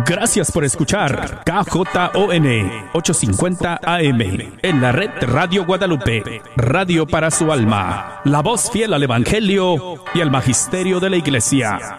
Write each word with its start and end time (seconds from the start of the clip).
Gracias 0.06 0.52
por 0.52 0.64
escuchar 0.64 1.42
KJON 1.44 2.70
850 2.94 3.80
AM 3.82 4.20
en 4.62 4.80
la 4.80 4.92
red 4.92 5.10
Radio 5.20 5.66
Guadalupe, 5.66 6.40
radio 6.56 7.06
para 7.06 7.30
su 7.30 7.52
alma, 7.52 8.22
la 8.24 8.40
voz 8.40 8.70
fiel 8.70 8.94
al 8.94 9.02
Evangelio 9.02 10.02
y 10.14 10.22
al 10.22 10.30
Magisterio 10.30 10.98
de 11.00 11.10
la 11.10 11.16
Iglesia. 11.16 11.98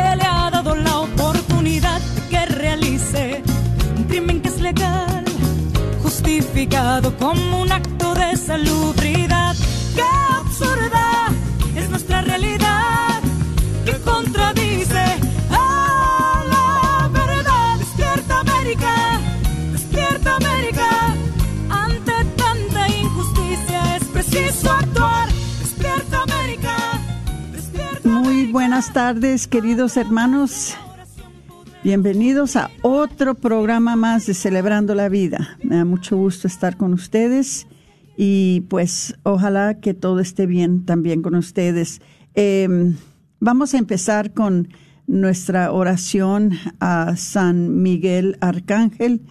como 7.19 7.61
un 7.61 7.71
acto 7.71 8.13
de 8.13 8.35
salubridad. 8.37 9.55
¡Qué 9.95 10.03
absurda! 10.37 11.27
es 11.75 11.89
nuestra 11.89 12.21
realidad 12.21 13.21
que 13.85 13.93
contradice 14.01 15.03
a 15.49 16.43
la 16.49 17.09
verdad. 17.09 17.77
Despierta 17.77 18.39
América, 18.39 19.19
despierta 19.71 20.35
América. 20.37 21.15
Ante 21.69 22.25
tanta 22.37 22.87
injusticia 22.89 23.97
es 23.97 24.03
preciso 24.05 24.71
actuar. 24.71 25.27
Despierta 25.61 26.23
América, 26.23 26.75
despierta 27.51 28.07
Muy 28.07 28.51
buenas 28.51 28.93
tardes, 28.93 29.47
queridos 29.47 29.97
hermanos. 29.97 30.75
Bienvenidos 31.83 32.57
a 32.57 32.69
otro 32.83 33.33
programa 33.33 33.95
más 33.95 34.27
de 34.27 34.35
Celebrando 34.35 34.93
la 34.93 35.09
Vida. 35.09 35.57
Me 35.63 35.77
da 35.77 35.83
mucho 35.83 36.15
gusto 36.15 36.47
estar 36.47 36.77
con 36.77 36.93
ustedes 36.93 37.65
y 38.15 38.61
pues 38.69 39.15
ojalá 39.23 39.79
que 39.79 39.95
todo 39.95 40.19
esté 40.19 40.45
bien 40.45 40.85
también 40.85 41.23
con 41.23 41.33
ustedes. 41.33 41.99
Em, 42.35 42.97
vamos 43.39 43.73
a 43.73 43.79
empezar 43.79 44.31
con 44.31 44.67
nuestra 45.07 45.71
oración 45.71 46.51
a 46.79 47.15
San 47.15 47.81
Miguel 47.81 48.37
Arcángel, 48.41 49.23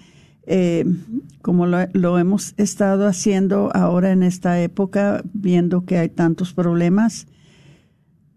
em, 0.44 1.04
como 1.42 1.66
lo, 1.66 2.18
hemos 2.18 2.54
estado 2.56 3.06
haciendo 3.06 3.70
ahora 3.74 4.10
en 4.10 4.24
esta 4.24 4.60
época, 4.60 5.22
viendo 5.34 5.84
que 5.84 5.98
hay 5.98 6.08
tantos 6.08 6.52
problemas. 6.52 7.28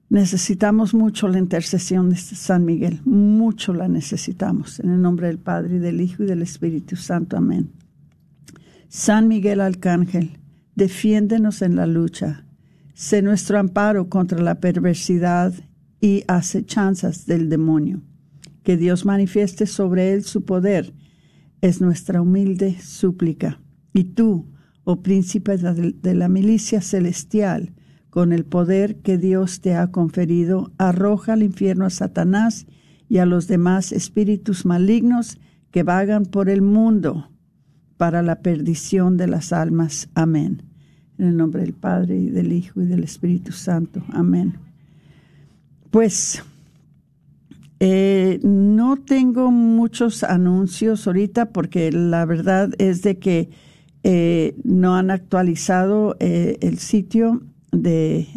Necesitamos 0.10 0.94
mucho 0.94 1.28
la 1.28 1.40
intercesión 1.40 2.10
de 2.10 2.18
San 2.18 2.66
Miguel, 2.66 3.02
mucho 3.04 3.74
la 3.74 3.88
necesitamos. 3.88 4.80
En 4.80 4.92
el 4.92 5.02
nombre 5.02 5.28
del 5.28 5.40
Padre, 5.40 5.78
y 5.78 5.80
del 5.80 6.02
Hijo, 6.02 6.24
y 6.24 6.28
del 6.28 6.42
Espíritu 6.42 6.96
Santo. 6.96 7.38
Amén. 7.38 7.72
San 8.90 9.28
Miguel 9.28 9.60
Arcángel, 9.60 10.40
defiéndenos 10.76 11.62
en 11.64 11.76
la 11.76 11.88
lucha. 11.88 12.46
Sé 12.94 13.24
nuestro 13.24 13.58
amparo 13.58 14.08
contra 14.08 14.40
la 14.40 14.60
perversidad 14.60 15.54
y 16.00 16.24
acechanzas 16.28 17.26
del 17.26 17.50
demonio. 17.50 18.04
Que 18.62 18.78
Dios 18.78 19.06
manifieste 19.06 19.66
sobre 19.66 20.14
él 20.14 20.24
su 20.24 20.46
poder 20.46 20.94
es 21.62 21.82
nuestra 21.82 22.22
humilde 22.22 22.78
súplica. 22.80 23.60
Y 23.94 24.04
tú, 24.04 24.52
oh 24.84 25.02
príncipe 25.02 25.58
de 25.58 26.14
la 26.14 26.28
milicia 26.28 26.82
celestial, 26.82 27.74
con 28.14 28.32
el 28.32 28.46
poder 28.46 28.98
que 28.98 29.18
Dios 29.18 29.60
te 29.60 29.74
ha 29.74 29.90
conferido, 29.90 30.72
arroja 30.78 31.34
al 31.34 31.42
infierno 31.42 31.88
a 31.88 31.90
Satanás 31.90 32.68
y 33.10 33.18
a 33.18 33.26
los 33.26 33.48
demás 33.48 33.92
espíritus 33.92 34.68
malignos 34.68 35.40
que 35.72 35.82
vagan 35.82 36.28
por 36.28 36.48
el 36.48 36.62
mundo 36.62 37.32
para 37.98 38.22
la 38.22 38.42
perdición 38.42 39.18
de 39.18 39.26
las 39.26 39.52
almas. 39.52 40.10
Amén. 40.14 40.62
En 41.18 41.30
el 41.30 41.38
nombre 41.38 41.64
del 41.64 41.74
Padre 41.74 42.20
y 42.20 42.30
del 42.30 42.54
Hijo 42.54 42.84
y 42.84 42.86
del 42.86 43.04
Espíritu 43.04 43.52
Santo. 43.52 44.04
Amén. 44.12 44.60
Pues 45.90 46.44
eh, 47.80 48.40
no 48.44 48.98
tengo 48.98 49.50
muchos 49.50 50.24
anuncios 50.24 51.08
ahorita 51.08 51.50
porque 51.50 51.92
la 51.92 52.26
verdad 52.26 52.70
es 52.78 53.02
de 53.02 53.18
que 53.18 53.50
eh, 54.04 54.56
no 54.64 54.98
han 54.98 55.10
actualizado 55.10 56.16
eh, 56.20 56.60
el 56.62 56.78
sitio 56.78 57.42
de, 57.74 58.28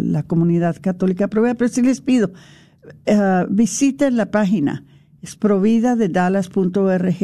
la 0.00 0.22
comunidad 0.24 0.76
católica 0.80 1.28
pero 1.28 1.68
sí 1.68 1.82
les 1.82 2.00
pido, 2.00 2.32
visiten 3.48 4.16
la 4.16 4.30
página, 4.30 4.84
es 5.20 5.36
provida 5.36 5.94
de 5.94 6.08
dallas.org 6.08 7.14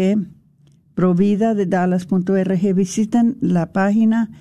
provida 0.99 1.55
de 1.55 1.67
Dallas.org. 1.67 2.75
Visiten 2.75 3.37
la 3.41 3.71
página 3.71 4.33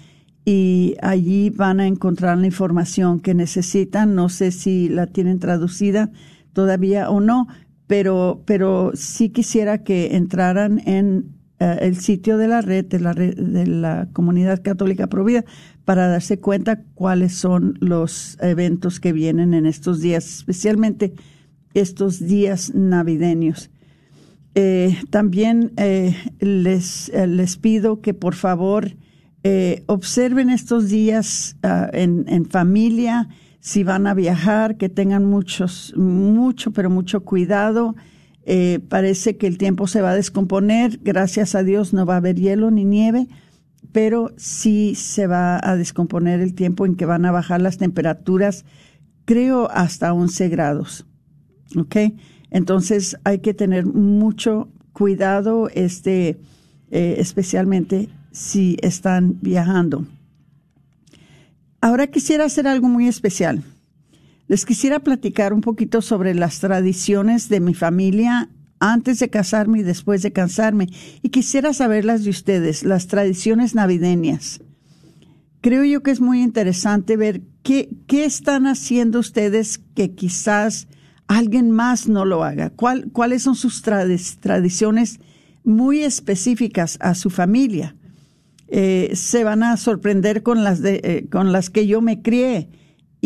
y 0.44 0.96
allí 1.04 1.52
van 1.52 1.80
a 1.80 1.86
encontrar 1.86 2.36
la 2.40 2.48
información 2.48 3.20
que 3.20 3.36
necesitan. 3.36 4.16
No 4.16 4.28
sé 4.28 4.50
si 4.50 4.90
la 4.90 5.06
tienen 5.06 5.38
traducida 5.38 6.10
todavía 6.54 7.12
o 7.12 7.20
no, 7.20 7.48
pero, 7.86 8.42
pero 8.48 8.90
sí 8.96 9.30
quisiera 9.30 9.84
que 9.84 10.16
entraran 10.16 10.82
en 10.88 11.37
eh, 11.60 11.78
el 11.82 11.98
sitio 11.98 12.38
de 12.38 12.48
la 12.48 12.62
red, 12.62 12.86
de 12.86 13.00
la 13.00 13.14
red 13.14 13.36
de 13.36 13.66
la 13.66 14.08
comunidad 14.14 14.62
católica 14.62 15.08
Provida, 15.08 15.44
para 15.86 16.08
darse 16.08 16.40
cuenta 16.40 16.84
cuáles 16.94 17.34
son 17.34 17.78
los 17.80 18.38
eventos 18.42 19.00
que 19.00 19.12
vienen 19.12 19.54
en 19.54 19.66
estos 19.66 20.00
días, 20.00 20.26
especialmente 20.26 21.14
estos 21.74 22.20
días 22.20 22.74
navideños. 22.76 23.72
Eh, 24.54 24.98
también 25.10 25.72
eh, 25.78 26.16
les, 26.40 27.12
les 27.14 27.58
pido 27.58 28.02
que 28.02 28.14
por 28.14 28.36
favor 28.36 28.96
observen 29.86 30.50
estos 30.50 30.90
días 30.90 31.56
ah, 31.64 31.90
en, 31.94 32.26
en, 32.28 32.46
familia, 32.46 33.30
si 33.62 33.86
van 33.86 34.06
a 34.06 34.14
viajar, 34.14 34.76
que 34.76 34.90
tengan 34.90 35.24
muchos, 35.24 35.94
mucho, 35.96 36.72
pero 36.72 36.90
mucho 36.90 37.22
cuidado. 37.24 37.96
Parece 38.90 39.38
que 39.38 39.48
el 39.48 39.58
tiempo 39.58 39.88
se 39.88 40.02
va 40.02 40.12
a 40.12 40.16
descomponer, 40.16 41.00
gracias 41.04 41.56
a 41.56 41.64
Dios 41.64 41.94
no 41.94 42.06
va 42.06 42.14
a 42.16 42.18
haber 42.18 42.38
hielo 42.38 42.72
ni 42.72 42.86
nieve, 42.86 43.28
pero 43.92 44.32
sí 44.38 44.96
se 44.96 45.28
va 45.28 45.60
a 45.62 45.76
descomponer 45.76 46.40
el 46.40 46.54
tiempo 46.54 46.86
en 46.86 46.96
que 46.96 47.06
van 47.06 47.26
a 47.26 47.32
bajar 47.32 47.62
las 47.62 47.78
temperaturas, 47.78 48.66
creo 49.26 49.70
hasta 49.72 50.14
11 50.14 50.50
grados. 50.50 51.06
¿Ok? 51.76 51.96
Entonces 52.50 53.18
hay 53.24 53.40
que 53.40 53.54
tener 53.54 53.86
mucho 53.86 54.70
cuidado, 54.94 55.70
este, 55.74 56.38
eh, 56.92 57.16
especialmente 57.18 58.10
si 58.32 58.78
están 58.82 59.38
viajando. 59.42 60.06
Ahora 61.82 62.08
quisiera 62.08 62.46
hacer 62.46 62.68
algo 62.68 62.88
muy 62.88 63.08
especial. 63.08 63.64
Les 64.48 64.66
quisiera 64.66 65.00
platicar 65.00 65.54
un 65.54 65.62
poquito 65.62 66.02
sobre 66.02 66.34
las 66.34 66.60
tradiciones 66.60 67.50
de 67.50 67.60
mi 67.60 67.74
familia 67.74 68.50
antes 68.80 69.20
de 69.20 69.30
casarme 69.30 69.80
y 69.80 69.84
después 69.84 70.22
de 70.22 70.32
casarme. 70.32 70.88
Y 71.22 71.30
quisiera 71.30 71.74
saberlas 71.74 72.24
de 72.24 72.30
ustedes, 72.30 72.84
las 72.84 73.08
tradiciones 73.08 73.76
navideñas. 73.76 74.62
Creo 75.62 75.84
yo 75.84 76.02
que 76.02 76.12
es 76.12 76.22
muy 76.22 76.42
interesante 76.42 77.18
ver 77.18 77.42
¿qué, 77.64 77.90
¿qué 78.08 78.24
están 78.24 78.68
haciendo 78.68 79.20
ustedes 79.20 79.80
que 79.96 80.14
quizás 80.14 80.88
alguien 81.28 81.72
más 81.72 82.08
no 82.08 82.24
lo 82.24 82.44
haga? 82.44 82.70
¿Cuál, 82.70 83.10
¿Cuáles 83.12 83.44
son 83.44 83.56
sus 83.56 83.82
tradiciones 83.82 85.20
muy 85.66 86.04
específicas 86.04 86.98
a 87.02 87.16
su 87.16 87.30
familia? 87.30 87.98
Eh, 88.70 89.12
se 89.14 89.44
van 89.44 89.64
a 89.64 89.76
sorprender 89.76 90.44
con 90.44 90.64
las, 90.64 90.82
de, 90.82 91.02
eh, 91.04 91.26
con 91.30 91.52
las 91.52 91.70
que 91.70 91.88
yo 91.88 92.02
me 92.02 92.22
crié 92.22 92.70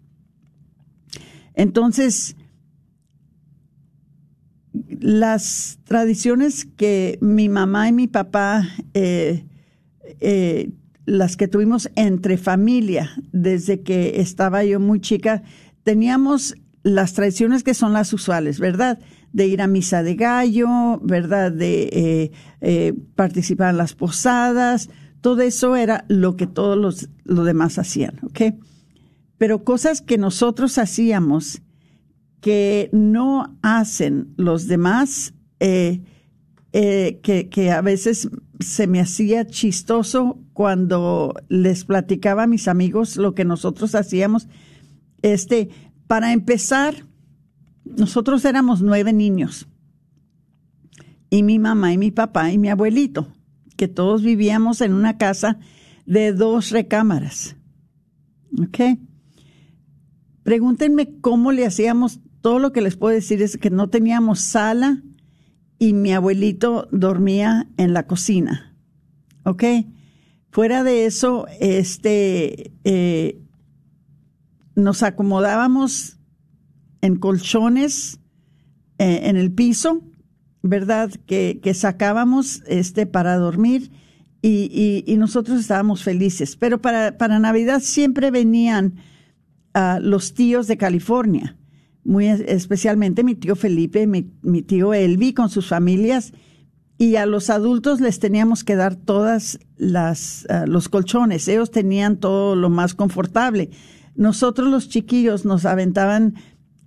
Entonces, 1.55 2.37
las 5.01 5.79
tradiciones 5.85 6.67
que 6.77 7.19
mi 7.21 7.49
mamá 7.49 7.89
y 7.89 7.93
mi 7.93 8.07
papá, 8.07 8.69
eh, 8.95 9.45
eh, 10.21 10.71
las 11.07 11.37
que 11.37 11.49
tuvimos 11.49 11.91
entre 11.97 12.37
familia 12.37 13.11
desde 13.33 13.81
que 13.81 14.21
estaba 14.21 14.63
yo 14.65 14.79
muy 14.79 15.01
chica, 15.01 15.43
teníamos 15.83 16.55
las 16.83 17.15
tradiciones 17.15 17.63
que 17.63 17.75
son 17.75 17.93
las 17.95 18.13
usuales, 18.13 18.61
¿verdad? 18.61 18.99
De 19.33 19.47
ir 19.47 19.63
a 19.63 19.67
misa 19.67 20.03
de 20.03 20.15
gallo, 20.15 20.99
¿verdad? 21.03 21.51
De 21.51 22.31
eh, 22.61 22.95
participar 23.15 23.71
en 23.71 23.79
las 23.79 23.95
posadas, 23.95 24.91
todo 25.23 25.41
eso 25.41 25.77
era 25.77 26.05
lo 26.09 26.37
que 26.37 26.47
todos 26.47 26.77
los, 26.77 27.09
los 27.25 27.47
demás 27.47 27.79
hacían, 27.79 28.19
¿ok? 28.23 28.55
Pero 29.39 29.65
cosas 29.65 30.03
que 30.03 30.19
nosotros 30.19 30.77
hacíamos 30.77 31.63
que 32.41 32.89
no 32.93 33.59
hacen 33.63 34.33
los 34.37 34.67
demás, 34.67 35.35
eh, 35.61 36.03
eh, 36.73 37.21
que, 37.23 37.49
que, 37.49 37.71
a 37.71 37.83
veces 37.83 38.31
se 38.61 38.87
me 38.87 39.01
hacía 39.01 39.47
chistoso 39.47 40.39
cuando 40.53 41.35
les 41.49 41.85
platicaba 41.85 42.45
a 42.45 42.47
mis 42.47 42.69
amigos 42.69 43.17
lo 43.17 43.35
que 43.35 43.45
nosotros 43.45 43.95
hacíamos. 43.95 44.49
Este, 45.23 45.69
para 46.07 46.33
empezar, 46.33 47.07
nosotros 47.85 48.45
éramos 48.45 48.83
nueve 48.83 49.13
niños. 49.13 49.69
Y 51.29 51.43
mi 51.43 51.59
mamá 51.59 51.93
y 51.93 51.99
mi 51.99 52.11
papá 52.11 52.51
y 52.51 52.59
mi 52.59 52.69
abuelito, 52.69 53.29
que 53.77 53.89
todos 53.89 54.23
vivíamos 54.23 54.81
en 54.81 54.93
una 54.93 55.17
casa 55.19 55.59
de 56.07 56.33
dos 56.33 56.71
recámaras. 56.71 57.57
¿Ok? 58.61 58.99
Pregúntenme 60.43 61.21
cómo 61.21 61.53
le 61.53 61.67
hacíamos 61.67 62.21
todo 62.41 62.59
lo 62.59 62.73
que 62.73 62.81
les 62.81 62.97
puedo 62.97 63.15
decir 63.15 63.43
es 63.43 63.57
que 63.57 63.71
no 63.71 63.89
teníamos 63.89 64.41
sala 64.41 65.03
y 65.79 65.93
mi 65.93 66.13
abuelito 66.13 66.89
dormía 66.91 67.69
en 67.77 67.93
la 67.93 68.07
cocina. 68.07 68.77
¿Ok? 69.45 69.65
Fuera 70.51 70.83
de 70.83 71.07
eso, 71.07 71.47
este, 71.61 72.73
eh, 72.85 73.41
nos 74.75 75.03
acomodábamos 75.03 76.19
en 77.03 77.17
colchones 77.17 78.21
eh, 78.99 79.21
en 79.25 79.37
el 79.37 79.53
piso, 79.53 80.03
¿verdad? 80.63 81.11
Que, 81.27 81.61
sacábamos 81.75 82.63
este, 82.67 83.07
para 83.07 83.37
dormir 83.37 83.91
y, 84.43 85.05
nosotros 85.19 85.61
estábamos 85.61 86.03
felices. 86.03 86.57
Pero 86.57 86.81
para, 86.81 87.17
para 87.17 87.39
Navidad 87.39 87.81
siempre 87.81 88.31
venían 88.31 88.97
uh, 89.75 90.01
los 90.01 90.35
tíos 90.35 90.67
de 90.67 90.77
California 90.77 91.57
muy 92.05 92.27
especialmente 92.27 93.25
mi 93.25 93.35
tío 93.35 93.57
Felipe, 93.57 94.07
mi, 94.07 94.31
mi, 94.43 94.63
tío 94.63 94.95
Elvi 94.95 95.33
con 95.33 95.49
sus 95.51 95.69
familias, 95.69 96.33
y 96.99 97.17
a 97.17 97.25
los 97.25 97.49
adultos 97.49 98.01
les 98.01 98.19
teníamos 98.19 98.63
que 98.63 98.77
dar 98.77 98.95
todas 98.95 99.59
las 99.77 100.47
uh, 100.51 100.67
los 100.67 100.89
colchones, 100.89 101.49
ellos 101.49 101.71
tenían 101.71 102.19
todo 102.19 102.57
lo 102.57 102.69
más 102.69 102.95
confortable. 102.95 103.71
Nosotros 104.17 104.69
los 104.69 104.89
chiquillos 104.89 105.45
nos 105.45 105.65
aventaban 105.65 106.35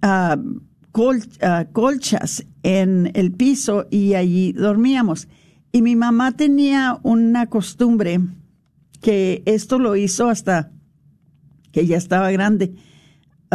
uh, 0.04 0.60
col, 0.92 1.18
uh, 1.18 1.72
colchas 1.72 2.46
en 2.62 3.12
el 3.16 3.32
piso 3.32 3.88
y 3.90 4.14
allí 4.14 4.54
dormíamos. 4.54 5.28
Y 5.72 5.82
mi 5.82 5.96
mamá 5.96 6.34
tenía 6.34 7.00
una 7.02 7.48
costumbre 7.48 8.20
que 9.02 9.42
esto 9.46 9.80
lo 9.80 9.96
hizo 9.96 10.30
hasta 10.30 10.72
que 11.72 11.88
ya 11.88 11.98
estaba 11.98 12.30
grande 12.30 12.76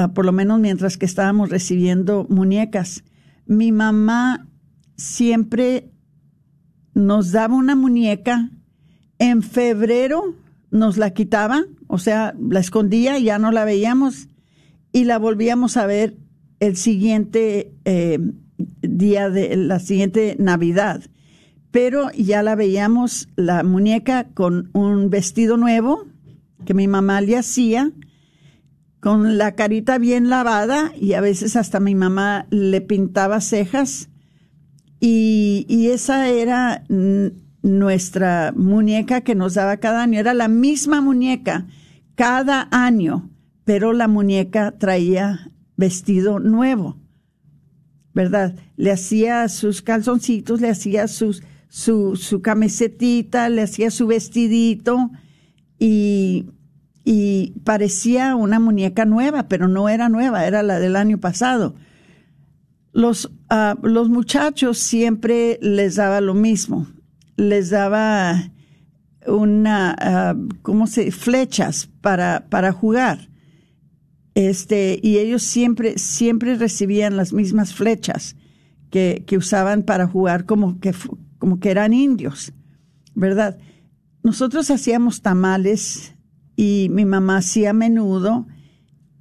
Ah, 0.00 0.12
por 0.14 0.24
lo 0.24 0.30
menos 0.30 0.60
mientras 0.60 0.96
que 0.96 1.06
estábamos 1.06 1.50
recibiendo 1.50 2.24
muñecas. 2.30 3.02
Mi 3.46 3.72
mamá 3.72 4.46
siempre 4.96 5.90
nos 6.94 7.32
daba 7.32 7.56
una 7.56 7.74
muñeca, 7.74 8.48
en 9.18 9.42
febrero 9.42 10.36
nos 10.70 10.98
la 10.98 11.10
quitaba, 11.10 11.64
o 11.88 11.98
sea, 11.98 12.36
la 12.38 12.60
escondía, 12.60 13.18
ya 13.18 13.40
no 13.40 13.50
la 13.50 13.64
veíamos 13.64 14.28
y 14.92 15.02
la 15.02 15.18
volvíamos 15.18 15.76
a 15.76 15.86
ver 15.86 16.16
el 16.60 16.76
siguiente 16.76 17.74
eh, 17.84 18.20
día 18.80 19.30
de 19.30 19.56
la 19.56 19.80
siguiente 19.80 20.36
Navidad. 20.38 21.02
Pero 21.72 22.12
ya 22.12 22.44
la 22.44 22.54
veíamos 22.54 23.30
la 23.34 23.64
muñeca 23.64 24.28
con 24.32 24.70
un 24.74 25.10
vestido 25.10 25.56
nuevo 25.56 26.06
que 26.64 26.74
mi 26.74 26.86
mamá 26.86 27.20
le 27.20 27.36
hacía 27.36 27.90
con 29.00 29.38
la 29.38 29.54
carita 29.54 29.98
bien 29.98 30.28
lavada 30.28 30.92
y 30.98 31.12
a 31.12 31.20
veces 31.20 31.56
hasta 31.56 31.80
mi 31.80 31.94
mamá 31.94 32.46
le 32.50 32.80
pintaba 32.80 33.40
cejas 33.40 34.08
y, 35.00 35.88
esa 35.92 36.28
era 36.28 36.84
nuestra 37.62 38.52
muñeca 38.56 39.20
que 39.20 39.34
nos 39.34 39.54
daba 39.54 39.76
cada 39.76 40.02
año. 40.02 40.18
Era 40.18 40.34
la 40.34 40.48
misma 40.48 41.00
muñeca 41.00 41.66
cada 42.14 42.68
año, 42.72 43.30
pero 43.64 43.92
la 43.92 44.08
muñeca 44.08 44.72
traía 44.76 45.52
vestido 45.76 46.40
nuevo, 46.40 46.98
¿verdad? 48.12 48.56
Le 48.76 48.90
hacía 48.90 49.48
sus 49.48 49.82
calzoncitos, 49.82 50.60
le 50.60 50.70
hacía 50.70 51.06
su, 51.06 51.40
su 51.68 52.42
camisetita, 52.42 53.48
le 53.48 53.62
hacía 53.62 53.92
su 53.92 54.08
vestidito 54.08 55.12
y 55.78 56.46
y 57.10 57.54
parecía 57.64 58.36
una 58.36 58.60
muñeca 58.60 59.06
nueva, 59.06 59.48
pero 59.48 59.66
no 59.66 59.88
era 59.88 60.10
nueva, 60.10 60.44
era 60.44 60.62
la 60.62 60.78
del 60.78 60.94
año 60.94 61.16
pasado. 61.16 61.74
Los, 62.92 63.32
uh, 63.50 63.86
los 63.86 64.10
muchachos 64.10 64.76
siempre 64.76 65.58
les 65.62 65.94
daba 65.94 66.20
lo 66.20 66.34
mismo, 66.34 66.86
les 67.36 67.70
daba 67.70 68.50
una, 69.26 70.34
uh, 70.36 70.48
¿cómo 70.60 70.86
se? 70.86 71.10
Flechas 71.10 71.88
para, 72.02 72.44
para 72.50 72.72
jugar. 72.72 73.30
Este, 74.34 75.00
y 75.02 75.16
ellos 75.16 75.42
siempre, 75.42 75.96
siempre 75.96 76.56
recibían 76.56 77.16
las 77.16 77.32
mismas 77.32 77.72
flechas 77.72 78.36
que, 78.90 79.24
que 79.26 79.38
usaban 79.38 79.82
para 79.82 80.06
jugar 80.06 80.44
como 80.44 80.78
que, 80.78 80.92
como 81.38 81.58
que 81.58 81.70
eran 81.70 81.94
indios, 81.94 82.52
¿verdad? 83.14 83.56
Nosotros 84.22 84.70
hacíamos 84.70 85.22
tamales 85.22 86.12
y 86.58 86.88
mi 86.90 87.04
mamá 87.04 87.36
hacía 87.36 87.72
menudo 87.72 88.48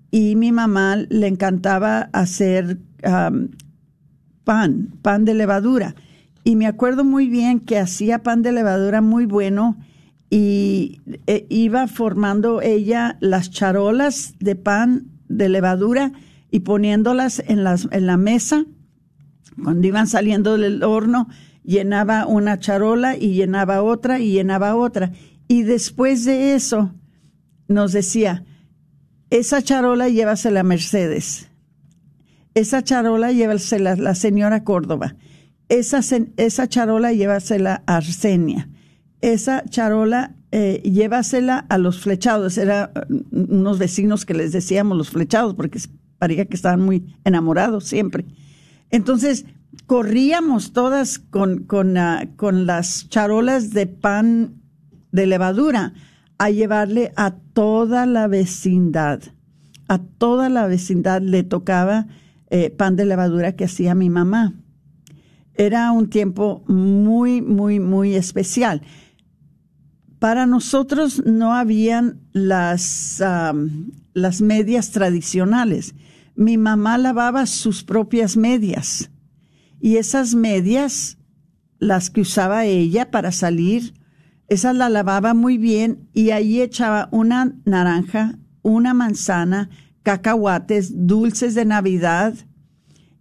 y 0.10 0.36
mi 0.36 0.52
mamá 0.52 0.96
le 0.96 1.28
encantaba 1.28 2.10
hacer 2.12 2.80
pan, 4.44 4.90
pan 5.04 5.24
de 5.24 5.36
levadura. 5.36 5.94
Y 6.44 6.56
me 6.56 6.66
acuerdo 6.66 7.04
muy 7.04 7.28
bien 7.28 7.60
que 7.60 7.78
hacía 7.78 8.24
pan 8.24 8.42
de 8.42 8.54
levadura 8.54 9.02
muy 9.02 9.28
bueno 9.28 9.78
y 10.32 11.00
e, 11.28 11.46
iba 11.52 11.86
formando 11.86 12.60
ella 12.64 13.18
las 13.20 13.52
charolas 13.52 14.34
de 14.40 14.56
pan 14.56 15.06
de 15.30 15.48
levadura 15.50 16.14
y 16.50 16.62
poniéndolas 16.62 17.44
en, 17.46 17.64
las, 17.64 17.88
en 17.92 18.08
la 18.08 18.18
mesa. 18.18 18.66
Cuando 19.64 19.86
iban 19.86 20.08
saliendo 20.08 20.58
del 20.58 20.82
horno, 20.82 21.28
llenaba 21.64 22.26
una 22.26 22.58
charola 22.58 23.16
y 23.16 23.34
llenaba 23.36 23.84
otra 23.84 24.20
y 24.20 24.32
llenaba 24.32 24.76
otra. 24.76 25.12
Y 25.48 25.62
después 25.62 26.26
de 26.26 26.56
eso, 26.56 26.96
nos 27.68 27.92
decía, 27.92 28.46
esa 29.30 29.62
charola 29.62 30.10
llévasela 30.10 30.62
a 30.62 30.64
Mercedes, 30.64 31.50
esa 32.54 32.84
charola 32.84 33.32
llévasela 33.32 33.94
a 33.94 33.96
la 33.96 34.16
señora 34.16 34.64
Córdoba, 34.64 35.16
esa, 35.70 36.00
esa 36.38 36.68
charola 36.68 37.12
llévasela 37.12 37.84
a 37.86 37.98
Arsenia, 37.98 38.70
esa 39.22 39.64
charola 39.66 40.36
eh, 40.52 40.82
llévasela 40.84 41.66
a 41.70 41.78
los 41.78 42.00
flechados, 42.00 42.58
eran 42.58 42.92
mm, 43.10 43.54
unos 43.54 43.80
vecinos 43.80 44.26
que 44.26 44.34
les 44.34 44.52
decíamos 44.54 44.98
los 44.98 45.10
flechados 45.10 45.56
porque 45.56 45.80
parecía 46.18 46.46
que 46.46 46.56
estaban 46.56 46.82
muy 46.82 47.16
enamorados 47.26 47.84
siempre. 47.84 48.26
Entonces, 48.90 49.46
corríamos 49.86 50.72
todas 50.72 51.20
con, 51.20 51.64
con, 51.64 51.96
con 52.38 52.66
las 52.66 53.10
charolas 53.10 53.72
de 53.72 53.88
pan 53.88 54.62
de 55.12 55.28
levadura 55.28 55.94
a 56.38 56.50
llevarle 56.50 57.12
a 57.16 57.32
toda 57.32 58.06
la 58.06 58.28
vecindad. 58.28 59.22
A 59.88 60.00
toda 60.00 60.50
la 60.50 60.68
vecindad 60.68 61.22
le 61.22 61.44
tocaba 61.44 62.08
eh, 62.50 62.70
pan 62.70 62.96
de 62.96 63.06
levadura 63.06 63.56
que 63.56 63.66
hacía 63.66 63.96
mi 63.96 64.10
mamá. 64.10 64.54
Era 65.56 65.92
un 65.92 66.10
tiempo 66.10 66.64
muy, 66.68 67.42
muy, 67.42 67.80
muy 67.80 68.16
especial. 68.16 68.84
Para 70.20 70.46
nosotros 70.46 71.24
no 71.26 71.54
habían 71.54 72.22
las, 72.32 73.24
las 74.14 74.42
medias 74.42 74.92
tradicionales. 74.92 75.96
Mi 76.36 76.58
mamá 76.58 76.98
lavaba 76.98 77.46
sus 77.46 77.84
propias 77.84 78.38
medias 78.38 79.10
y 79.80 79.98
esas 79.98 80.34
medias, 80.36 81.18
las 81.80 82.10
que 82.10 82.22
usaba 82.22 82.66
ella 82.66 83.12
para 83.12 83.32
salir, 83.32 83.94
esas 84.48 84.76
la 84.76 84.90
lavaba 84.90 85.34
muy 85.34 85.58
bien 85.58 86.10
y 86.14 86.30
ahí 86.30 86.62
echaba 86.62 87.10
una 87.12 87.56
naranja, 87.66 88.38
una 88.62 88.94
manzana, 88.94 89.70
cacahuates, 90.04 91.08
dulces 91.08 91.54
de 91.54 91.66
Navidad 91.66 92.34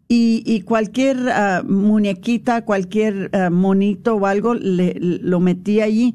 y, 0.09 0.61
cualquier 0.61 1.29
ah, 1.31 1.65
muñequita, 1.67 2.65
cualquier 2.65 3.31
ah, 3.33 3.51
monito 3.51 4.15
o 4.15 4.27
algo, 4.27 4.55
le, 4.55 4.95
lo 5.01 5.41
metía 5.41 5.85
allí 5.85 6.15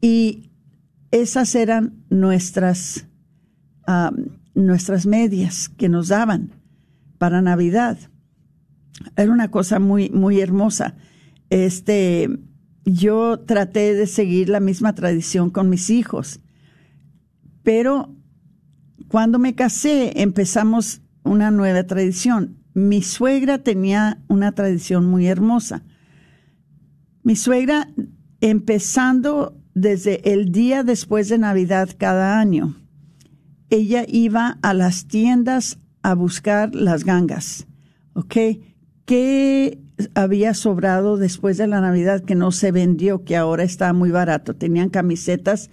y 0.00 0.50
esas 1.10 1.54
eran 1.56 2.04
nuestras, 2.10 3.08
ah, 3.88 4.12
nuestras 4.54 5.06
medias 5.06 5.68
que 5.68 5.88
nos 5.88 6.08
daban 6.08 6.52
para 7.18 7.42
Navidad. 7.42 7.98
Era 9.16 9.32
una 9.32 9.50
cosa 9.50 9.80
muy, 9.80 10.10
muy 10.10 10.40
hermosa. 10.40 10.94
Este, 11.50 12.28
yo 12.84 13.40
traté 13.40 13.94
de 13.94 14.06
seguir 14.06 14.48
la 14.48 14.60
misma 14.60 14.94
tradición 14.94 15.50
con 15.50 15.68
mis 15.68 15.90
hijos, 15.90 16.40
pero 17.62 18.14
cuando 19.08 19.38
me 19.38 19.54
casé 19.54 20.20
empezamos 20.20 21.00
una 21.22 21.50
nueva 21.50 21.84
tradición. 21.84 22.58
Mi 22.74 23.02
suegra 23.02 23.58
tenía 23.58 24.22
una 24.28 24.52
tradición 24.52 25.06
muy 25.06 25.26
hermosa. 25.26 25.82
Mi 27.22 27.36
suegra, 27.36 27.88
empezando 28.40 29.56
desde 29.74 30.32
el 30.32 30.52
día 30.52 30.82
después 30.82 31.28
de 31.28 31.38
Navidad 31.38 31.90
cada 31.96 32.38
año, 32.38 32.76
ella 33.70 34.04
iba 34.06 34.58
a 34.62 34.74
las 34.74 35.06
tiendas 35.06 35.78
a 36.02 36.14
buscar 36.14 36.74
las 36.74 37.04
gangas, 37.04 37.66
¿ok? 38.12 38.36
¿Qué 39.06 39.83
había 40.14 40.54
sobrado 40.54 41.16
después 41.16 41.56
de 41.56 41.66
la 41.66 41.80
Navidad 41.80 42.22
que 42.22 42.34
no 42.34 42.52
se 42.52 42.72
vendió, 42.72 43.24
que 43.24 43.36
ahora 43.36 43.64
está 43.64 43.92
muy 43.92 44.10
barato? 44.10 44.54
Tenían 44.54 44.90
camisetas 44.90 45.70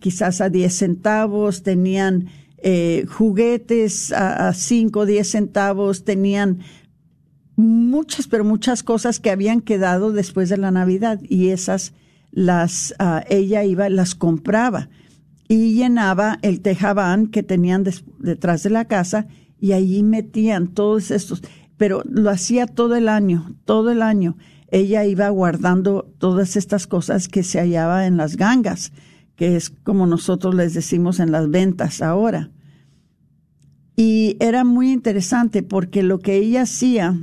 quizás 0.00 0.40
a 0.40 0.48
10 0.48 0.74
centavos, 0.74 1.62
tenían 1.62 2.28
eh, 2.58 3.04
juguetes 3.08 4.12
a 4.12 4.52
5 4.52 5.00
o 5.00 5.06
10 5.06 5.28
centavos, 5.28 6.04
tenían 6.04 6.60
muchas, 7.56 8.28
pero 8.28 8.44
muchas 8.44 8.82
cosas 8.82 9.20
que 9.20 9.30
habían 9.30 9.60
quedado 9.60 10.12
después 10.12 10.48
de 10.48 10.56
la 10.56 10.70
Navidad 10.70 11.20
y 11.28 11.48
esas 11.48 11.92
las, 12.30 12.94
ah, 12.98 13.24
ella 13.28 13.64
iba, 13.64 13.88
las 13.88 14.14
compraba 14.14 14.88
y 15.48 15.74
llenaba 15.74 16.38
el 16.42 16.60
tejabán 16.60 17.26
que 17.26 17.42
tenían 17.42 17.84
detrás 18.18 18.62
de 18.62 18.70
la 18.70 18.86
casa 18.86 19.26
y 19.60 19.72
allí 19.72 20.02
metían 20.02 20.68
todos 20.68 21.10
estos, 21.10 21.42
pero 21.76 22.02
lo 22.04 22.30
hacía 22.30 22.66
todo 22.66 22.96
el 22.96 23.08
año, 23.08 23.54
todo 23.64 23.90
el 23.90 24.02
año. 24.02 24.36
Ella 24.70 25.04
iba 25.04 25.28
guardando 25.28 26.12
todas 26.18 26.56
estas 26.56 26.86
cosas 26.86 27.28
que 27.28 27.42
se 27.42 27.58
hallaba 27.58 28.06
en 28.06 28.16
las 28.16 28.36
gangas, 28.36 28.92
que 29.36 29.56
es 29.56 29.70
como 29.70 30.06
nosotros 30.06 30.54
les 30.54 30.74
decimos 30.74 31.20
en 31.20 31.32
las 31.32 31.50
ventas 31.50 32.02
ahora. 32.02 32.50
Y 33.96 34.36
era 34.40 34.64
muy 34.64 34.90
interesante 34.90 35.62
porque 35.62 36.02
lo 36.02 36.20
que 36.20 36.36
ella 36.36 36.62
hacía 36.62 37.18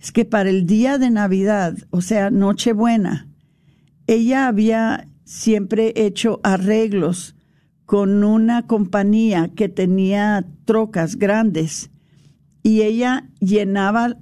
es 0.00 0.12
que 0.12 0.24
para 0.24 0.48
el 0.50 0.66
día 0.66 0.98
de 0.98 1.10
Navidad, 1.10 1.76
o 1.90 2.00
sea, 2.00 2.30
Nochebuena, 2.30 3.28
ella 4.06 4.46
había 4.46 5.08
siempre 5.24 5.92
hecho 5.96 6.40
arreglos 6.44 7.34
con 7.84 8.24
una 8.24 8.66
compañía 8.66 9.50
que 9.54 9.68
tenía 9.68 10.46
trocas 10.64 11.16
grandes 11.16 11.90
y 12.66 12.82
ella 12.82 13.28
llenaba 13.38 14.16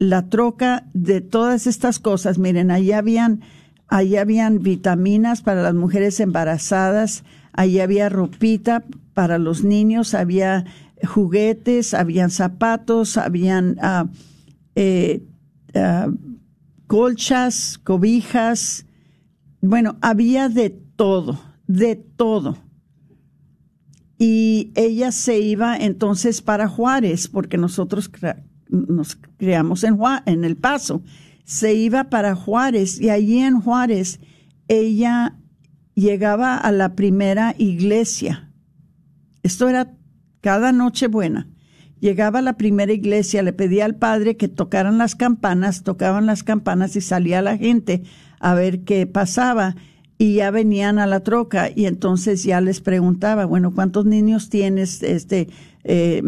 la 0.00 0.28
troca 0.28 0.88
de 0.92 1.20
todas 1.20 1.68
estas 1.68 2.00
cosas. 2.00 2.36
Miren, 2.36 2.72
ahí 2.72 2.90
habían, 2.90 3.42
ahí 3.86 4.16
habían 4.16 4.60
vitaminas 4.60 5.40
para 5.40 5.62
las 5.62 5.74
mujeres 5.74 6.18
embarazadas, 6.18 7.22
ahí 7.52 7.78
había 7.78 8.08
ropita 8.08 8.82
para 9.12 9.38
los 9.38 9.62
niños, 9.62 10.14
había 10.14 10.64
juguetes, 11.06 11.94
habían 11.94 12.30
zapatos, 12.30 13.16
habían 13.18 13.76
ah, 13.80 14.08
eh, 14.74 15.22
ah, 15.76 16.08
colchas, 16.88 17.78
cobijas, 17.84 18.84
bueno, 19.60 19.96
había 20.00 20.48
de 20.48 20.70
todo, 20.70 21.40
de 21.68 21.94
todo. 21.94 22.58
Y 24.18 24.70
ella 24.74 25.12
se 25.12 25.40
iba 25.40 25.76
entonces 25.76 26.42
para 26.42 26.68
Juárez, 26.68 27.28
porque 27.28 27.56
nosotros 27.56 28.10
nos 28.68 29.16
creamos 29.36 29.84
en, 29.84 29.98
en 30.26 30.44
El 30.44 30.56
Paso. 30.56 31.02
Se 31.44 31.74
iba 31.74 32.04
para 32.04 32.34
Juárez 32.34 33.00
y 33.00 33.10
allí 33.10 33.38
en 33.38 33.60
Juárez 33.60 34.20
ella 34.68 35.36
llegaba 35.94 36.56
a 36.56 36.72
la 36.72 36.94
primera 36.94 37.54
iglesia. 37.58 38.50
Esto 39.42 39.68
era 39.68 39.92
cada 40.40 40.72
noche 40.72 41.06
buena 41.06 41.48
llegaba 42.04 42.40
a 42.40 42.42
la 42.42 42.58
primera 42.58 42.92
iglesia, 42.92 43.42
le 43.42 43.54
pedía 43.54 43.86
al 43.86 43.94
padre 43.94 44.36
que 44.36 44.46
tocaran 44.46 44.98
las 44.98 45.14
campanas, 45.14 45.84
tocaban 45.84 46.26
las 46.26 46.42
campanas 46.42 46.96
y 46.96 47.00
salía 47.00 47.40
la 47.40 47.56
gente 47.56 48.02
a 48.40 48.52
ver 48.52 48.84
qué 48.84 49.06
pasaba 49.06 49.74
y 50.18 50.34
ya 50.34 50.50
venían 50.50 50.98
a 50.98 51.06
la 51.06 51.20
troca 51.20 51.70
y 51.74 51.86
entonces 51.86 52.44
ya 52.44 52.60
les 52.60 52.80
preguntaba, 52.80 53.44
bueno, 53.44 53.74
¿cuántos 53.74 54.06
niños 54.06 54.48
tienes? 54.48 55.02
Este, 55.02 55.48
eh, 55.82 56.22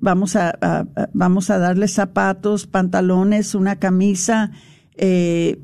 vamos 0.00 0.36
a, 0.36 0.86
vamos 1.12 1.50
a 1.50 1.58
darles 1.58 1.92
zapatos, 1.92 2.66
pantalones, 2.66 3.54
una 3.54 3.76
camisa, 3.76 4.50
eh, 4.96 5.60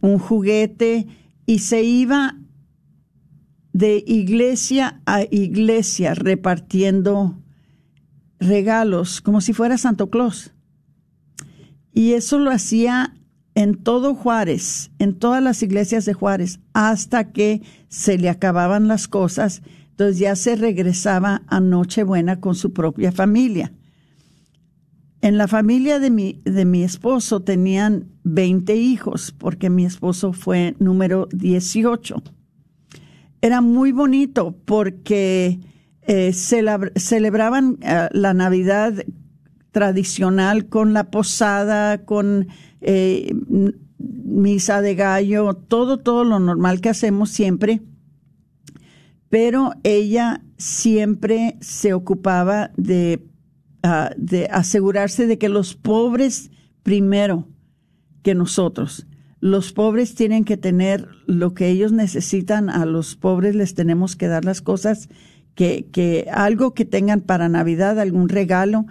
un 0.00 0.18
juguete 0.18 1.06
y 1.46 1.60
se 1.60 1.82
iba 1.82 2.36
de 3.72 4.02
iglesia 4.06 5.02
a 5.06 5.22
iglesia 5.22 6.14
repartiendo 6.14 7.38
regalos 8.40 9.20
como 9.20 9.40
si 9.40 9.52
fuera 9.52 9.78
Santo 9.78 10.10
Claus. 10.10 10.52
Y 11.92 12.12
eso 12.12 12.38
lo 12.38 12.50
hacía 12.50 13.17
en 13.58 13.74
todo 13.74 14.14
Juárez, 14.14 14.92
en 15.00 15.18
todas 15.18 15.42
las 15.42 15.64
iglesias 15.64 16.04
de 16.04 16.14
Juárez, 16.14 16.60
hasta 16.74 17.32
que 17.32 17.60
se 17.88 18.16
le 18.16 18.28
acababan 18.28 18.86
las 18.86 19.08
cosas. 19.08 19.62
Entonces 19.90 20.20
ya 20.20 20.36
se 20.36 20.54
regresaba 20.54 21.42
a 21.48 21.58
Nochebuena 21.58 22.38
con 22.38 22.54
su 22.54 22.72
propia 22.72 23.10
familia. 23.10 23.72
En 25.22 25.38
la 25.38 25.48
familia 25.48 25.98
de 25.98 26.08
mi, 26.08 26.40
de 26.44 26.64
mi 26.64 26.84
esposo 26.84 27.40
tenían 27.40 28.06
20 28.22 28.76
hijos, 28.76 29.34
porque 29.36 29.70
mi 29.70 29.84
esposo 29.84 30.32
fue 30.32 30.76
número 30.78 31.26
18. 31.32 32.22
Era 33.40 33.60
muy 33.60 33.90
bonito 33.90 34.56
porque 34.66 35.58
eh, 36.02 36.32
celebraban 36.32 37.78
eh, 37.82 38.08
la 38.12 38.34
Navidad 38.34 38.94
tradicional 39.72 40.68
con 40.68 40.92
la 40.92 41.10
posada, 41.10 42.04
con 42.04 42.46
eh, 42.80 43.34
misa 43.98 44.80
de 44.80 44.94
gallo, 44.94 45.54
todo, 45.54 45.98
todo 45.98 46.24
lo 46.24 46.38
normal 46.38 46.80
que 46.80 46.88
hacemos 46.88 47.30
siempre. 47.30 47.82
Pero 49.28 49.72
ella 49.82 50.42
siempre 50.56 51.56
se 51.60 51.92
ocupaba 51.92 52.70
de, 52.76 53.26
ah, 53.82 54.10
de 54.16 54.46
asegurarse 54.46 55.26
de 55.26 55.38
que 55.38 55.48
los 55.48 55.74
pobres 55.74 56.50
primero 56.82 57.48
que 58.22 58.34
nosotros. 58.34 59.06
Los 59.40 59.72
pobres 59.72 60.14
tienen 60.14 60.44
que 60.44 60.56
tener 60.56 61.08
lo 61.26 61.54
que 61.54 61.68
ellos 61.68 61.92
necesitan, 61.92 62.70
a 62.70 62.86
los 62.86 63.14
pobres 63.14 63.54
les 63.54 63.74
tenemos 63.74 64.16
que 64.16 64.26
dar 64.26 64.44
las 64.44 64.62
cosas 64.62 65.08
que, 65.54 66.28
algo 66.32 66.72
que 66.72 66.84
tengan 66.84 67.20
para 67.20 67.48
Navidad, 67.48 67.98
algún 67.98 68.28
regalo. 68.28 68.86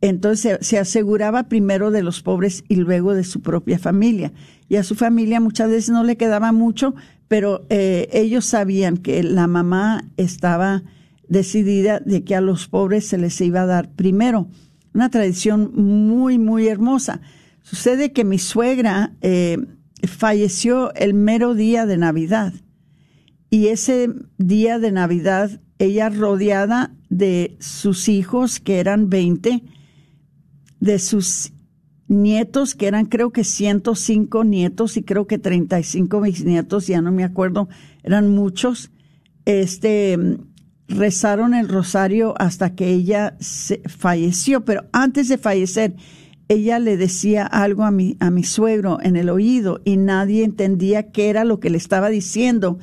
Entonces 0.00 0.58
se, 0.66 0.78
aseguraba 0.78 1.48
primero 1.48 1.90
de 1.90 2.02
los 2.02 2.22
pobres 2.22 2.64
y 2.68 2.76
luego 2.76 3.14
de 3.14 3.24
su 3.24 3.40
propia 3.42 3.78
familia. 3.78 4.32
Y 4.68 4.76
a 4.76 4.82
su 4.82 4.94
familia 4.94 5.40
muchas 5.40 5.68
veces 5.68 5.90
no 5.90 6.04
le 6.04 6.16
quedaba 6.16 6.52
mucho, 6.52 6.94
pero 7.28 7.66
eh, 7.68 8.08
ellos 8.12 8.46
sabían 8.46 8.96
que 8.96 9.22
la 9.22 9.46
mamá 9.46 10.04
estaba 10.16 10.82
decidida 11.28 12.00
de 12.00 12.24
que 12.24 12.34
a 12.34 12.40
los 12.40 12.66
pobres 12.66 13.06
se 13.06 13.18
les 13.18 13.40
iba 13.40 13.62
a 13.62 13.66
dar 13.66 13.90
primero. 13.90 14.48
una 14.94 15.10
tradición 15.10 15.72
muy, 15.74 16.38
muy 16.38 16.66
hermosa. 16.66 17.20
Sucede 17.62 18.12
que 18.12 18.24
mi 18.24 18.38
suegra 18.38 19.12
eh, 19.20 19.58
falleció 20.08 20.92
el 20.94 21.14
mero 21.14 21.54
día 21.54 21.86
de 21.86 21.98
Navidad 21.98 22.54
y 23.50 23.68
ese 23.68 24.08
día 24.38 24.78
de 24.78 24.92
Navidad 24.92 25.60
ella 25.78 26.08
rodeada 26.08 26.92
de 27.08 27.56
sus 27.58 28.08
hijos, 28.08 28.60
que 28.60 28.78
eran 28.78 29.10
20, 29.10 29.62
de 30.80 30.98
sus 30.98 31.52
nietos, 32.08 32.74
que 32.74 32.88
eran 32.88 33.06
creo 33.06 33.30
que 33.30 33.44
105 33.44 34.44
nietos 34.44 34.96
y 34.96 35.02
creo 35.02 35.26
que 35.26 35.38
35 35.38 36.20
bisnietos, 36.20 36.86
ya 36.88 37.00
no 37.00 37.12
me 37.12 37.22
acuerdo, 37.22 37.68
eran 38.02 38.28
muchos, 38.30 38.90
este, 39.44 40.18
rezaron 40.88 41.54
el 41.54 41.68
rosario 41.68 42.34
hasta 42.38 42.74
que 42.74 42.90
ella 42.90 43.36
se 43.38 43.80
falleció, 43.86 44.64
pero 44.64 44.86
antes 44.92 45.28
de 45.28 45.38
fallecer, 45.38 45.94
ella 46.48 46.80
le 46.80 46.96
decía 46.96 47.46
algo 47.46 47.84
a 47.84 47.92
mi, 47.92 48.16
a 48.18 48.30
mi 48.30 48.42
suegro 48.42 48.98
en 49.00 49.14
el 49.14 49.28
oído 49.28 49.80
y 49.84 49.96
nadie 49.96 50.42
entendía 50.42 51.12
qué 51.12 51.30
era 51.30 51.44
lo 51.44 51.60
que 51.60 51.70
le 51.70 51.78
estaba 51.78 52.10
diciendo 52.10 52.78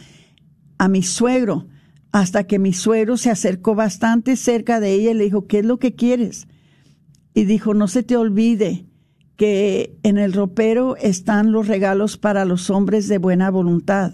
a 0.78 0.88
mi 0.88 1.04
suegro, 1.04 1.68
hasta 2.14 2.46
que 2.46 2.60
mi 2.60 2.72
suegro 2.72 3.18
se 3.18 3.30
acercó 3.30 3.76
bastante 3.76 4.38
cerca 4.38 4.80
de 4.80 4.94
ella 4.94 5.12
y 5.12 5.16
le 5.16 5.26
dijo, 5.26 5.48
¿qué 5.48 5.60
es 5.60 5.66
lo 5.66 5.80
que 5.80 5.96
quieres? 5.96 6.48
Y 7.38 7.46
dijo, 7.46 7.76
no 7.76 7.88
se 7.88 8.02
te 8.02 8.18
olvide 8.18 8.88
que 9.36 10.00
en 10.02 10.18
el 10.18 10.34
ropero 10.34 10.96
están 10.96 11.52
los 11.52 11.68
regalos 11.68 12.18
para 12.18 12.46
los 12.46 12.72
hombres 12.72 13.08
de 13.10 13.20
buena 13.20 13.52
voluntad. 13.52 14.12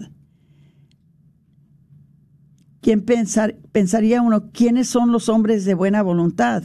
¿Quién 2.82 3.00
pensar, 3.00 3.56
pensaría 3.72 4.20
uno, 4.20 4.50
quiénes 4.52 4.88
son 4.88 5.10
los 5.10 5.30
hombres 5.30 5.64
de 5.64 5.72
buena 5.72 6.02
voluntad? 6.02 6.64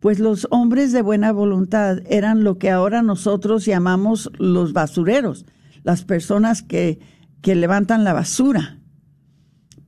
Pues 0.00 0.18
los 0.18 0.48
hombres 0.50 0.90
de 0.90 1.02
buena 1.02 1.30
voluntad 1.30 1.98
eran 2.06 2.42
lo 2.42 2.58
que 2.58 2.70
ahora 2.70 3.02
nosotros 3.02 3.64
llamamos 3.64 4.32
los 4.36 4.72
basureros, 4.72 5.46
las 5.84 6.04
personas 6.04 6.64
que, 6.64 6.98
que 7.40 7.54
levantan 7.54 8.02
la 8.02 8.14
basura. 8.14 8.79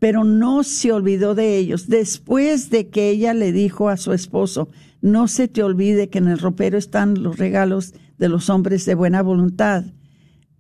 Pero 0.02 0.25
no 0.25 0.64
se 0.64 0.90
olvidó 0.90 1.37
de 1.37 1.56
ellos. 1.56 1.87
Después 1.87 2.71
de 2.71 2.88
que 2.88 3.09
ella 3.11 3.35
le 3.35 3.52
dijo 3.52 3.88
a 3.88 3.97
su 3.97 4.12
esposo, 4.12 4.68
no 5.00 5.28
se 5.28 5.47
te 5.47 5.62
olvide 5.62 6.09
que 6.09 6.18
en 6.18 6.26
el 6.26 6.40
ropero 6.40 6.76
están 6.76 7.23
los 7.23 7.38
regalos 7.38 7.94
de 8.18 8.28
los 8.28 8.50
hombres 8.50 8.85
de 8.85 8.97
buena 8.97 9.23
voluntad, 9.23 9.85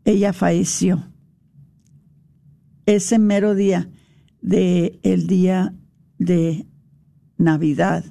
ella 0.04 0.32
falleció. 0.32 1.08
Ese 2.86 3.18
mero 3.18 3.56
día 3.56 3.90
de 4.42 5.00
el 5.02 5.26
día 5.26 5.74
de 6.18 6.68
Navidad, 7.36 8.04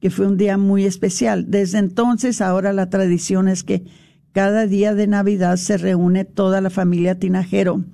que 0.00 0.10
fue 0.10 0.26
un 0.26 0.36
día 0.36 0.58
muy 0.58 0.86
especial. 0.86 1.52
Desde 1.52 1.78
entonces, 1.78 2.40
ahora 2.40 2.72
la 2.72 2.90
tradición 2.90 3.46
es 3.46 3.62
que 3.62 3.84
cada 4.32 4.66
día 4.66 4.92
de 4.92 5.06
Navidad 5.06 5.56
se 5.56 5.76
reúne 5.76 6.24
toda 6.24 6.60
la 6.60 6.70
familia 6.70 7.16
Tinajero 7.16 7.84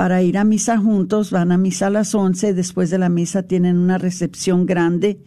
para 0.00 0.22
ir 0.22 0.38
a 0.38 0.44
misa 0.44 0.78
juntos, 0.78 1.30
van 1.30 1.52
a 1.52 1.58
misa 1.58 1.88
a 1.88 1.90
las 1.90 2.14
11, 2.14 2.54
después 2.54 2.88
de 2.88 2.96
la 2.96 3.10
misa 3.10 3.42
tienen 3.42 3.76
una 3.76 3.98
recepción 3.98 4.64
grande 4.64 5.20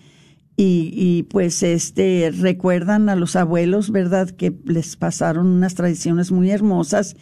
y, 0.58 1.27
pues 1.30 1.62
este 1.62 2.34
recuerdan 2.36 3.08
a 3.08 3.15
los 3.15 3.36
abuelos, 3.36 3.92
¿verdad? 3.92 4.32
Que 4.32 4.51
les 4.65 4.96
pasaron 4.96 5.46
unas 5.46 5.75
tradiciones 5.75 6.32
muy 6.32 6.50
hermosas 6.50 7.15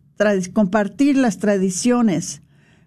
compartir 0.52 1.16
las 1.16 1.38
tradiciones 1.38 2.42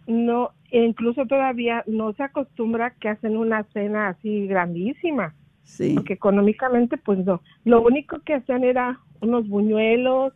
no, 0.05 0.51
incluso 0.71 1.27
todavía 1.27 1.85
no 1.87 2.11
se 2.11 2.23
acostumbra 2.23 2.91
que 2.99 3.07
hacen 3.07 3.37
una 3.37 3.63
cena 3.71 4.09
así 4.09 4.47
grandísima. 4.47 5.33
Sí. 5.63 5.93
Porque 5.95 6.13
económicamente 6.13 6.97
pues 6.97 7.19
no. 7.19 7.41
Lo 7.63 7.81
único 7.81 8.19
que 8.19 8.33
hacían 8.33 8.65
era 8.65 8.99
unos 9.21 9.47
buñuelos 9.47 10.33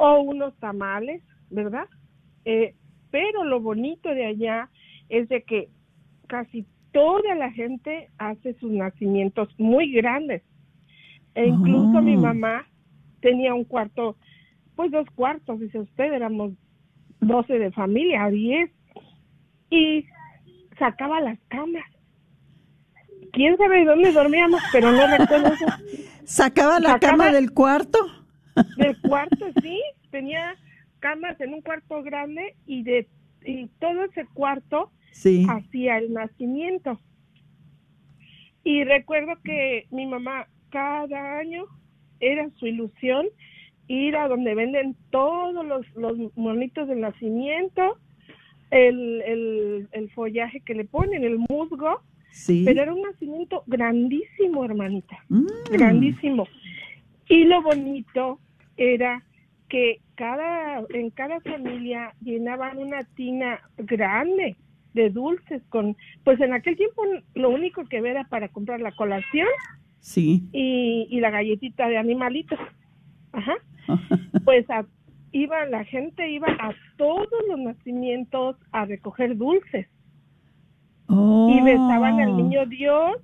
o 0.00 0.22
unos 0.22 0.56
tamales, 0.56 1.22
¿verdad? 1.50 1.86
Eh, 2.46 2.74
pero 3.10 3.44
lo 3.44 3.60
bonito 3.60 4.08
de 4.08 4.24
allá 4.24 4.70
es 5.10 5.28
de 5.28 5.42
que 5.42 5.68
casi 6.26 6.64
toda 6.92 7.34
la 7.34 7.50
gente 7.52 8.08
hace 8.16 8.54
sus 8.54 8.70
nacimientos 8.72 9.48
muy 9.58 9.92
grandes. 9.92 10.42
E 11.34 11.46
incluso 11.46 12.00
mi 12.00 12.14
ah. 12.14 12.32
mamá 12.32 12.66
tenía 13.20 13.52
un 13.52 13.64
cuarto, 13.64 14.16
pues 14.74 14.90
dos 14.90 15.06
cuartos, 15.14 15.60
dice 15.60 15.80
usted, 15.80 16.14
éramos 16.14 16.52
doce 17.20 17.58
de 17.58 17.70
familia, 17.70 18.30
diez, 18.30 18.70
y 19.68 20.06
sacaba 20.78 21.20
las 21.20 21.38
camas. 21.48 21.84
¿Quién 23.34 23.58
sabe 23.58 23.84
dónde 23.84 24.12
dormíamos? 24.12 24.62
Pero 24.72 24.92
no 24.92 25.06
recuerdo 25.06 25.52
¿Sacaba 26.24 26.80
la 26.80 26.98
cama 26.98 27.30
del 27.30 27.52
cuarto? 27.52 27.98
Del 28.76 29.00
cuarto, 29.00 29.46
sí. 29.62 29.80
Tenía 30.10 30.54
camas 30.98 31.40
en 31.40 31.54
un 31.54 31.62
cuarto 31.62 32.02
grande 32.02 32.54
y 32.66 32.82
de 32.82 33.06
y 33.44 33.66
todo 33.80 34.04
ese 34.04 34.26
cuarto 34.34 34.90
Sí. 35.12 35.46
hacia 35.48 35.96
el 35.98 36.12
nacimiento. 36.12 37.00
Y 38.64 38.84
recuerdo 38.84 39.32
que 39.42 39.86
mi 39.90 40.06
mamá 40.06 40.46
cada 40.70 41.38
año 41.38 41.64
era 42.20 42.48
su 42.56 42.66
ilusión 42.66 43.26
ir 43.88 44.14
a 44.16 44.28
donde 44.28 44.54
venden 44.54 44.94
todos 45.10 45.64
los, 45.64 45.86
los 45.96 46.36
monitos 46.36 46.86
del 46.86 47.00
nacimiento, 47.00 47.96
el, 48.70 49.20
el, 49.22 49.88
el 49.92 50.10
follaje 50.10 50.60
que 50.60 50.74
le 50.74 50.84
ponen, 50.84 51.24
el 51.24 51.38
musgo, 51.48 52.02
Sí. 52.32 52.62
pero 52.64 52.82
era 52.82 52.94
un 52.94 53.02
nacimiento 53.02 53.64
grandísimo, 53.66 54.64
hermanita, 54.64 55.18
Mm. 55.28 55.46
grandísimo. 55.72 56.46
Y 57.30 57.44
lo 57.44 57.62
bonito 57.62 58.38
era 58.76 59.22
que 59.68 60.00
cada 60.16 60.82
en 60.90 61.10
cada 61.10 61.40
familia 61.40 62.12
llenaban 62.20 62.76
una 62.76 63.04
tina 63.14 63.60
grande 63.78 64.56
de 64.94 65.10
dulces 65.10 65.62
con 65.68 65.96
pues 66.24 66.40
en 66.40 66.52
aquel 66.52 66.76
tiempo 66.76 67.02
lo 67.34 67.50
único 67.50 67.84
que 67.86 67.98
había 67.98 68.10
era 68.10 68.24
para 68.24 68.48
comprar 68.48 68.80
la 68.80 68.90
colación 68.92 69.46
Sí. 70.00 70.42
y, 70.52 71.06
y 71.08 71.20
la 71.20 71.30
galletita 71.30 71.88
de 71.88 71.96
animalitos. 71.98 72.58
Ajá. 73.32 73.54
Pues 74.44 74.68
a- 74.70 74.86
iba 75.32 75.64
la 75.66 75.84
gente 75.84 76.28
iba 76.28 76.48
a 76.48 76.74
todos 76.96 77.28
los 77.48 77.58
nacimientos 77.60 78.56
a 78.72 78.84
recoger 78.86 79.36
dulces 79.36 79.86
Oh. 81.06 81.48
y 81.52 81.62
besaban 81.62 82.20
al 82.20 82.36
niño 82.36 82.66
Dios. 82.66 83.16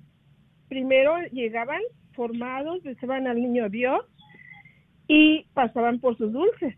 Primero 0.69 1.13
llegaban 1.31 1.81
formados, 2.17 2.83
besaban 2.83 3.27
al 3.27 3.41
niño 3.41 3.69
Dios 3.69 4.01
y 5.07 5.45
pasaban 5.53 5.99
por 5.99 6.17
sus 6.17 6.33
dulces. 6.33 6.75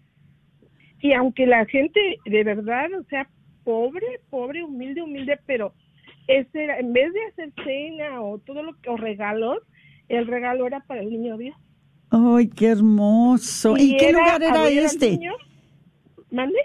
Y 1.01 1.13
aunque 1.13 1.47
la 1.47 1.65
gente 1.65 1.99
de 2.25 2.43
verdad, 2.43 2.87
o 2.99 3.03
sea, 3.05 3.27
pobre, 3.63 4.05
pobre, 4.29 4.63
humilde, 4.63 5.01
humilde, 5.01 5.39
pero 5.47 5.73
ese 6.27 6.65
era, 6.65 6.77
en 6.77 6.93
vez 6.93 7.11
de 7.13 7.25
hacer 7.25 7.53
cena 7.63 8.21
o 8.21 8.37
todo 8.39 8.61
lo 8.61 8.73
que, 8.79 8.89
o 8.89 8.97
regalos, 8.97 9.57
el 10.09 10.27
regalo 10.27 10.67
era 10.67 10.81
para 10.81 11.01
el 11.01 11.09
niño 11.09 11.37
Dios. 11.37 11.55
¡Ay, 12.11 12.49
qué 12.49 12.67
hermoso! 12.67 13.77
¿En 13.77 13.83
Y 13.83 13.97
qué 13.97 14.09
era 14.09 14.19
lugar 14.19 14.43
era 14.43 14.69
este? 14.69 15.19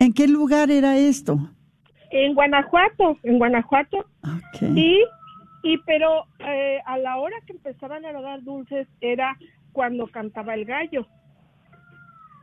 ¿En 0.01 0.13
qué 0.13 0.27
lugar 0.27 0.71
era 0.71 0.99
esto? 0.99 1.39
En 2.11 2.35
Guanajuato, 2.35 3.19
en 3.23 3.39
Guanajuato. 3.39 3.99
Ok. 4.23 4.63
Y, 4.75 5.03
y 5.65 5.79
pero 5.79 6.27
eh, 6.41 6.79
a 6.85 6.99
la 6.99 7.17
hora 7.17 7.37
que 7.47 7.55
empezaban 7.55 8.05
a 8.05 8.13
dar 8.13 8.43
dulces 8.45 8.87
era 9.01 9.37
cuando 9.73 10.07
cantaba 10.07 10.55
el 10.55 10.67
gallo. 10.67 11.07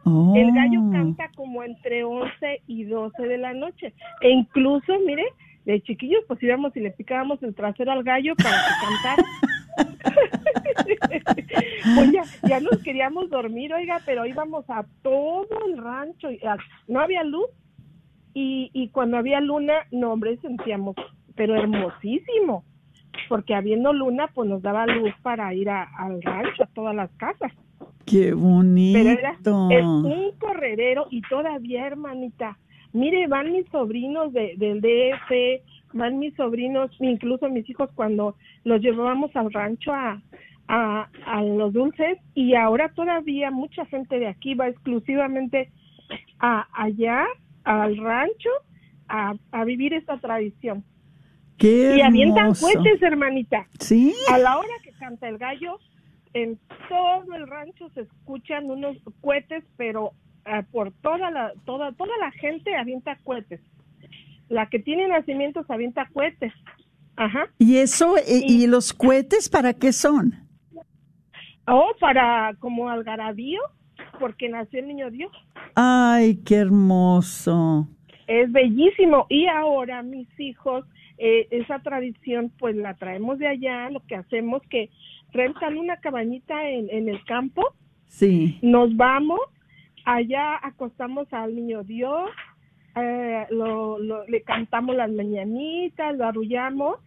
Oh. 0.04 0.34
El 0.36 0.52
gallo 0.52 0.82
canta 0.92 1.30
como 1.36 1.62
entre 1.64 2.04
11 2.04 2.64
y 2.66 2.84
12 2.86 3.22
de 3.22 3.38
la 3.38 3.54
noche. 3.54 3.94
E 4.22 4.30
incluso, 4.32 4.98
mire, 5.06 5.24
de 5.66 5.80
chiquillos 5.82 6.24
pues 6.28 6.42
íbamos 6.42 6.76
y 6.76 6.80
le 6.80 6.90
picábamos 6.92 7.42
el 7.44 7.54
trasero 7.54 7.92
al 7.92 8.04
gallo 8.04 8.34
para 8.36 8.56
que 8.58 8.86
cantara. 8.86 9.24
pues 11.96 12.12
ya, 12.12 12.24
ya 12.50 12.60
nos 12.60 12.82
queríamos 12.82 13.30
dormir, 13.30 13.72
oiga, 13.72 14.00
pero 14.06 14.26
íbamos 14.26 14.68
a 14.70 14.84
todo 15.04 15.48
el 15.68 15.78
rancho. 15.78 16.32
Y 16.32 16.44
a- 16.46 16.58
no 16.88 17.00
había 17.00 17.24
luz. 17.24 17.46
Y, 18.34 18.72
y 18.74 18.90
cuando 18.90 19.18
había 19.18 19.42
luna, 19.42 19.74
no, 19.92 20.14
hombre, 20.14 20.38
sentíamos, 20.38 20.96
pero 21.36 21.56
hermosísimo. 21.56 22.64
Porque 23.30 23.54
habiendo 23.56 23.94
luna, 23.94 24.28
pues 24.34 24.50
nos 24.50 24.62
daba 24.62 24.86
luz 24.86 25.12
para 25.22 25.54
ir 25.54 25.70
a- 25.70 25.90
al 25.98 26.22
rancho, 26.22 26.64
a 26.64 26.68
todas 26.68 26.96
las 26.96 27.10
casas. 27.18 27.52
¡Qué 28.06 28.34
bonito! 28.34 28.98
Pero 29.00 29.10
era, 29.20 29.36
es 29.72 29.84
un 29.86 30.32
corredero 30.40 31.08
y 31.12 31.22
todavía, 31.22 31.88
hermanita, 31.88 32.58
mire, 32.94 33.28
van 33.28 33.52
mis 33.52 33.68
sobrinos 33.70 34.34
de, 34.34 34.54
del 34.58 34.82
DF, 34.82 35.62
van 35.94 36.20
mis 36.20 36.34
sobrinos, 36.36 36.92
incluso 37.00 37.50
mis 37.50 37.70
hijos 37.70 37.90
cuando 37.96 38.36
los 38.64 38.82
llevábamos 38.82 39.36
al 39.36 39.52
rancho 39.52 39.94
a, 39.94 40.22
a, 40.68 41.10
a 41.26 41.44
los 41.44 41.74
dulces 41.74 42.18
y 42.34 42.56
ahora 42.56 42.90
todavía 42.90 43.52
mucha 43.52 43.86
gente 43.86 44.20
de 44.20 44.28
aquí 44.28 44.56
va 44.56 44.68
exclusivamente 44.68 45.70
a 46.40 46.68
allá, 46.74 47.26
al 47.64 47.98
rancho, 47.98 48.50
a, 49.08 49.36
a 49.52 49.64
vivir 49.66 49.94
esta 49.94 50.18
tradición. 50.18 50.84
¡Qué 51.58 51.98
Y 51.98 52.02
avientan 52.02 52.54
cohetes, 52.54 53.02
hermanita. 53.02 53.68
¿Sí? 53.80 54.16
A 54.30 54.38
la 54.38 54.58
hora 54.58 54.74
que 54.84 54.92
canta 54.94 55.30
el 55.30 55.38
gallo, 55.38 55.80
en 56.34 56.60
todo 56.90 57.34
el 57.36 57.48
rancho 57.48 57.90
se 57.94 58.02
escuchan 58.02 58.70
unos 58.70 58.98
cohetes, 59.22 59.64
pero 59.78 60.14
ah, 60.46 60.64
por 60.72 60.92
toda 61.02 61.30
la 61.30 61.54
toda 61.66 61.92
toda 61.94 62.18
la 62.20 62.32
gente 62.32 62.76
avienta 62.76 63.18
cohetes. 63.24 63.62
La 64.50 64.70
que 64.70 64.80
tiene 64.80 65.08
nacimientos 65.08 65.70
avienta 65.70 66.10
cohetes. 66.14 66.54
Ajá. 67.16 67.48
¿Y 67.58 67.78
eso, 67.78 68.16
y, 68.28 68.64
y 68.64 68.68
los 68.68 68.94
cohetes 68.94 69.50
para 69.50 69.74
qué 69.74 69.94
son? 69.94 70.34
O 71.68 71.92
para 72.00 72.56
como 72.60 72.90
algarabío, 72.90 73.62
porque 74.20 74.50
nació 74.50 74.80
el 74.80 74.88
niño 74.88 75.12
Dios. 75.12 75.32
¡Ay, 75.76 76.38
qué 76.46 76.56
hermoso! 76.56 77.88
Es 78.28 78.52
bellísimo. 78.52 79.26
Y 79.30 79.48
ahora 79.48 80.04
mis 80.04 80.28
hijos, 80.40 80.86
eh, 81.18 81.48
esa 81.52 81.80
tradición, 81.80 82.52
pues 82.60 82.76
la 82.76 82.96
traemos 82.96 83.38
de 83.40 83.48
allá. 83.48 83.90
Lo 83.90 84.00
que 84.06 84.16
hacemos 84.16 84.62
que 84.70 84.90
rentan 85.34 85.78
una 85.78 85.98
cabañita 85.98 86.70
en, 86.70 86.90
en 86.90 87.10
el 87.10 87.24
campo 87.26 87.74
Sí. 88.08 88.60
nos 88.62 88.96
vamos, 88.98 89.40
allá 90.06 90.58
acostamos 90.62 91.32
al 91.32 91.56
niño 91.56 91.84
Dios, 91.84 92.30
eh, 92.96 93.46
lo, 93.52 94.00
lo- 94.00 94.26
le 94.28 94.42
cantamos 94.42 94.96
las 94.98 95.10
mañanitas, 95.12 96.18
lo 96.18 96.26
arrullamos 96.26 96.98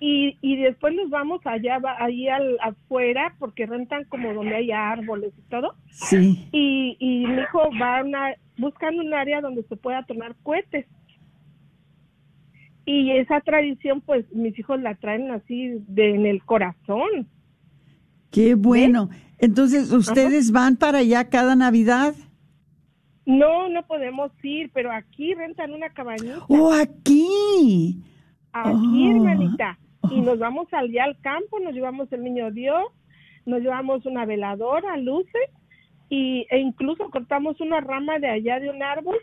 y, 0.00 0.36
y 0.42 0.56
después 0.56 0.94
nos 0.96 1.08
vamos 1.10 1.40
allá, 1.46 1.80
ahí 2.00 2.28
al, 2.28 2.58
afuera, 2.60 3.34
porque 3.38 3.66
rentan 3.66 4.04
como 4.06 4.34
donde 4.34 4.56
hay 4.56 4.72
árboles 4.72 5.32
y 5.38 5.42
todo, 5.48 5.74
Sí. 5.90 6.48
y, 6.52 6.96
y 6.98 7.26
mi 7.26 7.40
hijo 7.42 7.70
va 7.80 7.98
a 8.00 8.04
una, 8.04 8.34
buscando 8.56 9.00
un 9.02 9.14
área 9.14 9.40
donde 9.40 9.62
se 9.62 9.76
pueda 9.76 10.02
tornar 10.04 10.34
cohetes. 10.42 10.86
Y 12.90 13.10
esa 13.10 13.42
tradición, 13.42 14.00
pues 14.00 14.24
mis 14.32 14.58
hijos 14.58 14.80
la 14.80 14.94
traen 14.94 15.30
así 15.30 15.74
de, 15.88 16.14
en 16.14 16.24
el 16.24 16.42
corazón. 16.42 17.28
¡Qué 18.30 18.54
bueno! 18.54 19.10
Entonces, 19.38 19.92
¿ustedes 19.92 20.52
van 20.52 20.76
para 20.76 20.98
allá 21.00 21.28
cada 21.28 21.54
Navidad? 21.54 22.14
No, 23.26 23.68
no 23.68 23.86
podemos 23.86 24.32
ir, 24.42 24.70
pero 24.72 24.90
aquí 24.90 25.34
rentan 25.34 25.74
una 25.74 25.90
cabañita. 25.90 26.38
¡Oh, 26.48 26.72
aquí! 26.72 28.02
Aquí, 28.54 29.06
Oh. 29.06 29.10
hermanita. 29.16 29.78
Y 30.10 30.22
nos 30.22 30.38
vamos 30.38 30.66
allá 30.72 31.04
al 31.04 31.20
campo, 31.20 31.60
nos 31.60 31.74
llevamos 31.74 32.10
el 32.10 32.24
niño 32.24 32.50
Dios, 32.52 32.84
nos 33.44 33.60
llevamos 33.60 34.06
una 34.06 34.24
veladora, 34.24 34.96
luces, 34.96 35.50
y, 36.08 36.46
e 36.50 36.58
incluso 36.58 37.10
cortamos 37.10 37.60
una 37.60 37.82
rama 37.82 38.18
de 38.18 38.28
allá 38.30 38.60
de 38.60 38.70
un 38.70 38.82
árbol 38.82 39.18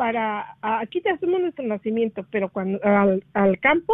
para, 0.00 0.56
aquí 0.62 1.02
te 1.02 1.10
hacemos 1.10 1.42
nuestro 1.42 1.62
nacimiento, 1.66 2.24
pero 2.30 2.48
cuando 2.48 2.80
al, 2.82 3.22
al 3.34 3.60
campo 3.60 3.92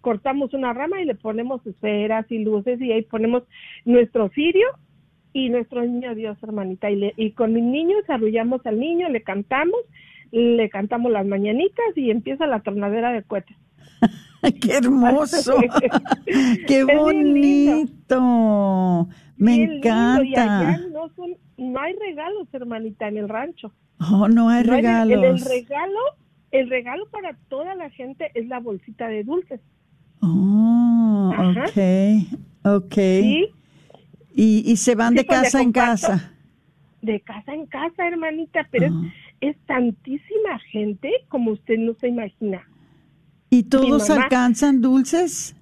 cortamos 0.00 0.54
una 0.54 0.72
rama 0.72 1.02
y 1.02 1.04
le 1.04 1.14
ponemos 1.14 1.60
esferas 1.66 2.24
y 2.30 2.38
luces 2.38 2.80
y 2.80 2.90
ahí 2.90 3.02
ponemos 3.02 3.42
nuestro 3.84 4.30
cirio 4.30 4.66
y 5.34 5.50
nuestro 5.50 5.82
niño 5.84 6.14
Dios, 6.14 6.38
hermanita. 6.42 6.90
Y, 6.90 6.96
le- 6.96 7.12
y 7.18 7.32
con 7.32 7.52
mis 7.52 7.64
niños 7.64 8.02
arrullamos 8.08 8.64
al 8.64 8.80
niño, 8.80 9.10
le 9.10 9.20
cantamos, 9.22 9.78
le 10.30 10.70
cantamos 10.70 11.12
las 11.12 11.26
mañanitas 11.26 11.84
y 11.96 12.10
empieza 12.10 12.46
la 12.46 12.60
tornadera 12.60 13.12
de 13.12 13.22
cohetes. 13.22 13.56
¡Qué 14.62 14.78
hermoso! 14.78 15.56
¡Qué 16.66 16.84
bonito! 16.84 19.06
Me 19.36 19.58
Bien 19.58 19.70
lindo, 19.72 20.24
Y 20.24 20.34
allá 20.34 20.44
encanta. 20.72 20.88
no, 20.94 21.10
son, 21.14 21.32
no 21.58 21.78
hay 21.78 21.92
regalos, 22.08 22.48
hermanita, 22.54 23.06
en 23.08 23.18
el 23.18 23.28
rancho. 23.28 23.70
Oh, 24.10 24.28
no 24.28 24.48
hay 24.48 24.64
No 24.64 24.72
hay 24.74 24.80
el, 25.12 25.24
el 25.24 25.40
regalo, 25.40 26.00
el 26.50 26.68
regalo 26.70 27.06
para 27.10 27.36
toda 27.48 27.74
la 27.74 27.88
gente 27.90 28.30
es 28.34 28.46
la 28.48 28.58
bolsita 28.60 29.06
de 29.08 29.22
dulces. 29.24 29.60
Oh, 30.20 31.32
Ajá. 31.36 31.64
ok, 31.64 32.74
ok. 32.76 32.94
¿sí? 32.94 33.46
Y, 34.34 34.62
y 34.70 34.76
se 34.76 34.94
van 34.94 35.10
Sí, 35.10 35.16
de 35.16 35.24
pues, 35.24 35.40
casa 35.40 35.60
en 35.62 35.72
casa. 35.72 36.32
De 37.02 37.20
casa 37.20 37.52
en 37.54 37.66
casa, 37.66 38.06
hermanita, 38.06 38.66
pero 38.70 38.86
es, 38.86 38.92
Ah. 38.92 39.12
es 39.40 39.56
tantísima 39.66 40.58
gente 40.70 41.10
como 41.28 41.50
usted 41.52 41.78
no 41.78 41.94
se 41.94 42.08
imagina. 42.08 42.62
¿Y 43.50 43.64
todos 43.64 44.08
mamá- 44.08 44.22
alcanzan 44.24 44.80
dulces? 44.80 45.54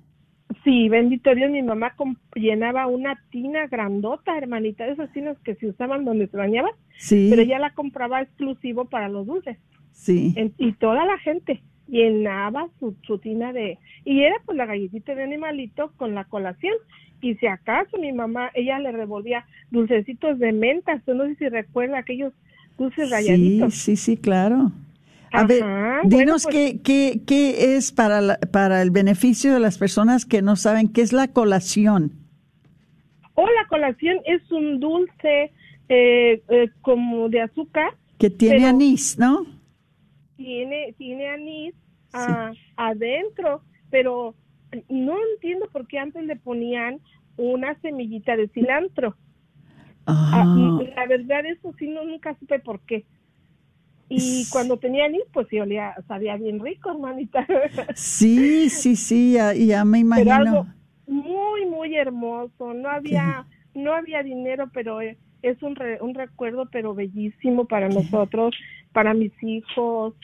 Sí, 0.65 0.89
bendito 0.91 1.35
Dios, 1.35 1.51
mi 1.51 1.63
mamá 1.63 1.95
llenaba 2.35 2.87
una 2.87 3.19
tina 3.31 3.67
grandota, 3.67 4.37
hermanita, 4.37 4.85
de 4.85 4.93
esas 4.93 5.11
tinas 5.13 5.39
que 5.41 5.55
se 5.55 5.69
usaban 5.69 6.05
donde 6.05 6.27
se 6.29 6.37
bañaban, 6.37 6.73
Sí, 6.99 7.29
pero 7.31 7.43
ella 7.43 7.59
la 7.59 7.71
compraba 7.71 8.21
exclusivo 8.21 8.85
para 8.85 9.09
los 9.09 9.27
dulces. 9.27 9.57
sí. 9.93 10.35
En- 10.37 10.53
y 10.59 10.73
toda 10.73 11.05
la 11.07 11.19
gente 11.19 11.61
llenaba 11.89 12.69
su, 12.79 12.95
su 13.07 13.19
tina 13.19 13.53
de 13.53 13.79
y 14.05 14.21
era 14.23 14.37
pues 14.47 14.57
la 14.57 14.67
galletita 14.67 15.15
de 15.15 15.25
animalito 15.25 15.93
con 15.97 16.15
la 16.15 16.25
colación 16.25 16.75
y 17.21 17.35
si 17.35 17.47
acaso 17.47 17.99
mi 17.99 18.13
mamá 18.13 18.51
ella 18.55 18.79
le 18.79 18.93
revolvía 18.93 19.45
dulcecitos 19.71 20.39
de 20.39 20.53
menta 20.53 21.03
yo 21.07 21.15
no 21.15 21.25
sé 21.27 21.35
si 21.35 21.49
recuerda 21.49 21.99
aquellos 21.99 22.33
dulces 22.79 23.07
Sí, 23.09 23.13
rayaditos. 23.13 23.75
sí, 23.75 23.97
sí, 23.97 24.17
claro. 24.17 24.71
A 25.33 25.39
Ajá, 25.39 25.47
ver, 25.47 25.63
bueno, 25.63 26.01
dinos 26.05 26.43
pues- 26.45 26.55
qué, 26.55 26.81
qué, 26.83 27.21
qué 27.27 27.77
es 27.77 27.93
para, 27.93 28.21
la- 28.21 28.39
para 28.53 28.83
el 28.83 28.91
beneficio 28.91 29.53
de 29.53 29.61
las 29.61 29.79
personas 29.79 30.25
que 30.27 30.43
no 30.43 30.57
saben 30.57 30.89
qué 30.93 31.03
es 31.03 31.13
la 31.13 31.29
colación. 31.29 32.13
O 33.35 33.47
la 33.47 33.67
colación 33.69 34.19
es 34.27 34.51
un 34.51 34.81
dulce 34.81 35.53
eh, 35.89 36.43
eh, 36.49 36.69
como 36.83 37.29
de 37.29 37.41
azúcar, 37.43 37.95
Que 38.19 38.29
tiene 38.31 38.67
anís, 38.67 39.19
¿no? 39.19 39.47
tiene, 40.37 40.95
tiene 40.99 41.29
anís 41.29 41.75
ah, 42.13 42.53
adentro, 42.77 43.63
pero 43.91 44.35
no 44.89 45.17
entiendo 45.35 45.67
por 45.73 45.87
qué 45.87 45.99
antes 45.99 46.25
le 46.25 46.37
ponían 46.37 46.99
una 47.37 47.79
semillita 47.81 48.37
de 48.37 48.49
cilantro. 48.49 49.17
Ah, 50.07 50.55
y 50.57 50.87
la 50.95 51.07
verdad, 51.07 51.45
eso 51.47 51.73
sí, 51.79 51.87
no, 51.89 52.05
nunca 52.05 52.37
supe 52.39 52.59
por 52.59 52.81
qué. 52.81 53.05
Y 54.11 54.47
cuando 54.51 54.79
tenía 54.79 55.07
anís, 55.07 55.23
pues 55.33 55.49
sí 55.49 55.61
olía, 55.61 55.95
sabía 56.09 56.37
bien 56.37 56.61
rico, 56.61 56.91
hermanita. 56.91 57.47
sí, 57.95 58.69
sí, 58.71 58.97
sí, 58.97 59.33
ya, 59.35 59.55
ya 59.55 59.85
me 59.85 59.99
Pero 60.15 60.33
imagino. 60.33 60.33
algo 60.33 60.67
muy, 61.07 61.67
muy 61.67 61.97
hermoso. 61.97 62.75
No 62.75 62.89
había, 62.91 63.47
no 63.75 63.95
había 63.95 64.23
dinero, 64.23 64.71
pero 64.73 65.01
eh, 65.01 65.19
es 65.43 65.63
un, 65.63 65.77
re- 65.77 66.01
un 66.03 66.15
recuerdo, 66.15 66.69
pero 66.71 66.95
bellísimo 66.95 67.67
para 67.67 67.89
nosotros, 67.89 68.55
para 68.93 69.15
mis 69.15 69.33
hijos. 69.43 70.15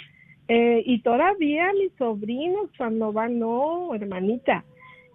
Eh, 0.49 0.83
y 0.87 1.03
todavía 1.03 1.73
mis 1.75 1.93
sobrinos 1.99 2.71
cuando 2.79 3.13
van, 3.13 3.39
no, 3.39 3.95
hermanita. 3.95 4.65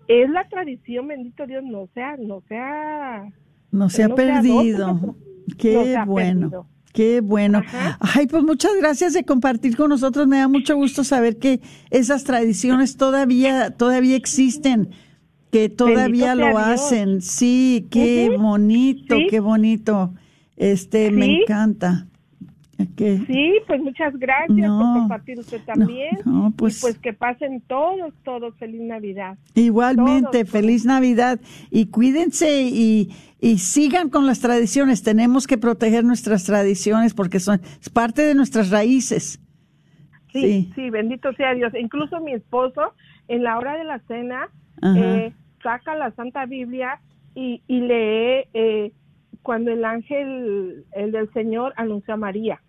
Es 0.08 0.30
la 0.30 0.48
tradición, 0.50 1.08
bendito 1.08 1.48
Dios, 1.48 1.64
no 1.64 1.88
sea, 1.94 2.18
no 2.18 2.42
sea 2.48 3.32
No 3.72 3.90
se 3.90 4.04
ha 4.04 4.10
no 4.10 4.16
perdido. 4.16 5.16
no 5.48 5.58
Qué 5.58 5.98
ha 5.98 6.06
bueno. 6.06 6.50
perdido. 6.50 6.68
Qué 6.94 7.22
bueno. 7.22 7.60
Ajá. 7.60 7.98
Ay, 8.02 8.28
pues 8.28 8.44
muchas 8.44 8.72
gracias 8.80 9.14
de 9.14 9.24
compartir 9.24 9.76
con 9.78 9.90
nosotros. 9.90 10.28
Me 10.28 10.38
da 10.40 10.48
mucho 10.48 10.76
gusto 10.76 11.04
saber 11.04 11.38
que 11.38 11.62
esas 11.90 12.24
tradiciones 12.24 12.98
todavía, 12.98 13.72
todavía 13.72 14.16
existen, 14.16 14.90
que 15.52 15.70
todavía 15.70 16.36
Bendito 16.36 16.52
lo 16.52 16.58
hacen. 16.58 17.22
Sí, 17.22 17.88
qué 17.90 18.36
bonito, 18.38 19.16
Sí. 19.16 19.28
qué 19.30 19.40
bonito. 19.40 20.14
Este, 20.58 21.12
me 21.12 21.42
encanta. 21.42 22.08
Sí, 22.98 23.54
pues 23.68 23.80
muchas 23.82 24.18
gracias 24.18 24.58
No, 24.58 24.80
por 24.80 25.00
compartir 25.02 25.38
usted 25.40 25.62
también. 25.66 26.18
no, 26.26 26.52
pues- 26.56 26.80
y 26.80 26.82
pues 26.82 26.98
que 26.98 27.14
pasen 27.14 27.62
todos, 27.68 28.12
todos 28.24 28.56
feliz 28.58 28.82
Navidad. 28.82 29.38
Igualmente, 29.54 30.40
Todos, 30.44 30.50
feliz 30.50 30.86
Navidad 30.86 31.40
y 31.70 31.86
cuídense 31.88 32.64
y, 32.64 33.12
y 33.42 33.58
sigan 33.58 34.10
con 34.10 34.26
las 34.26 34.40
tradiciones. 34.40 35.04
Tenemos 35.04 35.48
que 35.48 35.58
proteger 35.58 36.06
nuestras 36.06 36.46
tradiciones 36.46 37.14
porque 37.14 37.40
son 37.42 37.60
es 37.82 37.90
parte 37.90 38.22
de 38.22 38.36
nuestras 38.36 38.70
raíces. 38.70 39.42
Sí, 40.32 40.42
Sí. 40.42 40.72
sí, 40.76 40.90
bendito 40.90 41.34
sea 41.34 41.54
Dios. 41.54 41.74
Incluso 41.78 42.22
mi 42.22 42.32
esposo, 42.34 42.94
en 43.28 43.44
la 43.44 43.58
hora 43.58 43.76
de 43.76 43.84
la 43.84 44.00
cena, 44.08 44.48
eh, 44.96 45.34
saca 45.62 45.96
la 45.96 46.12
Santa 46.12 46.46
Biblia 46.46 47.02
y, 47.36 47.62
y 47.68 47.82
lee 47.82 48.46
eh, 48.54 48.92
cuando 49.42 49.72
el 49.72 49.84
ángel, 49.84 50.86
el 50.94 51.12
del 51.12 51.32
Señor, 51.34 51.74
anunció 51.76 52.14
a 52.14 52.18
María. 52.18 52.62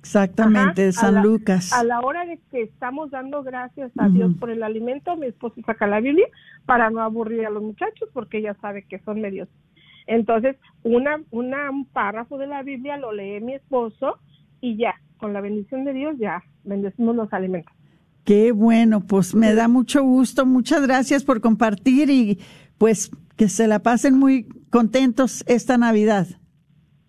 Exactamente, 0.00 0.60
Ajá, 0.60 0.72
de 0.86 0.92
San 0.92 1.08
a 1.10 1.12
la- 1.12 1.22
Lucas. 1.22 1.72
A 1.72 1.84
la 1.84 2.00
hora 2.00 2.24
de 2.26 2.38
que 2.50 2.62
estamos 2.62 3.10
dando 3.12 3.42
gracias 3.44 3.92
a. 3.96 4.08
Dios 4.08 4.32
por 4.40 4.50
el 4.50 4.64
alimento, 4.64 5.16
mi 5.16 5.26
esposo 5.26 5.60
saca 5.64 5.86
la 5.86 6.00
Biblia 6.00 6.26
para 6.66 6.90
no 6.90 7.00
aburrir 7.02 7.46
a 7.46 7.50
los 7.50 7.62
muchachos 7.62 8.08
porque 8.12 8.38
ella 8.38 8.56
sabe 8.60 8.82
que 8.82 8.98
son 9.00 9.20
medios. 9.20 9.48
Entonces, 10.06 10.56
una, 10.82 11.22
una, 11.30 11.70
un 11.70 11.86
párrafo 11.86 12.38
de 12.38 12.46
la 12.46 12.62
Biblia 12.62 12.96
lo 12.96 13.12
lee 13.12 13.40
mi 13.40 13.54
esposo 13.54 14.18
y 14.60 14.76
ya, 14.76 14.94
con 15.18 15.32
la 15.32 15.40
bendición 15.40 15.84
de 15.84 15.92
Dios, 15.92 16.16
ya 16.18 16.42
bendecimos 16.64 17.16
los 17.16 17.32
alimentos. 17.32 17.72
Qué 18.24 18.52
bueno, 18.52 19.00
pues 19.00 19.34
me 19.34 19.54
da 19.54 19.66
mucho 19.66 20.02
gusto. 20.02 20.46
Muchas 20.46 20.82
gracias 20.82 21.24
por 21.24 21.40
compartir 21.40 22.08
y 22.08 22.38
pues 22.78 23.10
que 23.36 23.48
se 23.48 23.66
la 23.66 23.80
pasen 23.80 24.16
muy 24.16 24.46
contentos 24.70 25.42
esta 25.48 25.76
Navidad. 25.76 26.26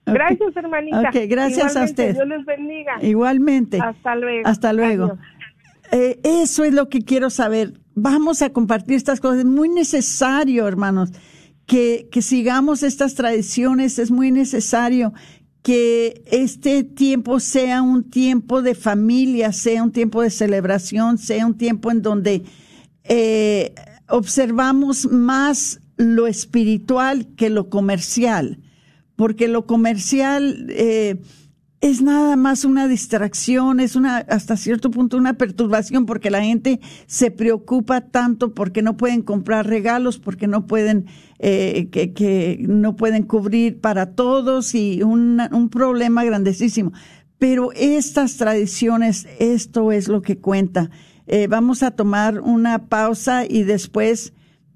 Gracias, 0.06 0.56
hermanita. 0.56 1.00
Ok, 1.00 1.16
gracias 1.30 1.76
a 1.76 1.86
Igualmente, 1.86 1.92
usted. 1.92 2.14
Dios 2.16 2.28
les 2.28 2.46
bendiga. 2.46 2.94
Igualmente. 3.02 3.80
Hasta 3.80 4.16
luego. 4.16 4.48
Hasta 4.48 4.74
luego. 4.74 5.18
Eh, 5.92 6.20
eso 6.24 6.64
es 6.64 6.74
lo 6.74 6.90
que 6.90 7.02
quiero 7.04 7.30
saber. 7.30 7.74
Vamos 7.96 8.42
a 8.42 8.50
compartir 8.50 8.96
estas 8.96 9.22
cosas. 9.22 9.40
Es 9.40 9.46
muy 9.46 9.70
necesario, 9.70 10.68
hermanos, 10.68 11.12
que, 11.66 12.08
que 12.12 12.22
sigamos 12.22 12.84
estas 12.84 13.16
tradiciones. 13.16 14.00
Es 14.00 14.12
muy 14.12 14.32
necesario 14.32 15.14
que 15.64 16.24
este 16.28 16.84
tiempo 16.84 17.40
sea 17.40 17.82
un 17.82 18.04
tiempo 18.04 18.62
de 18.62 18.76
familia, 18.76 19.54
sea 19.54 19.82
un 19.82 19.92
tiempo 19.92 20.22
de 20.22 20.30
celebración, 20.30 21.18
sea 21.18 21.46
un 21.48 21.58
tiempo 21.58 21.90
en 21.90 22.02
donde 22.02 22.44
eh, 23.06 23.74
observamos 24.10 25.10
más 25.10 25.80
lo 25.96 26.28
espiritual 26.28 27.28
que 27.38 27.50
lo 27.50 27.70
comercial, 27.70 28.60
porque 29.16 29.48
lo 29.48 29.66
comercial 29.66 30.68
eh, 30.70 31.22
es 31.84 32.02
nada 32.02 32.38
más 32.38 32.64
una 32.64 32.88
distracción, 32.88 33.82
es 33.82 33.98
una 33.98 34.20
hasta 34.20 34.56
cierto 34.56 34.90
punto 34.90 35.18
una 35.18 35.34
perturbación, 35.34 36.06
porque 36.06 36.32
la 36.32 36.42
gente 36.42 36.80
se 37.08 37.30
preocupa 37.30 38.00
tanto 38.00 38.54
porque 38.54 38.82
no 38.82 38.96
pueden 38.96 39.22
comprar 39.22 39.68
regalos, 39.68 40.18
porque 40.18 40.48
no 40.48 40.66
pueden 40.66 41.08
eh, 41.40 41.90
que, 41.92 42.14
que 42.14 42.58
no 42.70 42.96
pueden 42.96 43.24
cubrir 43.24 43.82
para 43.82 44.16
todos 44.16 44.74
y 44.76 45.04
una- 45.04 45.50
un 45.52 45.68
problema 45.68 46.24
grandísimo. 46.24 46.94
Pero 47.38 47.74
estas 47.74 48.38
tradiciones, 48.38 49.28
esto 49.40 49.92
es 49.92 50.08
lo 50.08 50.22
que 50.22 50.38
cuenta. 50.38 50.90
Eh, 51.28 51.48
vamos 51.48 51.84
a 51.84 51.92
tomar 51.92 52.40
una 52.40 52.88
pausa 52.88 53.44
y 53.46 53.64
después 53.64 54.32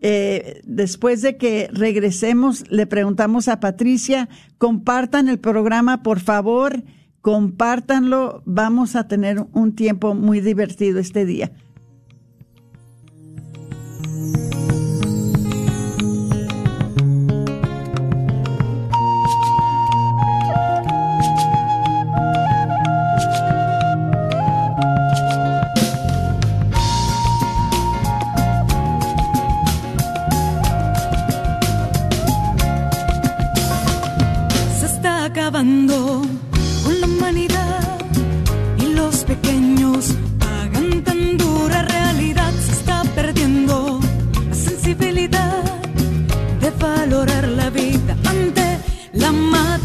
Eh, 0.00 0.60
después 0.64 1.22
de 1.22 1.36
que 1.36 1.68
regresemos, 1.72 2.62
le 2.70 2.86
preguntamos 2.86 3.48
a 3.48 3.58
Patricia, 3.58 4.28
compartan 4.56 5.28
el 5.28 5.40
programa, 5.40 6.04
por 6.04 6.20
favor, 6.20 6.84
compártanlo. 7.20 8.44
Vamos 8.46 8.94
a 8.96 9.08
tener 9.08 9.44
un 9.52 9.74
tiempo 9.74 10.14
muy 10.14 10.40
divertido 10.40 11.00
este 11.00 11.26
día. 11.26 11.50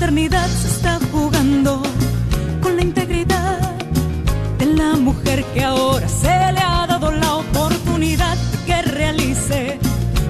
Maternidad. 0.04 0.48
Se 0.48 0.68
está 0.68 1.00
jugando 1.12 1.82
con 2.62 2.76
la 2.76 2.82
integridad 2.82 3.60
de 4.60 4.66
la 4.66 4.96
mujer 4.96 5.46
que 5.54 5.64
ahora 5.64 6.08
se 6.10 6.28
le 6.28 6.60
ha 6.60 6.86
dado 6.88 7.10
la 7.12 7.36
oportunidad 7.36 8.36
de 8.36 8.58
que 8.66 8.82
realice 8.82 9.80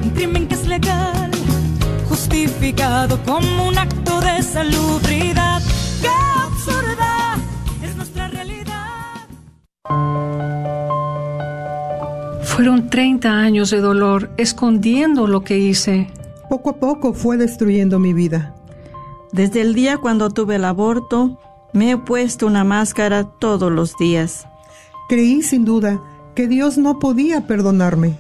un 0.04 0.12
crimen 0.12 0.48
que 0.48 0.54
es 0.54 0.68
legal 0.68 1.32
justificado 2.08 3.20
como 3.26 3.68
un 3.68 3.78
acto 3.78 4.22
de 4.22 4.44
salubridad. 4.44 5.62
¡Qué 6.02 6.10
absurda 6.48 7.36
es 7.82 7.96
nuestra 7.96 8.28
realidad! 8.28 9.28
Fueron 12.44 12.90
30 12.92 13.28
años 13.32 13.72
de 13.72 13.82
dolor 13.82 14.30
escondiendo 14.38 15.26
lo 15.26 15.44
que 15.44 15.58
hice. 15.58 16.12
Poco 16.48 16.70
a 16.70 16.80
poco 16.80 17.14
fue 17.14 17.38
destruyendo 17.38 17.98
mi 17.98 18.14
vida. 18.14 18.54
Desde 19.34 19.60
el 19.62 19.74
día 19.74 19.98
cuando 19.98 20.30
tuve 20.30 20.58
el 20.58 20.64
aborto, 20.64 21.40
me 21.74 21.90
he 21.90 21.98
puesto 21.98 22.46
una 22.46 22.64
máscara 22.64 23.24
todos 23.24 23.72
los 23.72 23.98
días. 23.98 24.48
Creí 25.10 25.42
sin 25.42 25.66
duda 25.66 26.00
que 26.36 26.48
Dios 26.48 26.78
no 26.78 27.00
podía 27.00 27.48
perdonarme. 27.48 28.16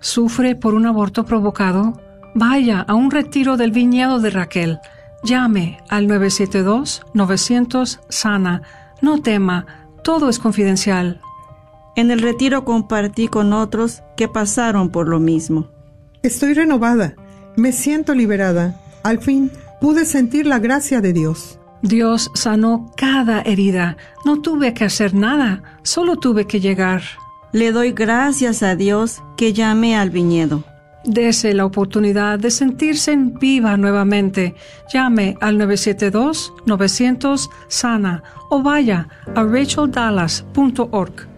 ¿Sufre 0.00 0.56
por 0.56 0.74
un 0.74 0.84
aborto 0.84 1.24
provocado? 1.24 1.98
Vaya 2.34 2.82
a 2.82 2.92
un 2.92 3.10
retiro 3.10 3.56
del 3.56 3.70
viñedo 3.70 4.20
de 4.20 4.28
Raquel. 4.28 4.78
Llame 5.24 5.78
al 5.88 6.06
972-900 6.06 8.60
No 9.00 9.22
tema, 9.22 9.88
todo 10.04 10.28
es 10.28 10.38
confidencial. 10.38 11.22
En 11.96 12.10
el 12.10 12.20
retiro 12.20 12.66
compartí 12.66 13.28
con 13.28 13.54
otros 13.54 14.02
que 14.18 14.28
pasaron 14.28 14.90
por 14.90 15.08
lo 15.08 15.18
mismo. 15.18 15.68
Estoy 16.22 16.52
renovada, 16.52 17.14
me 17.56 17.72
siento 17.72 18.14
liberada. 18.14 18.78
Al 19.02 19.20
fin 19.20 19.50
pude 19.80 20.04
sentir 20.04 20.46
la 20.46 20.58
gracia 20.58 21.00
de 21.00 21.12
Dios. 21.12 21.58
Dios 21.82 22.30
sanó 22.34 22.92
cada 22.96 23.42
herida. 23.42 23.96
No 24.24 24.40
tuve 24.40 24.74
que 24.74 24.84
hacer 24.84 25.14
nada, 25.14 25.62
solo 25.82 26.16
tuve 26.16 26.46
que 26.46 26.60
llegar. 26.60 27.02
Le 27.52 27.72
doy 27.72 27.92
gracias 27.92 28.62
a 28.62 28.74
Dios 28.74 29.22
que 29.36 29.52
llamé 29.52 29.96
al 29.96 30.10
viñedo. 30.10 30.64
Dese 31.04 31.54
la 31.54 31.64
oportunidad 31.64 32.38
de 32.38 32.50
sentirse 32.50 33.12
en 33.12 33.34
viva 33.34 33.76
nuevamente. 33.76 34.54
Llame 34.92 35.36
al 35.40 35.56
972-900 35.58 38.20
o 38.50 38.62
vaya 38.62 39.08
a 39.34 39.44
racheldallas.org. 39.44 41.37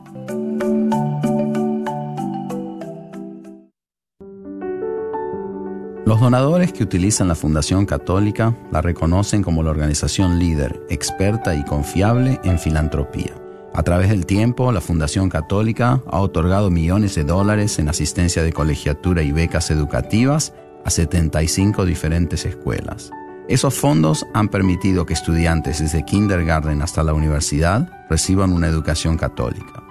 Los 6.05 6.19
donadores 6.19 6.73
que 6.73 6.83
utilizan 6.83 7.29
la 7.29 7.35
Fundación 7.35 7.85
Católica 7.85 8.53
la 8.69 8.81
reconocen 8.81 9.43
como 9.43 9.63
la 9.63 9.69
organización 9.69 10.39
líder, 10.39 10.85
experta 10.89 11.55
y 11.55 11.63
confiable 11.63 12.41
en 12.43 12.59
filantropía. 12.59 13.42
A 13.75 13.81
través 13.81 14.09
del 14.09 14.27
tiempo, 14.27 14.71
la 14.71 14.81
Fundación 14.81 15.29
Católica 15.29 16.03
ha 16.07 16.19
otorgado 16.19 16.69
millones 16.69 17.15
de 17.15 17.23
dólares 17.23 17.79
en 17.79 17.89
asistencia 17.89 18.43
de 18.43 18.53
colegiatura 18.53 19.23
y 19.23 19.31
becas 19.31 19.71
educativas 19.71 20.53
a 20.85 20.91
75 20.91 21.83
diferentes 21.83 22.45
escuelas. 22.45 23.09
Esos 23.49 23.73
fondos 23.73 24.27
han 24.33 24.49
permitido 24.49 25.07
que 25.07 25.13
estudiantes 25.13 25.79
desde 25.79 26.05
kindergarten 26.05 26.83
hasta 26.83 27.03
la 27.03 27.13
universidad 27.13 27.89
reciban 28.09 28.53
una 28.53 28.67
educación 28.67 29.17
católica. 29.17 29.83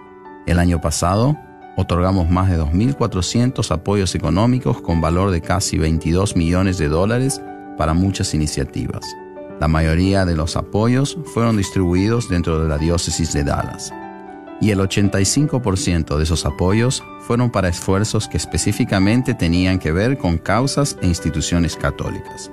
El 0.46 0.60
año 0.60 0.80
pasado, 0.80 1.36
otorgamos 1.76 2.30
más 2.30 2.50
de 2.50 2.58
2.400 2.58 3.68
apoyos 3.72 4.14
económicos 4.14 4.80
con 4.80 5.00
valor 5.00 5.32
de 5.32 5.40
casi 5.40 5.76
22 5.76 6.36
millones 6.36 6.78
de 6.78 6.88
dólares 6.88 7.42
para 7.76 7.94
muchas 7.94 8.32
iniciativas. 8.32 9.04
La 9.60 9.68
mayoría 9.68 10.24
de 10.24 10.34
los 10.34 10.56
apoyos 10.56 11.16
fueron 11.34 11.56
distribuidos 11.56 12.28
dentro 12.28 12.60
de 12.60 12.68
la 12.68 12.78
diócesis 12.78 13.32
de 13.32 13.44
Dallas. 13.44 13.92
Y 14.60 14.70
el 14.70 14.78
85% 14.78 16.16
de 16.16 16.22
esos 16.22 16.46
apoyos 16.46 17.02
fueron 17.20 17.50
para 17.50 17.68
esfuerzos 17.68 18.28
que 18.28 18.36
específicamente 18.36 19.34
tenían 19.34 19.78
que 19.78 19.92
ver 19.92 20.18
con 20.18 20.38
causas 20.38 20.96
e 21.02 21.06
instituciones 21.06 21.76
católicas. 21.76 22.50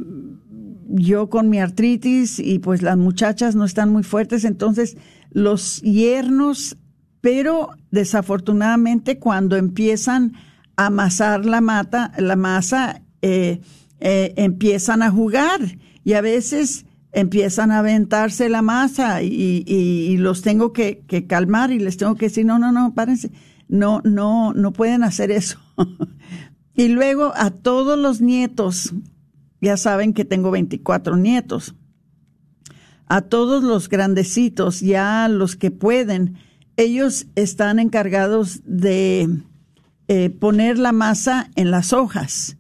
yo 0.87 1.31
con 1.31 1.49
mi 1.49 1.61
artritis 1.61 2.39
y 2.39 2.59
pues 2.59 2.83
las 2.83 2.99
muchachas 2.99 3.55
no 3.55 3.65
están 3.65 3.89
muy 3.89 4.03
fuertes, 4.03 4.45
entonces 4.45 4.99
los 5.31 5.81
yernos 5.81 6.77
pero 7.23 7.71
desafortunadamente 7.91 9.19
cuando 9.19 9.57
empiezan 9.57 10.35
a 10.77 10.87
amasar 10.87 11.47
la, 11.47 11.63
mata, 11.63 12.13
la 12.19 12.37
masa, 12.37 13.01
eh, 13.23 13.61
eh, 14.01 14.35
empiezan 14.37 15.03
a 15.03 15.11
jugar 15.11 15.79
y 16.05 16.15
a 16.15 16.21
veces 16.21 16.85
empiezan 17.13 17.71
a 17.71 17.79
aventarse 17.79 18.49
la 18.49 18.61
masa 18.61 19.23
y, 19.23 20.17
los 20.19 20.43
tengo 20.43 20.73
que, 20.73 21.05
calmar 21.29 21.71
y 21.71 21.79
les 21.79 21.97
tengo 21.97 22.17
que 22.17 22.27
decir, 22.27 22.45
no, 22.45 22.59
no, 22.59 22.73
no, 22.73 22.93
párense, 22.93 23.31
no, 23.69 24.01
no, 24.03 24.53
no 24.53 24.73
pueden 24.73 25.05
hacer 25.05 25.31
eso. 25.31 25.61
y 26.75 26.89
luego 26.89 27.33
a 27.37 27.51
todos 27.51 27.97
los 27.97 28.21
nietos, 28.21 28.93
ya 29.61 29.77
saben 29.77 30.13
que 30.13 30.25
tengo 30.25 30.51
24 30.51 31.17
nietos, 31.17 31.77
a 33.07 33.21
todos 33.21 33.63
los 33.63 33.89
grandecitos, 33.89 34.81
ya 34.81 35.29
los 35.29 35.55
que 35.55 35.71
pueden, 35.71 36.39
ellos 36.77 37.27
están 37.35 37.79
encargados 37.79 38.61
de 38.65 39.29
eh, 40.09 40.31
poner 40.31 40.79
la 40.79 40.93
masa 40.93 41.51
en 41.55 41.71
las 41.71 41.93
hojas 41.93 42.57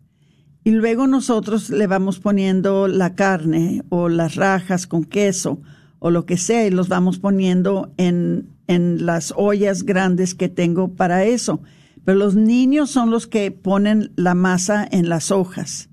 y 0.65 0.71
luego 0.71 1.07
nosotros 1.07 1.71
le 1.71 1.87
vamos 1.87 2.21
poniendo 2.21 2.87
la 2.87 3.15
carne 3.15 3.83
o 3.89 4.09
las 4.09 4.37
rajas 4.37 4.87
con 4.87 5.05
queso 5.05 5.61
o 5.99 6.11
lo 6.11 6.25
que 6.25 6.37
sea 6.37 6.67
y 6.67 6.71
los 6.71 6.89
vamos 6.89 7.19
poniendo 7.19 7.93
en, 7.97 8.49
en 8.69 9.05
las 9.05 9.33
ollas 9.37 9.83
grandes 9.83 10.35
que 10.35 10.49
tengo 10.49 10.95
para 10.95 11.25
eso. 11.25 11.63
Pero 12.05 12.19
los 12.19 12.35
niños 12.35 12.91
son 12.91 13.11
los 13.11 13.27
que 13.27 13.51
ponen 13.51 14.13
la 14.17 14.35
masa 14.35 14.87
en 14.91 15.09
las 15.09 15.31
hojas. 15.31 15.89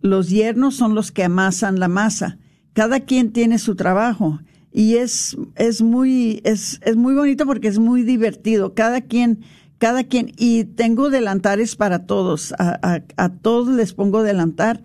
Los 0.00 0.30
yernos 0.30 0.74
son 0.74 0.94
los 0.94 1.12
que 1.12 1.24
amasan 1.24 1.78
la 1.78 1.88
masa. 1.88 2.38
Cada 2.72 3.00
quien 3.00 3.32
tiene 3.32 3.58
su 3.58 3.74
trabajo 3.76 4.40
y 4.72 4.96
es, 4.96 5.36
es 5.56 5.82
muy, 5.82 6.40
es, 6.44 6.80
es 6.82 6.96
muy 6.96 7.14
bonito 7.14 7.44
porque 7.46 7.68
es 7.68 7.78
muy 7.78 8.02
divertido. 8.02 8.74
Cada 8.74 9.02
quien, 9.02 9.40
cada 9.78 10.04
quien, 10.04 10.32
y 10.36 10.64
tengo 10.64 11.10
delantares 11.10 11.76
para 11.76 12.06
todos, 12.06 12.54
a, 12.58 13.02
a, 13.16 13.28
todos 13.28 13.68
les 13.68 13.92
pongo 13.92 14.22
delantar 14.22 14.82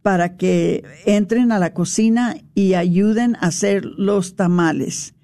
para 0.00 0.36
que 0.36 0.84
entren 1.04 1.52
a 1.52 1.58
la 1.58 1.74
cocina 1.74 2.36
y 2.54 2.74
ayuden 2.74 3.36
a 3.36 3.48
hacer 3.48 3.84
los 3.84 4.36
tamales. 4.36 5.14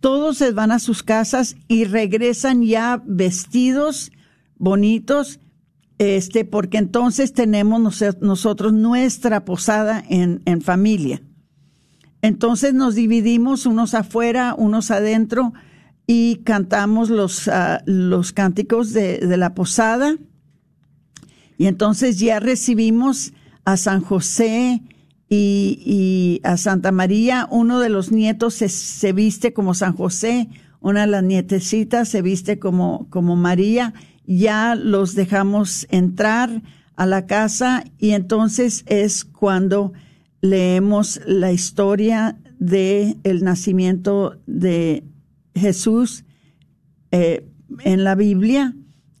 todos 0.00 0.38
se 0.38 0.50
van 0.50 0.72
a 0.72 0.80
sus 0.80 1.02
casas 1.02 1.56
y 1.68 1.84
regresan 1.84 2.62
ya 2.62 3.00
vestidos, 3.06 4.10
bonitos, 4.56 5.38
este, 5.98 6.44
porque 6.44 6.78
entonces 6.78 7.32
tenemos 7.32 7.80
nosotros 8.20 8.72
nuestra 8.72 9.44
posada 9.44 10.02
en, 10.08 10.42
en 10.46 10.60
familia. 10.62 11.22
Entonces 12.22 12.74
nos 12.74 12.96
dividimos 12.96 13.66
unos 13.66 13.94
afuera, 13.94 14.54
unos 14.58 14.90
adentro 14.90 15.52
y 16.08 16.36
cantamos 16.44 17.08
los, 17.08 17.46
uh, 17.46 17.78
los 17.86 18.32
cánticos 18.32 18.92
de, 18.92 19.18
de 19.18 19.36
la 19.36 19.54
posada 19.54 20.16
y 21.58 21.66
entonces 21.66 22.18
ya 22.18 22.40
recibimos 22.40 23.32
a 23.64 23.76
San 23.76 24.00
José 24.00 24.82
y, 25.28 26.40
a 26.44 26.56
Santa 26.56 26.92
María. 26.92 27.48
Uno 27.50 27.80
de 27.80 27.88
los 27.88 28.12
nietos 28.12 28.54
se, 28.54 28.68
se, 28.68 29.12
viste 29.12 29.52
como 29.52 29.74
San 29.74 29.94
José, 29.94 30.48
una 30.80 31.02
de 31.02 31.06
las 31.08 31.24
nietecitas 31.24 32.08
se 32.08 32.22
viste 32.22 32.58
como, 32.58 33.08
como 33.10 33.36
María. 33.36 33.94
Ya 34.26 34.74
los 34.74 35.14
dejamos 35.14 35.86
entrar 35.90 36.62
a 36.96 37.06
la 37.06 37.26
casa 37.26 37.84
y 37.98 38.10
entonces 38.10 38.84
es 38.86 39.24
cuando 39.24 39.92
leemos 40.40 41.20
la 41.26 41.52
historia 41.52 42.38
de 42.58 43.16
el 43.24 43.44
nacimiento 43.44 44.38
de 44.46 45.04
Jesús 45.54 46.24
eh, 47.10 47.46
en 47.80 48.04
la 48.04 48.14
Biblia 48.14 48.74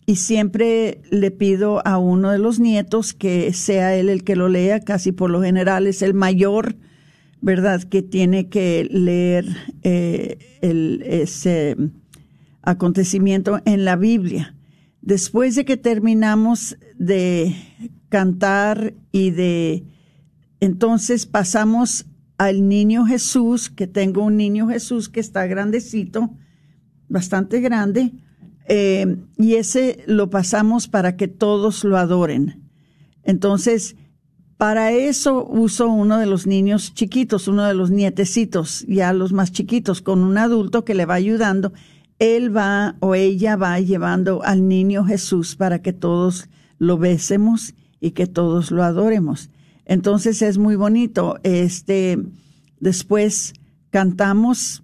y 0.06 0.16
siempre 0.16 1.02
le 1.10 1.32
pido 1.32 1.84
a 1.84 1.98
uno 1.98 2.30
de 2.30 2.38
los 2.38 2.60
nietos 2.60 3.12
que 3.12 3.52
sea 3.52 3.96
él 3.96 4.08
el 4.08 4.22
que 4.22 4.36
lo 4.36 4.48
lea, 4.48 4.80
casi 4.80 5.10
por 5.10 5.30
lo 5.30 5.42
general 5.42 5.88
es 5.88 6.00
el 6.00 6.14
mayor, 6.14 6.76
¿verdad? 7.40 7.82
Que 7.82 8.02
tiene 8.02 8.48
que 8.48 8.88
leer 8.88 9.46
eh, 9.82 10.38
el, 10.62 11.02
ese 11.04 11.76
acontecimiento 12.62 13.60
en 13.64 13.84
la 13.84 13.96
Biblia. 13.96 14.54
Después 15.02 15.56
de 15.56 15.64
que 15.64 15.76
terminamos 15.76 16.78
de 16.96 17.56
cantar 18.08 18.94
y 19.10 19.30
de, 19.32 19.84
entonces 20.60 21.26
pasamos 21.26 22.06
al 22.38 22.68
niño 22.68 23.06
Jesús, 23.06 23.70
que 23.70 23.88
tengo 23.88 24.22
un 24.22 24.36
niño 24.36 24.68
Jesús 24.68 25.08
que 25.08 25.20
está 25.20 25.46
grandecito, 25.46 26.30
bastante 27.08 27.60
grande, 27.60 28.12
eh, 28.68 29.16
y 29.36 29.54
ese 29.54 30.02
lo 30.06 30.30
pasamos 30.30 30.88
para 30.88 31.16
que 31.16 31.28
todos 31.28 31.84
lo 31.84 31.96
adoren. 31.96 32.62
Entonces, 33.22 33.96
para 34.56 34.92
eso 34.92 35.46
uso 35.46 35.88
uno 35.88 36.18
de 36.18 36.26
los 36.26 36.46
niños 36.46 36.94
chiquitos, 36.94 37.46
uno 37.46 37.64
de 37.64 37.74
los 37.74 37.90
nietecitos, 37.90 38.86
ya 38.88 39.12
los 39.12 39.32
más 39.32 39.52
chiquitos, 39.52 40.00
con 40.00 40.20
un 40.20 40.38
adulto 40.38 40.84
que 40.84 40.94
le 40.94 41.04
va 41.04 41.14
ayudando. 41.14 41.72
Él 42.18 42.56
va 42.56 42.96
o 43.00 43.14
ella 43.14 43.56
va 43.56 43.78
llevando 43.80 44.42
al 44.42 44.66
niño 44.66 45.04
Jesús 45.04 45.56
para 45.56 45.82
que 45.82 45.92
todos 45.92 46.48
lo 46.78 46.96
besemos 46.96 47.74
y 48.00 48.12
que 48.12 48.26
todos 48.26 48.70
lo 48.70 48.82
adoremos. 48.82 49.50
Entonces 49.84 50.40
es 50.40 50.56
muy 50.56 50.76
bonito. 50.76 51.36
Este, 51.42 52.18
después 52.80 53.52
cantamos 53.90 54.82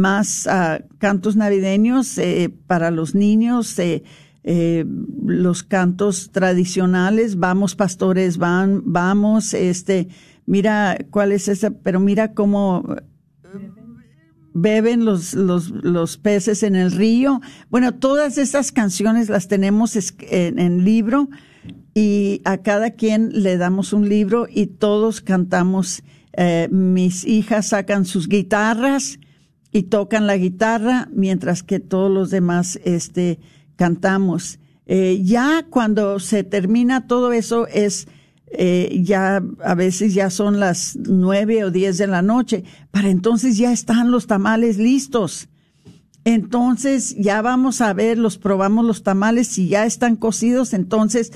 más 0.00 0.46
uh, 0.46 0.82
cantos 0.98 1.36
navideños 1.36 2.18
eh, 2.18 2.52
para 2.66 2.90
los 2.90 3.14
niños, 3.14 3.78
eh, 3.78 4.02
eh, 4.42 4.84
los 5.24 5.62
cantos 5.62 6.30
tradicionales, 6.32 7.38
vamos 7.38 7.76
pastores, 7.76 8.38
van, 8.38 8.82
vamos, 8.86 9.54
este, 9.54 10.08
mira 10.46 10.96
cuál 11.10 11.32
es 11.32 11.46
esa, 11.46 11.70
pero 11.70 12.00
mira 12.00 12.32
cómo 12.32 12.96
beben 14.52 15.04
los, 15.04 15.34
los, 15.34 15.70
los 15.70 16.16
peces 16.16 16.62
en 16.62 16.74
el 16.74 16.90
río. 16.90 17.40
Bueno, 17.70 17.94
todas 17.94 18.36
esas 18.38 18.72
canciones 18.72 19.28
las 19.28 19.46
tenemos 19.46 19.94
en, 20.20 20.58
en 20.58 20.84
libro 20.84 21.28
y 21.94 22.40
a 22.44 22.58
cada 22.58 22.90
quien 22.90 23.42
le 23.42 23.58
damos 23.58 23.92
un 23.92 24.08
libro 24.08 24.48
y 24.50 24.66
todos 24.66 25.20
cantamos. 25.20 26.02
Mis 26.70 27.24
hijas 27.26 27.66
sacan 27.66 28.06
sus 28.06 28.28
guitarras 28.28 29.18
y 29.72 29.84
tocan 29.84 30.26
la 30.26 30.36
guitarra 30.36 31.08
mientras 31.12 31.62
que 31.62 31.80
todos 31.80 32.10
los 32.10 32.30
demás 32.30 32.78
este, 32.84 33.38
cantamos. 33.76 34.58
Eh, 34.86 35.20
ya 35.22 35.66
cuando 35.70 36.18
se 36.18 36.42
termina 36.42 37.06
todo 37.06 37.32
eso 37.32 37.66
es 37.68 38.08
eh, 38.52 39.00
ya 39.04 39.40
a 39.64 39.74
veces 39.76 40.12
ya 40.12 40.28
son 40.28 40.58
las 40.58 40.96
nueve 40.96 41.62
o 41.64 41.70
diez 41.70 41.98
de 41.98 42.08
la 42.08 42.22
noche. 42.22 42.64
Para 42.90 43.08
entonces 43.08 43.56
ya 43.56 43.72
están 43.72 44.10
los 44.10 44.26
tamales 44.26 44.76
listos. 44.76 45.48
Entonces 46.24 47.16
ya 47.16 47.40
vamos 47.40 47.80
a 47.80 47.92
ver, 47.92 48.18
los 48.18 48.38
probamos 48.38 48.84
los 48.84 49.02
tamales, 49.02 49.48
si 49.48 49.68
ya 49.68 49.86
están 49.86 50.16
cocidos, 50.16 50.74
entonces 50.74 51.32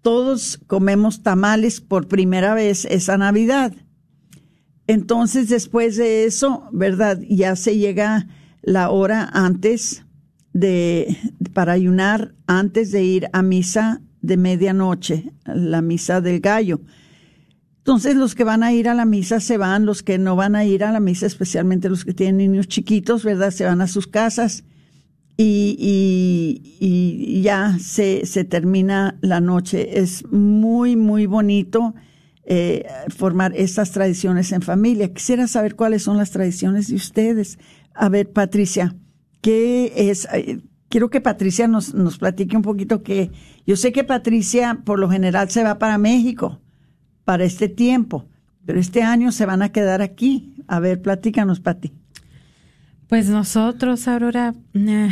todos 0.00 0.60
comemos 0.66 1.22
tamales 1.22 1.80
por 1.80 2.08
primera 2.08 2.54
vez 2.54 2.84
esa 2.86 3.18
Navidad. 3.18 3.72
Entonces, 4.86 5.48
después 5.48 5.96
de 5.96 6.24
eso, 6.24 6.64
¿verdad? 6.72 7.20
Ya 7.28 7.56
se 7.56 7.78
llega 7.78 8.26
la 8.62 8.90
hora 8.90 9.28
antes 9.32 10.04
de, 10.52 11.16
para 11.52 11.72
ayunar, 11.72 12.34
antes 12.46 12.92
de 12.92 13.02
ir 13.02 13.28
a 13.32 13.42
misa 13.42 14.02
de 14.20 14.36
medianoche, 14.36 15.32
la 15.44 15.82
misa 15.82 16.20
del 16.20 16.40
gallo. 16.40 16.80
Entonces, 17.78 18.16
los 18.16 18.34
que 18.34 18.44
van 18.44 18.62
a 18.62 18.72
ir 18.72 18.88
a 18.88 18.94
la 18.94 19.04
misa 19.04 19.40
se 19.40 19.58
van, 19.58 19.84
los 19.84 20.02
que 20.02 20.18
no 20.18 20.36
van 20.36 20.56
a 20.56 20.64
ir 20.64 20.84
a 20.84 20.92
la 20.92 21.00
misa, 21.00 21.26
especialmente 21.26 21.88
los 21.88 22.04
que 22.04 22.14
tienen 22.14 22.38
niños 22.38 22.68
chiquitos, 22.68 23.24
¿verdad? 23.24 23.50
Se 23.50 23.64
van 23.64 23.80
a 23.82 23.86
sus 23.86 24.06
casas 24.06 24.64
y, 25.36 25.76
y, 25.78 26.78
y 26.80 27.42
ya 27.42 27.78
se, 27.78 28.24
se 28.24 28.44
termina 28.44 29.18
la 29.20 29.40
noche. 29.40 29.98
Es 30.00 30.24
muy, 30.30 30.96
muy 30.96 31.26
bonito 31.26 31.94
eh, 32.46 32.86
formar 33.08 33.52
estas 33.56 33.90
tradiciones 33.90 34.52
en 34.52 34.62
familia. 34.62 35.12
Quisiera 35.12 35.46
saber 35.46 35.76
cuáles 35.76 36.02
son 36.02 36.16
las 36.16 36.30
tradiciones 36.30 36.88
de 36.88 36.96
ustedes. 36.96 37.58
A 37.94 38.08
ver, 38.08 38.30
Patricia, 38.32 38.96
¿qué 39.40 39.92
es? 40.10 40.28
Quiero 40.88 41.10
que 41.10 41.20
Patricia 41.20 41.68
nos, 41.68 41.94
nos 41.94 42.18
platique 42.18 42.56
un 42.56 42.62
poquito 42.62 43.02
que 43.02 43.30
yo 43.66 43.76
sé 43.76 43.92
que 43.92 44.04
Patricia 44.04 44.82
por 44.84 44.98
lo 44.98 45.10
general 45.10 45.50
se 45.50 45.64
va 45.64 45.78
para 45.78 45.98
México 45.98 46.60
para 47.24 47.44
este 47.44 47.68
tiempo, 47.68 48.28
pero 48.64 48.78
este 48.78 49.02
año 49.02 49.32
se 49.32 49.46
van 49.46 49.62
a 49.62 49.70
quedar 49.70 50.02
aquí. 50.02 50.54
A 50.66 50.80
ver, 50.80 51.00
platícanos, 51.00 51.60
Pati. 51.60 51.92
Pues 53.08 53.28
nosotros, 53.28 54.08
Aurora, 54.08 54.54
eh, 54.74 55.08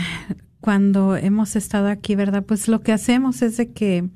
cuando 0.61 1.17
hemos 1.17 1.57
estado 1.57 1.89
aquí, 1.89 2.15
¿verdad? 2.15 2.45
Pues 2.45 2.69
lo 2.69 2.81
que 2.81 2.93
hacemos 2.93 3.43
es 3.43 3.57
de 3.57 3.73
que 3.73 4.09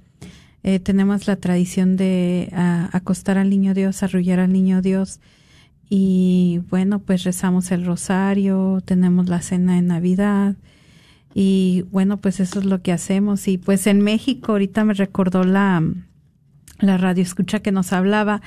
eh, 0.63 0.81
tenemos 0.81 1.27
la 1.27 1.37
tradición 1.37 1.97
de 1.97 2.51
acostar 2.93 3.39
al 3.39 3.51
niño 3.51 3.75
Dios, 3.75 4.03
arrullar 4.03 4.41
al 4.41 4.53
niño 4.53 4.83
Dios. 4.83 5.21
Y 5.89 6.61
bueno, 6.69 6.99
pues 6.99 7.23
rezamos 7.23 7.71
el 7.71 7.85
rosario, 7.85 8.83
tenemos 8.85 9.29
la 9.29 9.41
cena 9.41 9.77
de 9.77 9.83
Navidad. 9.83 10.57
Y 11.35 11.85
bueno, 11.93 12.17
pues 12.17 12.41
eso 12.41 12.59
es 12.59 12.65
lo 12.65 12.83
que 12.83 12.93
hacemos. 12.93 13.47
Y 13.47 13.59
pues 13.59 13.87
en 13.87 14.01
México, 14.01 14.53
ahorita 14.53 14.85
me 14.85 14.95
recordó 14.95 15.45
la, 15.45 15.83
la 16.81 16.97
radio 16.99 17.23
escucha 17.23 17.61
que 17.61 17.73
nos 17.73 17.93
hablaba 17.93 18.43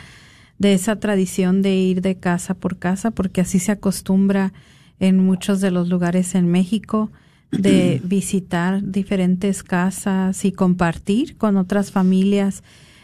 de 0.58 0.74
esa 0.74 1.00
tradición 1.00 1.62
de 1.62 1.76
ir 1.76 2.02
de 2.02 2.18
casa 2.18 2.54
por 2.54 2.78
casa, 2.78 3.12
porque 3.12 3.42
así 3.42 3.60
se 3.60 3.72
acostumbra 3.72 4.54
en 5.00 5.20
muchos 5.20 5.62
de 5.62 5.72
los 5.72 5.88
lugares 5.88 6.36
en 6.36 6.52
México, 6.52 7.12
de 7.52 8.02
visitar 8.04 8.82
diferentes 8.84 9.64
casas 9.64 10.46
y 10.46 10.52
compartir 10.52 11.38
con 11.38 11.58
otras 11.58 11.92
familias. 11.92 12.64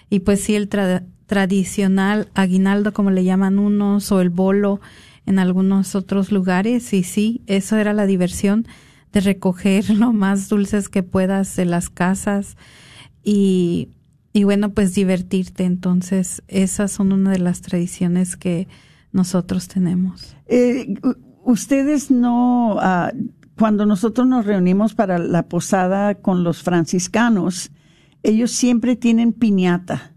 Y 0.10 0.20
pues 0.20 0.42
sí, 0.42 0.56
el 0.56 0.70
tradicional 0.70 2.30
aguinaldo, 2.34 2.94
como 2.94 3.12
le 3.12 3.24
llaman 3.24 3.60
unos, 3.60 4.12
o 4.12 4.22
el 4.22 4.30
bolo 4.30 4.80
en 5.26 5.40
algunos 5.40 5.96
otros 5.96 6.32
lugares. 6.32 6.94
Y 6.94 7.04
sí, 7.04 7.42
eso 7.48 7.78
era 7.78 7.94
la 7.94 8.06
diversión 8.06 8.68
de 9.12 9.22
recoger 9.22 9.90
lo 9.98 10.14
más 10.14 10.50
dulces 10.50 10.90
que 10.90 11.04
puedas 11.04 11.56
de 11.56 11.66
las 11.66 11.90
casas 11.90 12.58
y, 13.24 13.90
y 14.34 14.44
bueno, 14.44 14.72
pues 14.72 14.94
divertirte. 14.94 15.64
Entonces, 15.64 16.44
esas 16.48 16.92
son 16.92 17.12
una 17.12 17.32
de 17.32 17.40
las 17.40 17.62
tradiciones 17.62 18.36
que 18.36 18.68
nosotros 19.12 19.68
tenemos. 19.70 20.36
Eh, 20.48 20.94
ustedes 21.44 22.12
no, 22.12 22.78
ah, 22.80 23.12
cuando 23.58 23.86
nosotros 23.86 24.28
nos 24.28 24.46
reunimos 24.46 24.94
para 24.94 25.18
la 25.18 25.48
posada 25.48 26.16
con 26.16 26.44
los 26.44 26.62
franciscanos, 26.62 27.72
ellos 28.24 28.52
siempre 28.52 28.96
tienen 28.96 29.34
piñata. 29.34 30.12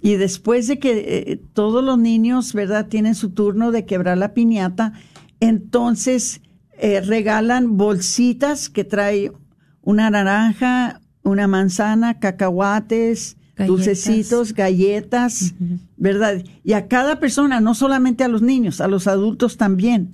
Y 0.00 0.14
después 0.14 0.66
de 0.66 0.80
que 0.80 1.04
eh, 1.30 1.40
todos 1.52 1.84
los 1.84 1.96
niños, 1.96 2.52
¿verdad?, 2.52 2.88
tienen 2.88 3.14
su 3.14 3.30
turno 3.30 3.70
de 3.70 3.84
quebrar 3.84 4.18
la 4.18 4.34
piñata, 4.34 4.92
entonces 5.38 6.40
eh, 6.76 7.00
regalan 7.00 7.76
bolsitas 7.76 8.68
que 8.68 8.82
trae 8.82 9.30
una 9.80 10.10
naranja, 10.10 11.00
una 11.22 11.46
manzana, 11.46 12.18
cacahuates, 12.18 13.36
dulcecitos, 13.56 14.52
galletas, 14.52 15.54
¿verdad? 15.96 16.42
Y 16.64 16.72
a 16.72 16.88
cada 16.88 17.20
persona, 17.20 17.60
no 17.60 17.74
solamente 17.74 18.24
a 18.24 18.28
los 18.28 18.42
niños, 18.42 18.80
a 18.80 18.88
los 18.88 19.06
adultos 19.06 19.56
también. 19.56 20.10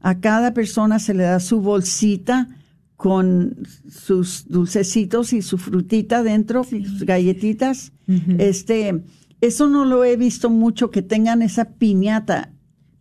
A 0.00 0.20
cada 0.20 0.54
persona 0.54 0.98
se 0.98 1.14
le 1.14 1.24
da 1.24 1.40
su 1.40 1.60
bolsita 1.60 2.48
con 2.96 3.56
sus 3.88 4.48
dulcecitos 4.48 5.32
y 5.32 5.40
su 5.42 5.56
frutita 5.56 6.22
dentro, 6.22 6.64
sus 6.64 7.04
galletitas. 7.04 7.92
Este, 8.38 9.04
eso 9.40 9.68
no 9.68 9.84
lo 9.84 10.04
he 10.04 10.16
visto 10.16 10.50
mucho 10.50 10.90
que 10.90 11.02
tengan 11.02 11.42
esa 11.42 11.66
piñata, 11.66 12.50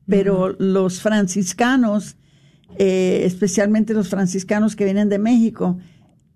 pero 0.05 0.55
los 0.59 1.01
franciscanos, 1.01 2.15
eh, 2.77 3.21
especialmente 3.25 3.95
los 3.95 4.09
franciscanos 4.09 4.75
que 4.75 4.85
vienen 4.85 5.09
de 5.09 5.17
México, 5.17 5.79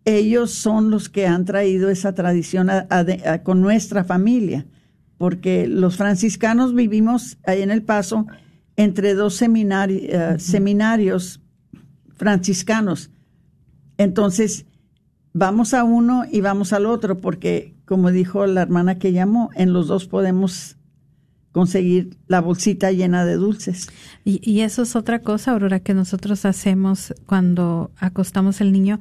ellos 0.06 0.52
son 0.52 0.90
los 0.90 1.10
que 1.10 1.28
han 1.28 1.46
traído 1.46 1.90
esa 1.90 2.16
tradición 2.16 2.70
con 3.44 3.62
nuestra 3.62 4.04
familia, 4.04 4.66
porque 5.18 5.68
los 5.68 5.98
franciscanos 5.98 6.74
vivimos 6.74 7.38
ahí 7.46 7.62
en 7.62 7.70
El 7.70 7.84
Paso 7.84 8.26
entre 8.76 9.14
dos 9.14 9.42
eh, 9.42 10.36
seminarios 10.40 11.42
franciscanos. 12.16 13.12
Entonces, 13.98 14.66
vamos 15.34 15.74
a 15.74 15.84
uno 15.84 16.24
y 16.32 16.42
vamos 16.42 16.74
al 16.74 16.86
otro, 16.86 17.20
porque 17.20 17.76
como 17.86 18.12
dijo 18.12 18.46
la 18.46 18.62
hermana 18.62 18.98
que 18.98 19.12
llamó, 19.12 19.50
en 19.56 19.74
los 19.74 19.88
dos 19.88 20.08
podemos 20.08 20.78
conseguir 21.52 22.18
la 22.28 22.40
bolsita 22.40 22.92
llena 22.92 23.26
de 23.26 23.36
dulces. 23.36 23.90
Y, 24.24 24.40
y 24.50 24.62
eso 24.62 24.84
es 24.84 24.96
otra 24.96 25.20
cosa, 25.20 25.52
Aurora, 25.52 25.82
que 25.82 25.94
nosotros 25.94 26.46
hacemos 26.46 27.14
cuando 27.26 27.92
acostamos 27.98 28.62
el 28.62 28.72
niño 28.72 29.00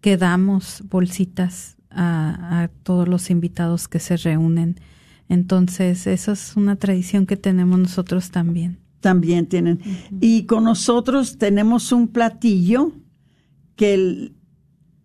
que 0.00 0.16
damos 0.16 0.82
bolsitas 0.88 1.76
a, 1.90 2.68
todos 2.82 3.08
los 3.08 3.30
invitados 3.30 3.88
que 3.88 3.98
se 3.98 4.16
reúnen. 4.16 4.76
Entonces, 5.28 6.06
eso 6.06 6.32
es 6.32 6.56
una 6.56 6.76
tradición 6.76 7.26
que 7.26 7.36
tenemos 7.36 7.78
nosotros 7.78 8.30
también. 8.30 8.78
También 9.00 9.46
tienen. 9.46 9.80
Y 10.20 10.44
con 10.44 10.64
nosotros 10.64 11.38
tenemos 11.38 11.92
un 11.92 12.08
platillo 12.08 12.92
que 13.76 14.32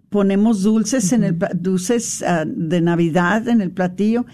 ponemos 0.09 0.63
dulces 0.63 1.11
en 1.13 1.23
el 1.23 1.39
dulces 1.55 2.23
ah, 2.23 2.45
de 2.45 2.81
Navidad 2.81 3.47
en 3.47 3.61
el 3.61 3.71
platillo 3.71 4.25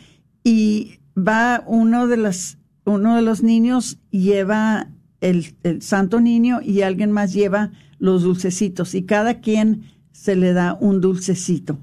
y 0.44 1.00
va 1.18 1.64
uno 1.68 2.08
de 2.08 2.18
los 2.18 2.58
uno 2.86 3.16
de 3.16 3.22
los 3.22 3.44
niños 3.44 3.98
lleva 4.12 4.90
el, 5.22 5.56
el 5.64 5.82
santo 5.82 6.20
niño 6.20 6.60
y 6.62 6.82
alguien 6.82 7.12
más 7.12 7.34
lleva 7.34 7.72
los 8.00 8.24
dulcecitos 8.24 8.96
y 8.96 9.04
cada 9.04 9.42
quien 9.42 9.84
se 10.12 10.36
le 10.36 10.54
da 10.54 10.78
un 10.80 11.02
dulcecito. 11.02 11.78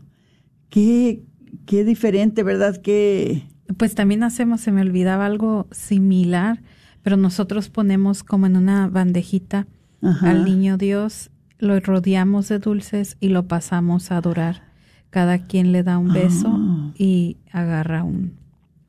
Qué, 0.69 1.23
qué 1.65 1.85
diferente, 1.85 2.43
¿verdad? 2.43 2.77
Que 2.77 3.45
pues 3.77 3.95
también 3.95 4.23
hacemos, 4.23 4.61
se 4.61 4.73
me 4.73 4.81
olvidaba 4.81 5.27
algo 5.27 5.69
similar, 5.71 6.63
pero 7.07 7.17
nosotros 7.17 7.69
ponemos 7.69 8.25
como 8.25 8.47
en 8.47 8.57
una 8.57 8.89
bandejita 8.89 9.69
al 10.23 10.45
niño 10.45 10.77
Dios, 10.77 11.31
lo 11.61 11.79
rodeamos 11.79 12.49
de 12.49 12.59
dulces 12.59 13.17
y 13.21 13.29
lo 13.29 13.47
pasamos 13.47 14.11
a 14.11 14.17
adorar. 14.17 14.65
Cada 15.11 15.47
quien 15.47 15.71
le 15.71 15.85
da 15.85 15.99
un 15.99 16.13
beso 16.13 16.49
ah. 16.49 16.91
y 16.99 17.37
agarra 17.53 18.03
un, 18.03 18.33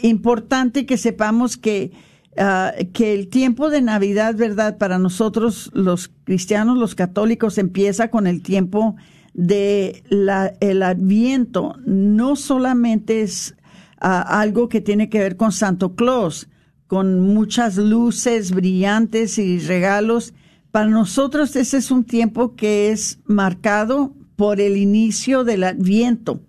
importante 0.04 0.86
que 0.86 0.98
sepamos 0.98 1.58
que 1.58 1.92
Ah, 2.38 2.74
que 2.92 3.14
el 3.14 3.30
tiempo 3.30 3.70
de 3.70 3.82
Navidad, 3.82 4.36
¿verdad? 4.36 4.78
Para 4.78 5.00
nosotros 5.00 5.72
los 5.74 6.12
cristianos, 6.26 6.78
los 6.78 6.94
católicos, 6.94 7.58
empieza 7.58 8.10
con 8.10 8.28
el 8.28 8.42
tiempo 8.42 8.98
de 9.34 10.04
la, 10.10 10.54
el 10.60 10.84
adviento. 10.84 11.76
No 11.86 12.36
solamente 12.36 13.22
es 13.22 13.56
ah, 14.02 14.22
algo 14.42 14.68
que 14.68 14.82
tiene 14.82 15.10
que 15.10 15.20
ver 15.20 15.38
con 15.38 15.54
Santo 15.54 15.96
Claus, 15.96 16.50
con 16.88 17.22
muchas 17.22 17.78
luces 17.78 18.52
brillantes 18.52 19.38
y 19.38 19.60
regalos. 19.60 20.34
Para 20.72 20.88
nosotros 20.88 21.56
ese 21.56 21.78
es 21.78 21.90
un 21.90 22.04
tiempo 22.04 22.56
que 22.58 22.92
es 22.92 23.20
marcado 23.24 24.14
por 24.36 24.60
el 24.60 24.78
inicio 24.78 25.44
del 25.44 25.64
adviento, 25.64 26.42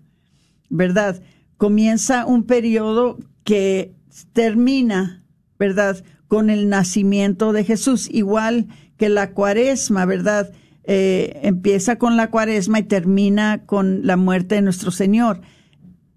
¿verdad? 0.69 1.21
Comienza 1.57 2.25
un 2.25 2.43
periodo 2.43 3.17
que 3.43 3.93
termina 4.33 5.23
¿verdad? 5.57 6.03
Con 6.27 6.49
el 6.49 6.69
nacimiento 6.69 7.53
de 7.53 7.63
Jesús, 7.63 8.09
igual 8.11 8.67
que 8.97 9.09
la 9.09 9.31
cuaresma, 9.31 10.05
¿verdad? 10.05 10.51
Eh, 10.83 11.39
empieza 11.43 11.97
con 11.97 12.17
la 12.17 12.29
cuaresma 12.29 12.79
y 12.79 12.83
termina 12.83 13.63
con 13.65 14.05
la 14.05 14.17
muerte 14.17 14.55
de 14.55 14.61
nuestro 14.61 14.91
Señor. 14.91 15.41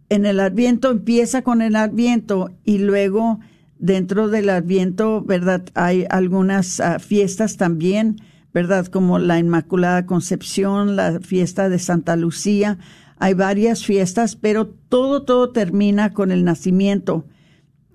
En 0.08 0.26
el 0.26 0.40
adviento 0.40 0.90
empieza 0.90 1.42
con 1.42 1.62
el 1.62 1.76
adviento 1.76 2.50
y 2.64 2.78
luego 2.78 3.40
dentro 3.78 4.28
del 4.28 4.50
adviento, 4.50 5.22
¿verdad? 5.22 5.64
Hay 5.74 6.06
algunas 6.10 6.80
ah, 6.80 6.98
fiestas 6.98 7.56
también, 7.56 8.16
¿verdad? 8.53 8.86
Como 8.86 9.18
la 9.18 9.38
Inmaculada 9.38 10.07
Concepción, 10.07 10.96
la 10.96 11.20
fiesta 11.20 11.68
de 11.68 11.78
Santa 11.78 12.16
Lucía. 12.16 12.78
Hay 13.18 13.34
varias 13.34 13.84
fiestas, 13.84 14.36
pero 14.36 14.66
todo, 14.66 15.24
todo 15.24 15.51
termina 15.51 16.12
con 16.12 16.30
el 16.30 16.44
nacimiento 16.44 17.26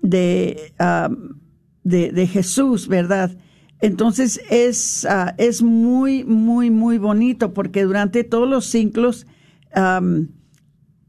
de, 0.00 0.72
de, 1.82 2.26
Jesús, 2.26 2.86
¿verdad? 2.88 3.36
Entonces 3.80 4.40
es, 4.50 5.04
ah, 5.04 5.34
es 5.36 5.62
muy, 5.62 6.24
muy, 6.24 6.70
muy 6.70 6.98
bonito 6.98 7.52
porque 7.52 7.82
durante 7.82 8.24
todos 8.24 8.48
los 8.48 8.66
ciclos 8.66 9.26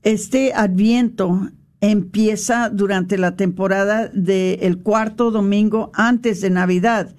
este 0.01 0.53
adviento 0.53 1.49
empieza 1.79 2.69
durante 2.69 3.17
la 3.17 3.35
temporada 3.35 4.09
del 4.09 4.79
cuarto 4.79 5.31
domingo 5.31 5.91
antes 5.93 6.41
de 6.41 6.49
Navidad. 6.49 7.15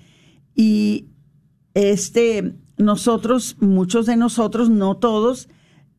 Y 0.55 1.08
este, 1.79 2.55
nosotros, 2.77 3.57
muchos 3.61 4.07
de 4.07 4.17
nosotros, 4.17 4.69
no 4.69 4.97
todos, 4.97 5.49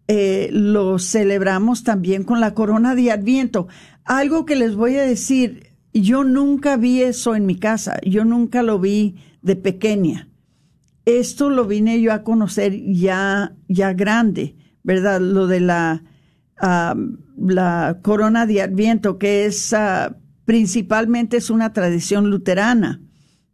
eh, 0.10 0.50
lo 0.52 1.00
celebramos 1.00 1.86
también 1.86 2.26
con 2.26 2.42
la 2.42 2.54
corona 2.54 2.96
de 2.96 3.12
Adviento. 3.12 3.70
Algo 4.04 4.46
que 4.46 4.58
les 4.58 4.76
voy 4.76 4.98
a 4.98 5.04
decir, 5.04 5.78
yo 5.94 6.26
nunca 6.26 6.76
vi 6.76 7.02
eso 7.02 7.34
en 7.34 7.46
mi 7.46 7.56
casa, 7.56 7.98
yo 8.06 8.26
nunca 8.26 8.62
lo 8.62 8.78
vi 8.78 9.16
de 9.42 9.56
pequeña. 9.56 10.28
Esto 11.06 11.50
lo 11.50 11.64
vine 11.64 12.02
yo 12.02 12.12
a 12.12 12.24
conocer 12.24 12.78
ya, 12.86 13.56
ya 13.70 13.94
grande, 13.94 14.58
¿verdad? 14.84 15.22
Lo 15.22 15.48
de 15.48 15.62
la, 15.62 16.04
la 17.38 18.00
corona 18.02 18.46
de 18.46 18.64
Adviento, 18.64 19.18
que 19.18 19.46
es 19.46 19.72
ah, 19.72 20.18
principalmente 20.44 21.38
es 21.38 21.50
una 21.50 21.72
tradición 21.72 22.30
luterana, 22.30 23.02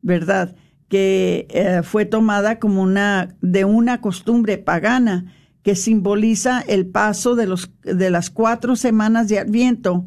¿verdad? 0.01 0.55
Que 0.87 1.47
eh, 1.49 1.81
fue 1.83 2.05
tomada 2.05 2.59
como 2.59 2.81
una, 2.81 3.35
de 3.41 3.65
una 3.65 4.01
costumbre 4.01 4.57
pagana 4.57 5.33
que 5.63 5.75
simboliza 5.75 6.61
el 6.61 6.85
paso 6.85 7.35
de, 7.35 7.47
los, 7.47 7.71
de 7.81 8.11
las 8.11 8.29
cuatro 8.29 8.75
semanas 8.75 9.27
de 9.27 9.39
Adviento 9.39 10.05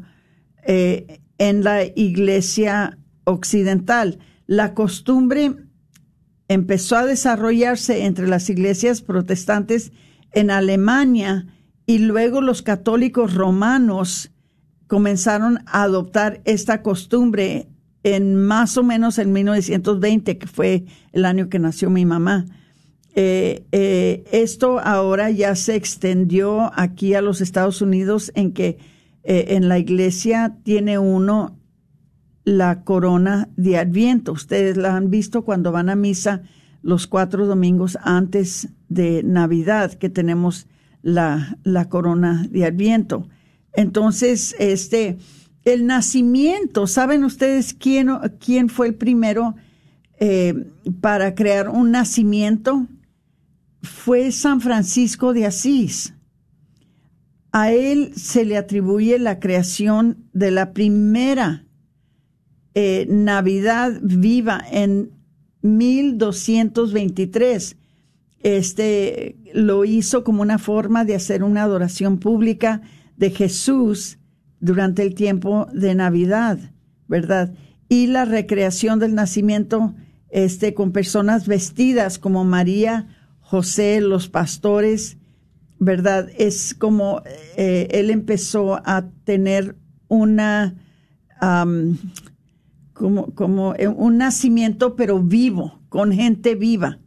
eh, 0.65 1.19
en 1.37 1.65
la 1.65 1.83
iglesia 1.83 2.97
occidental. 3.25 4.19
La 4.47 4.73
costumbre 4.73 5.55
empezó 6.47 6.95
a 6.95 7.05
desarrollarse 7.05 8.05
entre 8.05 8.27
las 8.27 8.49
iglesias 8.49 9.01
protestantes 9.01 9.91
en 10.31 10.49
Alemania 10.49 11.47
y 11.85 11.99
luego 11.99 12.39
los 12.39 12.61
católicos 12.61 13.33
romanos 13.33 14.31
comenzaron 14.87 15.59
a 15.65 15.83
adoptar 15.83 16.41
esta 16.45 16.81
costumbre 16.81 17.67
en 18.03 18.35
más 18.35 18.77
o 18.77 18.83
menos 18.83 19.17
en 19.19 19.31
1920, 19.31 20.37
que 20.37 20.47
fue 20.47 20.85
el 21.11 21.25
año 21.25 21.49
que 21.49 21.59
nació 21.59 21.89
mi 21.89 22.05
mamá. 22.05 22.45
Eh, 23.15 23.65
eh, 23.71 24.23
esto 24.31 24.79
ahora 24.79 25.29
ya 25.31 25.55
se 25.55 25.75
extendió 25.75 26.71
aquí 26.75 27.15
a 27.15 27.21
los 27.21 27.41
Estados 27.41 27.81
Unidos 27.81 28.31
en 28.35 28.53
que 28.53 28.77
eh, 29.23 29.45
en 29.49 29.67
la 29.67 29.79
iglesia 29.79 30.57
tiene 30.63 30.99
uno 30.99 31.57
la 32.45 32.83
corona 32.83 33.49
de 33.57 33.77
Adviento. 33.77 34.31
Ustedes 34.31 34.77
la 34.77 34.95
han 34.95 35.09
visto 35.09 35.43
cuando 35.43 35.71
van 35.71 35.89
a 35.89 35.95
misa 35.95 36.43
los 36.81 37.07
cuatro 37.07 37.45
domingos 37.45 37.97
antes 38.01 38.69
de 38.87 39.21
Navidad, 39.23 39.93
que 39.93 40.09
tenemos 40.09 40.67
la, 41.01 41.57
la 41.63 41.89
corona 41.89 42.47
de 42.49 42.65
Adviento. 42.65 43.27
Entonces, 43.73 44.55
este, 44.59 45.17
el 45.65 45.85
nacimiento, 45.85 46.87
¿saben 46.87 47.23
ustedes 47.23 47.73
quién, 47.73 48.09
fue 48.69 48.87
el 48.87 48.95
primero 48.95 49.55
eh, 50.19 50.53
para 51.01 51.35
crear 51.35 51.69
un 51.69 51.91
nacimiento? 51.91 52.87
Fue 53.81 54.31
San 54.31 54.61
Francisco 54.61 55.33
de 55.33 55.45
Asís. 55.45 56.13
A 57.51 57.71
él 57.71 58.13
se 58.15 58.45
le 58.45 58.57
atribuye 58.57 59.19
la 59.19 59.39
creación 59.39 60.25
de 60.33 60.51
la 60.51 60.73
primera 60.73 61.65
eh, 62.75 63.07
Navidad 63.09 63.99
viva 64.01 64.61
en 64.71 65.11
1223. 65.61 67.75
Este 68.41 69.35
lo 69.53 69.83
hizo 69.83 70.23
como 70.23 70.43
una 70.43 70.59
forma 70.59 71.03
de 71.05 71.15
hacer 71.15 71.43
una 71.43 71.63
adoración 71.63 72.19
pública 72.19 72.81
de 73.17 73.31
Jesús 73.31 74.18
durante 74.59 75.03
el 75.03 75.15
tiempo 75.15 75.67
de 75.73 75.95
Navidad, 75.95 76.59
¿verdad? 77.07 77.53
Y 77.87 78.07
la 78.07 78.25
recreación 78.25 78.99
del 78.99 79.15
nacimiento 79.15 79.95
este, 80.29 80.73
con 80.73 80.91
personas 80.91 81.47
vestidas 81.47 82.19
como 82.19 82.45
María, 82.45 83.07
José, 83.39 83.99
los 84.01 84.29
pastores, 84.29 85.17
¿verdad? 85.79 86.29
Es 86.37 86.75
como 86.75 87.23
eh, 87.57 87.87
él 87.91 88.11
empezó 88.11 88.75
a 88.85 89.09
tener 89.23 89.75
una, 90.07 90.75
como, 92.93 93.33
como 93.33 93.73
un 93.95 94.17
nacimiento, 94.17 94.95
pero 94.95 95.19
vivo, 95.21 95.79
con 95.89 96.11
gente 96.11 96.55
viva, 96.55 96.99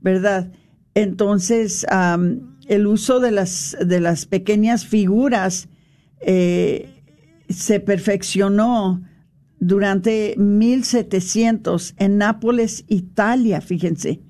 ¿verdad? 0.00 0.50
Entonces, 0.94 1.86
el 2.66 2.86
uso 2.86 3.20
de 3.20 3.30
las, 3.30 3.76
de 3.84 4.00
las 4.00 4.24
pequeñas 4.26 4.86
figuras 4.86 5.68
eh, 6.28 6.90
se 7.48 7.78
perfeccionó 7.78 9.00
durante 9.60 10.34
1700 10.36 11.94
en 11.98 12.18
Nápoles, 12.18 12.84
Italia, 12.88 13.60
fíjense. 13.60 14.20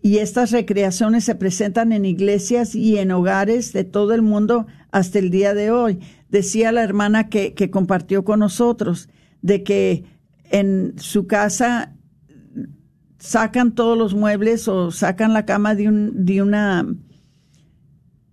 Y 0.00 0.16
estas 0.16 0.50
recreaciones 0.50 1.24
se 1.24 1.34
presentan 1.34 1.92
en 1.92 2.06
iglesias 2.06 2.74
y 2.74 2.96
en 2.96 3.10
hogares 3.10 3.74
de 3.74 3.84
todo 3.84 4.14
el 4.14 4.22
mundo 4.22 4.66
hasta 4.92 5.18
el 5.18 5.30
día 5.30 5.52
de 5.52 5.70
hoy. 5.70 6.00
Decía 6.30 6.72
la 6.72 6.82
hermana 6.82 7.28
que, 7.28 7.52
que 7.52 7.70
compartió 7.70 8.24
con 8.24 8.40
nosotros 8.40 9.10
de 9.42 9.62
que 9.62 10.04
en 10.44 10.94
su 10.96 11.26
casa 11.26 11.94
sacan 13.18 13.74
todos 13.74 13.98
los 13.98 14.14
muebles 14.14 14.68
o 14.68 14.90
sacan 14.90 15.34
la 15.34 15.44
cama 15.44 15.74
de, 15.74 15.88
un, 15.88 16.24
de 16.24 16.40
una 16.40 16.86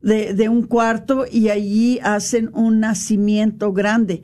de, 0.01 0.49
un 0.49 0.63
cuarto 0.63 1.25
y 1.29 1.49
allí 1.49 1.99
hacen 2.03 2.49
un 2.53 2.79
nacimiento 2.79 3.73
grande. 3.73 4.23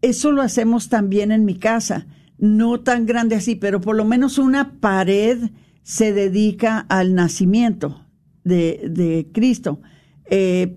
Eso 0.00 0.32
lo 0.32 0.42
hacemos 0.42 0.88
también 0.88 1.32
en 1.32 1.44
mi 1.44 1.56
casa, 1.56 2.06
no 2.38 2.80
tan 2.80 3.06
grande 3.06 3.36
así, 3.36 3.54
pero 3.54 3.80
por 3.80 3.96
lo 3.96 4.04
menos 4.04 4.38
una 4.38 4.80
pared 4.80 5.50
se 5.82 6.12
dedica 6.12 6.78
al 6.88 7.14
nacimiento 7.14 8.06
de, 8.44 9.28
Cristo, 9.32 9.80
eh, 10.26 10.76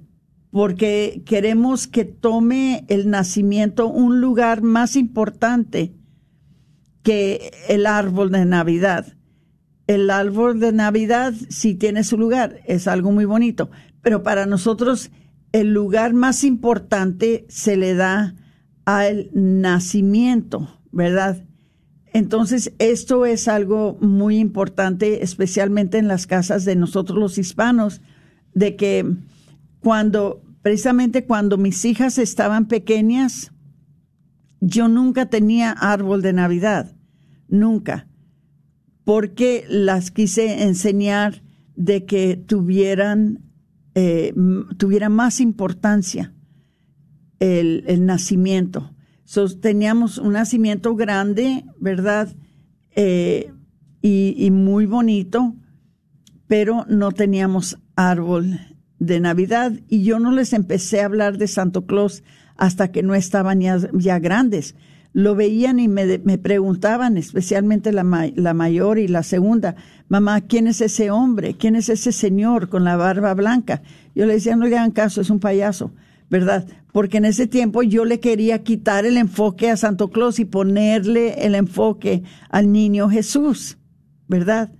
porque 0.51 1.23
queremos 1.25 1.87
que 1.87 2.05
tome 2.05 2.85
el 2.87 3.09
nacimiento 3.09 3.87
un 3.87 4.21
lugar 4.21 4.61
más 4.61 4.95
importante 4.95 5.93
que 7.01 7.51
el 7.67 7.85
árbol 7.85 8.31
de 8.31 8.45
Navidad 8.45 9.15
el 9.87 10.09
árbol 10.09 10.59
de 10.59 10.71
Navidad 10.71 11.33
sí 11.49 11.75
tiene 11.75 12.03
su 12.03 12.17
lugar, 12.17 12.59
es 12.65 12.87
algo 12.87 13.11
muy 13.11 13.25
bonito, 13.25 13.69
pero 14.05 14.21
para 14.21 14.45
nosotros 14.45 15.09
el 15.51 15.73
lugar 15.73 16.13
más 16.13 16.43
importante 16.43 17.47
se 17.49 17.75
le 17.75 17.95
da 17.95 18.35
al 18.85 19.31
nacimiento, 19.33 20.79
¿verdad? 20.91 21.43
Entonces, 22.13 22.71
esto 22.77 23.25
es 23.25 23.47
algo 23.47 23.97
muy 24.01 24.37
importante, 24.37 25.23
especialmente 25.23 25.97
en 25.97 26.07
las 26.07 26.27
casas 26.27 26.65
de 26.65 26.75
nosotros 26.75 27.17
los 27.17 27.39
hispanos, 27.39 28.01
de 28.53 28.75
que 28.75 29.11
cuando, 29.79 30.43
precisamente 30.61 31.25
cuando 31.25 31.57
mis 31.57 31.83
hijas 31.83 32.19
estaban 32.19 32.67
pequeñas, 32.67 33.53
yo 34.61 34.87
nunca 34.87 35.31
tenía 35.31 35.71
árbol 35.71 36.21
de 36.21 36.33
Navidad, 36.33 36.95
nunca 37.47 38.07
porque 39.03 39.65
las 39.69 40.11
quise 40.11 40.63
enseñar 40.63 41.43
de 41.75 42.05
que 42.05 42.35
tuvieran, 42.35 43.39
eh, 43.95 44.33
tuviera 44.77 45.09
más 45.09 45.39
importancia 45.39 46.33
el, 47.39 48.05
nacimiento. 48.05 48.93
teníamos 49.61 50.17
un 50.17 50.33
nacimiento 50.33 50.95
grande, 50.95 51.65
¿verdad? 51.79 52.35
Eh, 52.95 53.51
y, 54.01 54.35
y, 54.37 54.51
muy 54.51 54.85
bonito, 54.85 55.55
pero 56.47 56.85
no 56.87 57.11
teníamos 57.11 57.79
árbol 57.95 58.59
de 58.99 59.19
Navidad 59.19 59.73
y 59.87 60.03
yo 60.03 60.19
no 60.19 60.31
les 60.31 60.53
empecé 60.53 61.01
a 61.01 61.05
hablar 61.05 61.37
de 61.37 61.47
Santo 61.47 61.85
Claus 61.85 62.23
hasta 62.57 62.91
que 62.91 63.03
no 63.03 63.15
estaban 63.15 63.61
ya, 63.61 63.79
ya 63.93 64.19
grandes 64.19 64.75
lo 65.15 65.33
veían 65.33 65.79
y 65.79 65.87
me, 65.87 66.17
me 66.25 66.37
preguntaban, 66.37 67.15
especialmente 67.15 67.93
la, 67.93 68.03
la, 68.35 68.53
mayor 68.53 68.99
y 68.99 69.07
la 69.07 69.23
segunda, 69.23 69.77
mamá, 70.09 70.41
¿quién 70.41 70.67
es 70.67 70.81
ese 70.81 71.09
hombre? 71.09 71.55
¿Quién 71.57 71.77
es 71.77 71.87
ese 71.87 72.11
señor 72.11 72.67
con 72.67 72.83
la 72.83 72.97
barba 72.97 73.33
blanca? 73.33 73.81
Yo 74.13 74.25
le 74.25 74.33
decía, 74.33 74.57
no 74.57 74.67
le 74.67 74.77
hagan 74.77 74.91
caso, 74.91 75.21
es 75.21 75.29
un 75.29 75.39
payaso, 75.39 75.93
¿verdad? 76.29 76.67
Porque 76.91 77.15
en 77.15 77.23
ese 77.23 77.47
tiempo 77.47 77.81
yo 77.81 78.03
le 78.03 78.19
quería 78.19 78.61
quitar 78.61 79.05
el 79.05 79.15
enfoque 79.15 79.69
a 79.69 79.77
Santo 79.77 80.09
Claus 80.09 80.37
y 80.39 80.43
ponerle 80.43 81.45
el 81.45 81.55
enfoque 81.55 82.23
al 82.49 82.73
niño 82.73 83.07
Jesús, 83.07 83.77
¿verdad? 84.27 84.73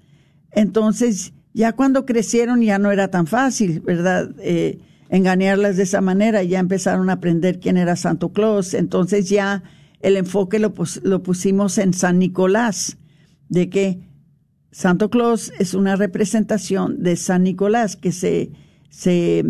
Entonces, 0.52 1.32
ya 1.54 1.72
cuando 1.72 2.06
crecieron 2.06 2.62
ya 2.62 2.78
no 2.78 2.92
era 2.92 3.08
tan 3.08 3.26
fácil, 3.26 3.80
¿verdad? 3.80 4.32
Eh, 4.40 4.80
engañarlas 5.08 5.78
de 5.78 5.84
esa 5.84 6.02
manera, 6.02 6.44
ya 6.44 6.60
empezaron 6.60 7.10
a 7.10 7.14
aprender 7.14 7.62
quién 7.62 7.78
era 7.78 7.96
Santo 7.96 8.34
Claus, 8.34 8.74
entonces 8.74 9.30
ya 9.30 9.64
el 10.06 10.18
enfoque 10.18 10.60
lo, 10.60 10.72
lo 11.02 11.24
pusimos 11.24 11.80
en 11.80 11.92
San 11.92 12.20
Nicolás, 12.20 12.98
de 13.50 13.72
que 13.72 14.00
Santo 14.72 15.10
Claus 15.10 15.52
es 15.58 15.74
una 15.74 15.96
representación 15.96 17.02
de 17.02 17.16
San 17.16 17.42
Nicolás 17.42 17.96
que 17.96 18.12
se, 18.12 18.52
se 18.90 19.44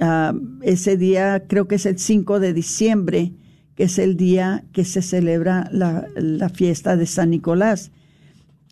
ah, 0.00 0.34
ese 0.62 0.96
día 0.96 1.44
creo 1.46 1.68
que 1.68 1.76
es 1.76 1.86
el 1.86 1.96
5 1.96 2.40
de 2.40 2.52
diciembre, 2.52 3.34
que 3.76 3.84
es 3.84 4.00
el 4.00 4.16
día 4.16 4.64
que 4.72 4.84
se 4.84 5.00
celebra 5.00 5.68
la, 5.70 6.08
la 6.16 6.48
fiesta 6.48 6.96
de 6.96 7.06
San 7.06 7.30
Nicolás. 7.30 7.92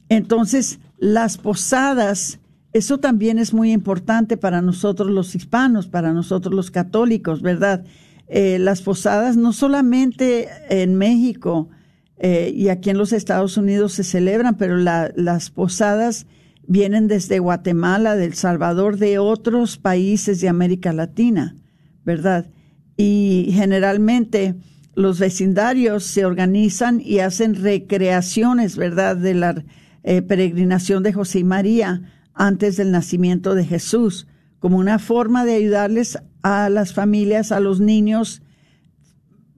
Entonces, 0.08 0.80
las 0.98 1.38
posadas, 1.38 2.40
eso 2.72 2.98
también 2.98 3.38
es 3.38 3.54
muy 3.54 3.70
importante 3.70 4.36
para 4.36 4.60
nosotros 4.60 5.08
los 5.08 5.36
hispanos, 5.36 5.86
para 5.86 6.12
nosotros 6.12 6.52
los 6.52 6.72
católicos, 6.72 7.42
¿verdad? 7.42 7.84
Eh, 8.28 8.58
las 8.58 8.82
posadas 8.82 9.36
no 9.36 9.54
solamente 9.54 10.48
en 10.68 10.96
México 10.96 11.70
eh, 12.18 12.52
y 12.54 12.68
aquí 12.68 12.90
en 12.90 12.98
los 12.98 13.12
Estados 13.12 13.56
Unidos 13.56 13.94
se 13.94 14.04
celebran, 14.04 14.56
pero 14.56 14.76
las 14.76 15.50
posadas 15.50 16.26
vienen 16.66 17.08
desde 17.08 17.38
Guatemala, 17.38 18.16
del 18.16 18.34
Salvador, 18.34 18.98
de 18.98 19.18
otros 19.18 19.78
países 19.78 20.40
de 20.40 20.48
América 20.48 20.92
Latina, 20.92 21.56
¿verdad? 22.04 22.50
Y 22.96 23.48
generalmente 23.52 24.56
los 24.94 25.18
vecindarios 25.18 26.04
se 26.04 26.26
organizan 26.26 27.00
y 27.00 27.20
hacen 27.20 27.54
recreaciones, 27.54 28.76
¿verdad?, 28.76 29.16
de 29.16 29.34
la 29.34 29.64
eh, 30.02 30.20
peregrinación 30.20 31.02
de 31.02 31.12
José 31.12 31.38
y 31.38 31.44
María 31.44 32.02
antes 32.34 32.76
del 32.76 32.90
nacimiento 32.90 33.54
de 33.54 33.64
Jesús 33.64 34.26
como 34.58 34.78
una 34.78 34.98
forma 34.98 35.44
de 35.44 35.54
ayudarles 35.54 36.18
a 36.42 36.68
las 36.68 36.92
familias, 36.92 37.52
a 37.52 37.60
los 37.60 37.80
niños, 37.80 38.42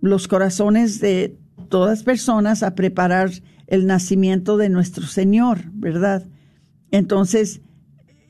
los 0.00 0.28
corazones 0.28 1.00
de 1.00 1.36
todas 1.68 2.02
personas 2.02 2.62
a 2.62 2.74
preparar 2.74 3.30
el 3.66 3.86
nacimiento 3.86 4.56
de 4.56 4.68
nuestro 4.68 5.06
Señor, 5.06 5.70
¿verdad? 5.72 6.26
Entonces, 6.90 7.60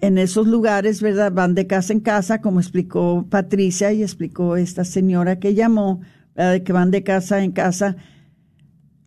en 0.00 0.18
esos 0.18 0.46
lugares, 0.46 1.02
¿verdad? 1.02 1.32
Van 1.32 1.54
de 1.54 1.66
casa 1.66 1.92
en 1.92 2.00
casa, 2.00 2.40
como 2.40 2.60
explicó 2.60 3.26
Patricia 3.28 3.92
y 3.92 4.02
explicó 4.02 4.56
esta 4.56 4.84
señora 4.84 5.38
que 5.38 5.54
llamó, 5.54 6.00
¿verdad? 6.34 6.62
que 6.62 6.72
van 6.72 6.90
de 6.90 7.02
casa 7.02 7.42
en 7.42 7.52
casa 7.52 7.96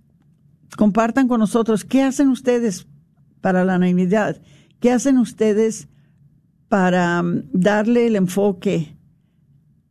compartan 0.77 1.29
con 1.29 1.41
nosotros. 1.41 1.85
Qué 1.85 2.03
hacen 2.03 2.29
ustedes 2.29 2.87
para 3.41 3.65
la 3.65 3.79
Navidad, 3.79 4.41
qué 4.81 4.91
hacen 4.91 5.19
ustedes 5.19 5.89
para 6.69 7.21
um, 7.21 7.43
darle 7.53 8.07
el 8.07 8.17
enfoque 8.17 8.97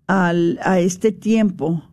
al, 0.07 0.59
a 0.63 0.79
este 0.79 1.11
tiempo 1.11 1.83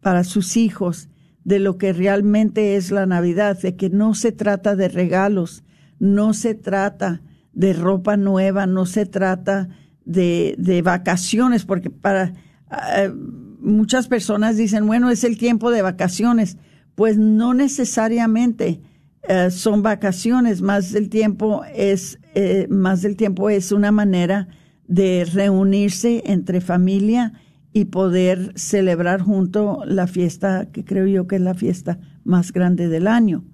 para 0.00 0.24
sus 0.24 0.56
hijos 0.56 1.08
de 1.44 1.58
lo 1.58 1.78
que 1.78 1.92
realmente 1.92 2.76
es 2.76 2.90
la 2.90 3.06
Navidad, 3.06 3.60
de 3.60 3.76
que 3.76 3.90
no 3.90 4.14
se 4.14 4.32
trata 4.32 4.76
de 4.76 4.88
regalos, 4.88 5.62
no 5.98 6.34
se 6.34 6.54
trata 6.54 7.22
de 7.52 7.72
ropa 7.72 8.16
nueva, 8.16 8.66
no 8.66 8.86
se 8.86 9.06
trata 9.06 9.68
de, 10.04 10.54
de 10.58 10.82
vacaciones, 10.82 11.64
porque 11.64 11.90
para 11.90 12.32
uh, 12.70 13.14
muchas 13.60 14.08
personas 14.08 14.56
dicen, 14.56 14.86
bueno, 14.86 15.10
es 15.10 15.24
el 15.24 15.38
tiempo 15.38 15.70
de 15.70 15.82
vacaciones, 15.82 16.58
pues 16.94 17.18
no 17.18 17.54
necesariamente 17.54 18.80
uh, 19.28 19.50
son 19.50 19.82
vacaciones, 19.82 20.62
más 20.62 20.92
del 20.92 21.08
tiempo 21.08 21.62
es 21.74 22.18
eh, 22.34 22.66
más 22.68 23.02
del 23.02 23.16
tiempo 23.16 23.48
es 23.48 23.72
una 23.72 23.92
manera 23.92 24.48
de 24.86 25.24
reunirse 25.32 26.22
entre 26.26 26.60
familia 26.60 27.32
y 27.72 27.86
poder 27.86 28.52
celebrar 28.56 29.20
junto 29.20 29.82
la 29.86 30.06
fiesta 30.06 30.68
que 30.72 30.84
creo 30.84 31.06
yo 31.06 31.26
que 31.26 31.36
es 31.36 31.42
la 31.42 31.54
fiesta 31.54 31.98
más 32.22 32.52
grande 32.52 32.88
del 32.88 33.06
año, 33.08 33.44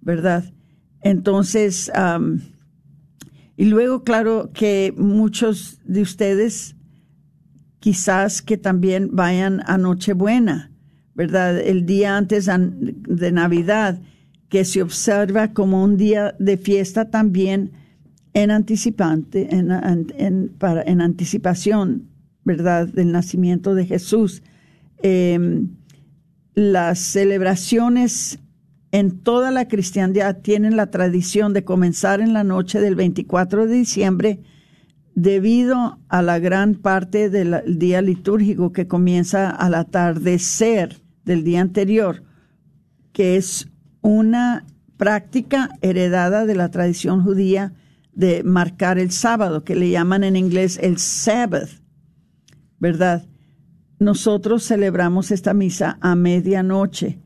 ¿verdad? 0.00 0.44
Entonces, 1.02 1.90
y 3.56 3.64
luego, 3.64 4.02
claro, 4.04 4.50
que 4.52 4.94
muchos 4.96 5.80
de 5.84 6.02
ustedes 6.02 6.76
quizás 7.80 8.42
que 8.42 8.56
también 8.56 9.10
vayan 9.12 9.62
a 9.66 9.78
Nochebuena, 9.78 10.71
¿verdad? 11.14 11.60
El 11.60 11.86
día 11.86 12.16
antes 12.16 12.48
de 12.48 13.32
Navidad, 13.32 14.00
que 14.48 14.64
se 14.64 14.82
observa 14.82 15.52
como 15.52 15.82
un 15.82 15.96
día 15.96 16.34
de 16.38 16.56
fiesta 16.56 17.10
también 17.10 17.72
en 18.34 18.50
anticipante, 18.50 19.48
en, 19.54 19.70
anticipación, 21.00 22.08
¿verdad?, 22.44 22.88
del 22.88 23.12
nacimiento 23.12 23.74
de 23.74 23.86
Jesús. 23.86 24.42
Em, 25.02 25.68
las 26.54 26.98
celebraciones 26.98 28.38
en 28.90 29.20
toda 29.20 29.50
la 29.50 29.68
cristiandad 29.68 30.36
tienen 30.38 30.76
la 30.76 30.90
tradición 30.90 31.54
de 31.54 31.64
comenzar 31.64 32.20
en 32.20 32.34
la 32.34 32.44
noche 32.44 32.80
del 32.80 32.94
24 32.94 33.66
de 33.66 33.74
diciembre 33.74 34.40
debido 35.14 35.98
a 36.08 36.22
la 36.22 36.38
gran 36.38 36.74
parte 36.74 37.30
del 37.30 37.78
día 37.78 38.02
litúrgico 38.02 38.72
que 38.72 38.86
comienza 38.86 39.50
al 39.50 39.74
atardecer 39.74 41.01
del 41.24 41.44
día 41.44 41.60
anterior, 41.60 42.22
que 43.12 43.36
es 43.36 43.68
una 44.00 44.64
práctica 44.96 45.70
heredada 45.80 46.46
de 46.46 46.54
la 46.54 46.70
tradición 46.70 47.22
judía 47.22 47.74
de 48.12 48.42
marcar 48.42 48.98
el 48.98 49.10
sábado, 49.10 49.64
que 49.64 49.74
le 49.74 49.90
llaman 49.90 50.24
en 50.24 50.36
inglés 50.36 50.78
el 50.82 50.98
Sabbath, 50.98 51.82
¿verdad? 52.78 53.26
Nosotros 53.98 54.66
celebramos 54.66 55.30
esta 55.30 55.54
misa 55.54 55.98
a 56.00 56.14
medianoche. 56.14 57.18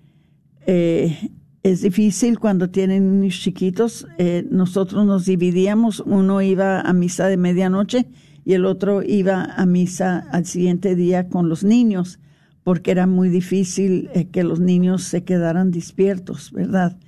Eh, 0.67 1.31
es 1.63 1.83
difícil 1.83 2.39
cuando 2.39 2.71
tienen 2.71 3.21
niños 3.21 3.41
chiquitos. 3.41 4.07
Eh, 4.19 4.47
nosotros 4.51 5.05
nos 5.05 5.25
dividíamos, 5.25 6.01
uno 6.01 6.43
iba 6.43 6.81
a 6.81 6.93
misa 6.93 7.27
de 7.27 7.37
medianoche 7.37 8.07
y 8.45 8.53
el 8.53 8.65
otro 8.65 9.03
iba 9.03 9.43
a 9.43 9.67
misa 9.67 10.29
al 10.31 10.47
siguiente 10.47 10.95
día 10.95 11.29
con 11.29 11.49
los 11.49 11.65
niños, 11.65 12.21
porque 12.67 12.91
era 12.91 13.07
muy 13.07 13.29
difícil 13.29 14.11
eh, 14.13 14.27
que 14.27 14.43
los 14.43 14.59
niños 14.59 15.05
se 15.05 15.23
quedaran 15.23 15.71
despiertos, 15.71 16.51
¿verdad? 16.51 16.99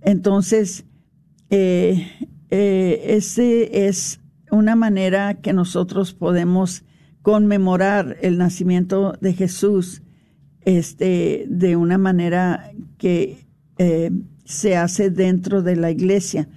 Entonces, 0.00 0.86
eh, 1.50 2.08
eh, 2.50 3.00
ese 3.06 3.86
es 3.86 4.20
una 4.50 4.74
manera 4.74 5.34
que 5.34 5.52
nosotros 5.52 6.14
podemos 6.14 6.82
conmemorar 7.22 8.16
el 8.22 8.38
nacimiento 8.38 9.12
de 9.20 9.34
Jesús 9.34 10.02
este, 10.62 11.46
de 11.48 11.76
una 11.76 11.96
manera 11.96 12.72
que 12.98 13.46
se 14.44 14.76
hace 14.76 15.10
dentro 15.10 15.62
de 15.62 15.76
la 15.76 15.92
iglesia. 15.92 16.48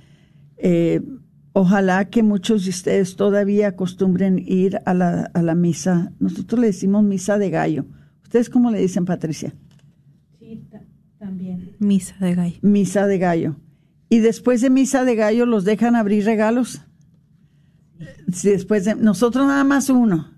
Ojalá 1.53 2.09
que 2.09 2.23
muchos 2.23 2.63
de 2.63 2.71
ustedes 2.71 3.15
todavía 3.17 3.67
acostumbren 3.67 4.39
ir 4.39 4.79
a 4.85 4.95
la, 4.95 5.29
a 5.35 5.43
la 5.43 5.53
misa. 5.53 6.11
Nosotros 6.19 6.59
le 6.59 6.67
decimos 6.67 7.03
misa 7.03 7.37
de 7.37 7.51
gallo. 7.51 7.85
¿Ustedes 8.27 8.49
cómo 8.49 8.71
le 8.71 8.79
dicen, 8.79 9.05
Patricia? 9.05 9.53
Sí, 10.39 10.63
también. 11.17 11.75
Misa 11.79 12.15
de 12.19 12.35
gallo. 12.35 12.57
Misa 12.61 13.07
de 13.07 13.17
gallo 13.17 13.55
y 14.09 14.19
después 14.19 14.61
de 14.61 14.69
misa 14.69 15.03
de 15.05 15.15
gallo 15.15 15.45
los 15.45 15.65
dejan 15.65 15.95
abrir 15.95 16.25
regalos. 16.25 16.81
después 18.27 18.85
de, 18.85 18.95
nosotros 18.95 19.47
nada 19.47 19.63
más 19.63 19.89
uno. 19.89 20.33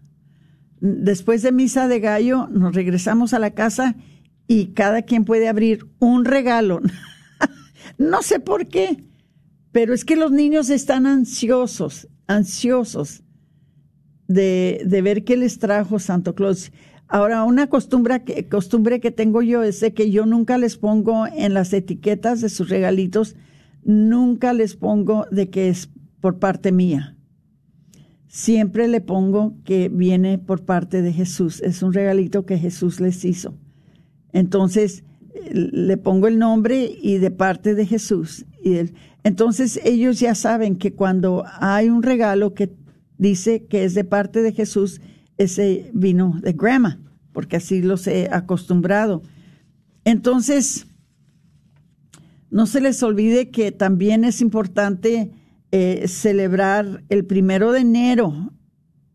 Después 0.82 1.42
de 1.42 1.52
misa 1.52 1.88
de 1.88 2.00
gallo 2.00 2.48
nos 2.48 2.74
regresamos 2.74 3.34
a 3.34 3.40
la 3.40 3.52
casa 3.52 3.96
y 4.48 4.68
cada 4.68 5.04
quien 5.04 5.26
puede 5.26 5.48
abrir 5.48 5.88
un 6.00 6.26
regalo. 6.26 6.82
no 7.98 8.22
sé 8.24 8.40
por 8.40 8.68
qué, 8.68 9.04
pero 9.72 9.94
es 9.94 10.06
que 10.06 10.16
los 10.16 10.32
niños 10.32 10.70
están 10.70 11.06
ansiosos, 11.06 12.08
ansiosos 12.28 13.24
de, 14.28 14.82
de 14.86 15.02
ver 15.02 15.24
qué 15.24 15.38
les 15.38 15.60
trajo 15.60 16.00
Santo 16.00 16.34
Claus. 16.34 16.72
Ahora, 17.10 17.44
una 17.44 17.68
costumbre 17.68 18.24
que, 18.24 18.48
costumbre 18.48 19.00
que 19.00 19.12
tengo 19.12 19.42
yo 19.42 19.64
es 19.64 19.82
de 19.82 19.94
que 19.94 20.12
yo 20.12 20.26
nunca 20.26 20.58
les 20.58 20.78
pongo 20.78 21.26
en 21.28 21.54
las 21.54 21.74
etiquetas 21.74 22.40
de 22.40 22.50
sus 22.50 22.70
regalitos 22.70 23.36
nunca 23.84 24.54
les 24.54 24.76
pongo 24.76 25.26
de 25.32 25.50
que 25.50 25.70
es 25.70 25.90
por 26.22 26.40
parte 26.40 26.72
mía. 26.72 27.16
Siempre 28.28 28.88
le 28.88 29.02
pongo 29.02 29.56
que 29.64 29.90
viene 29.90 30.38
por 30.38 30.64
parte 30.64 31.02
de 31.02 31.14
Jesús. 31.14 31.62
Es 31.62 31.82
un 31.82 31.94
regalito 31.94 32.46
que 32.46 32.60
Jesús 32.60 33.00
les 33.00 33.26
hizo. 33.26 33.56
Entonces, 34.32 35.04
le 35.52 35.98
pongo 35.98 36.28
el 36.28 36.38
nombre 36.38 36.92
y 37.02 37.18
de 37.18 37.32
parte 37.32 37.74
de 37.74 37.86
Jesús. 37.86 38.46
Y 38.64 38.76
entonces 39.24 39.80
ellos 39.84 40.20
ya 40.20 40.36
saben 40.36 40.76
que 40.76 40.94
cuando 40.94 41.44
hay 41.60 41.90
un 41.90 42.04
regalo 42.04 42.54
que 42.54 42.72
dice 43.18 43.66
que 43.66 43.84
es 43.84 43.96
de 43.96 44.04
parte 44.04 44.44
de 44.44 44.52
Jesús, 44.52 45.02
ese 45.40 45.90
vino 45.94 46.38
de 46.42 46.54
grama, 46.54 47.00
porque 47.34 47.56
así 47.56 47.82
los 47.82 48.06
he 48.06 48.30
acostumbrado. 48.32 49.24
Entonces, 50.04 50.86
no 52.52 52.68
se 52.68 52.82
les 52.82 53.02
olvide 53.02 53.50
que 53.50 53.72
también 53.72 54.26
es 54.26 54.42
importante 54.42 55.32
eh, 55.72 56.08
celebrar 56.08 57.04
el 57.10 57.26
primero 57.26 57.72
de 57.72 57.80
enero 57.80 58.54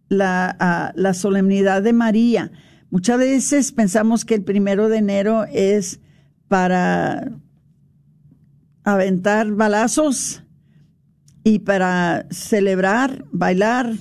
la, 0.08 0.92
la 0.96 1.14
solemnidad 1.14 1.82
de 1.82 1.92
María. 1.92 2.52
Muchas 2.90 3.18
veces 3.18 3.72
pensamos 3.72 4.24
que 4.24 4.34
el 4.34 4.44
primero 4.44 4.88
de 4.88 4.98
enero 4.98 5.44
es 5.52 6.00
para 6.48 7.32
aventar 8.84 9.50
balazos 9.50 10.42
y 11.42 11.58
para 11.60 12.26
celebrar, 12.30 13.24
bailar, 13.32 13.92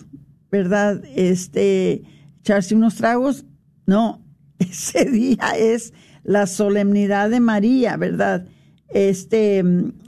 ¿verdad? 0.53 1.03
Este, 1.15 2.03
echarse 2.39 2.75
unos 2.75 2.93
tragos. 2.93 3.43
No, 3.87 4.23
ese 4.59 5.05
día 5.05 5.55
es 5.57 5.93
la 6.23 6.45
solemnidad 6.45 7.31
de 7.31 7.39
María, 7.39 7.97
¿verdad? 7.97 8.45
Este, 8.89 9.63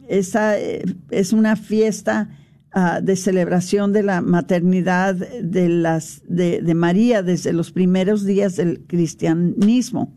esa 0.08 0.60
eh, 0.60 0.84
es 1.10 1.34
una 1.34 1.56
fiesta 1.56 2.30
ah, 2.72 3.02
de 3.02 3.16
celebración 3.16 3.92
de 3.92 4.04
la 4.04 4.22
maternidad 4.22 5.16
de, 5.16 5.68
las, 5.68 6.22
de, 6.28 6.62
María 6.76 7.24
desde 7.24 7.52
los 7.52 7.72
primeros 7.72 8.24
días 8.24 8.56
del 8.56 8.86
cristianismo, 8.86 10.16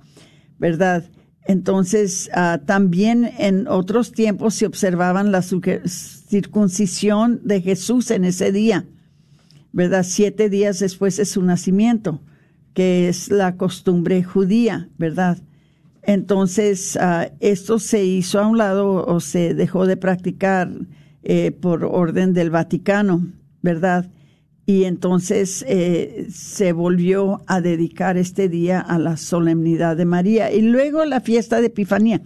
¿verdad? 0.59 1.05
Entonces, 1.47 2.29
ah, 2.35 2.61
también 2.67 3.31
en 3.39 3.67
otros 3.67 4.13
tiempos 4.13 4.57
se 4.57 4.67
observaban 4.67 5.33
la 5.33 5.41
circuncisión 5.41 7.41
de 7.45 7.63
Jesús 7.63 8.11
en 8.11 8.27
ese 8.27 8.53
día, 8.53 8.85
¿verdad? 9.73 10.05
Siete 10.07 10.49
días 10.49 10.79
después 10.79 11.17
de 11.17 11.25
su 11.25 11.43
nacimiento, 11.43 12.21
que 12.75 13.09
es 13.09 13.31
la 13.31 13.57
costumbre 13.57 14.23
judía, 14.23 14.89
¿verdad? 14.99 15.39
Entonces, 16.03 16.97
uh, 16.97 17.31
esto 17.41 17.79
se 17.79 18.05
hizo 18.05 18.39
a 18.39 18.47
un 18.47 18.57
lado 18.57 19.05
o 19.07 19.21
se 19.21 19.55
dejó 19.55 19.87
de 19.87 19.97
practicar 19.97 20.71
eh, 21.23 21.51
por 21.51 21.85
orden 21.85 22.33
del 22.33 22.51
Vaticano, 22.51 23.27
¿verdad? 23.61 24.11
Y 24.65 24.85
entonces 24.85 25.65
eh, 25.67 26.27
se 26.31 26.73
volvió 26.73 27.43
a 27.47 27.61
dedicar 27.61 28.17
este 28.17 28.49
día 28.49 28.81
a 28.81 28.99
la 28.99 29.17
solemnidad 29.17 29.97
de 29.97 30.05
María. 30.05 30.53
Y 30.53 30.63
luego 30.63 31.05
la 31.05 31.21
fiesta 31.21 31.61
de 31.61 31.67
Epifanía. 31.67 32.23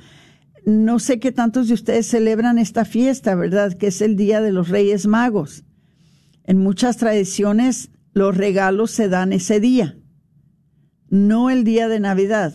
No 0.65 0.99
sé 0.99 1.19
qué 1.19 1.33
tantos 1.33 1.69
de 1.69 1.75
ustedes 1.75 2.07
celebran 2.07 2.59
esta 2.59 2.85
fiesta, 2.85 3.35
¿verdad? 3.35 3.73
Que 3.75 3.89
es 3.89 4.01
el 4.01 4.17
Día 4.17 4.41
de 4.41 4.53
los 4.53 4.69
Reyes 4.69 5.07
Magos. 5.07 5.65
En 6.45 6.59
muchas 6.59 6.97
tradiciones 6.97 7.91
los 8.13 8.37
regalos 8.37 8.91
se 8.91 9.09
dan 9.09 9.33
ese 9.33 9.61
día, 9.61 9.97
no 11.09 11.51
el 11.51 11.65
día 11.65 11.89
de 11.89 12.01
Navidad 12.01 12.55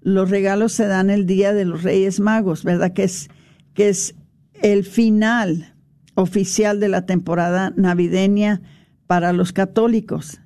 los 0.00 0.30
regalos 0.30 0.72
se 0.72 0.86
dan 0.86 1.10
el 1.10 1.26
día 1.26 1.52
de 1.52 1.64
los 1.64 1.82
Reyes 1.82 2.20
Magos, 2.20 2.64
¿verdad? 2.64 2.92
Que 2.92 3.04
es, 3.04 3.28
que 3.74 3.88
es 3.88 4.14
el 4.62 4.84
final 4.84 5.74
oficial 6.14 6.80
de 6.80 6.88
la 6.88 7.06
temporada 7.06 7.72
navideña 7.76 8.62
para 9.06 9.32
los 9.32 9.52
católicos. 9.52 10.40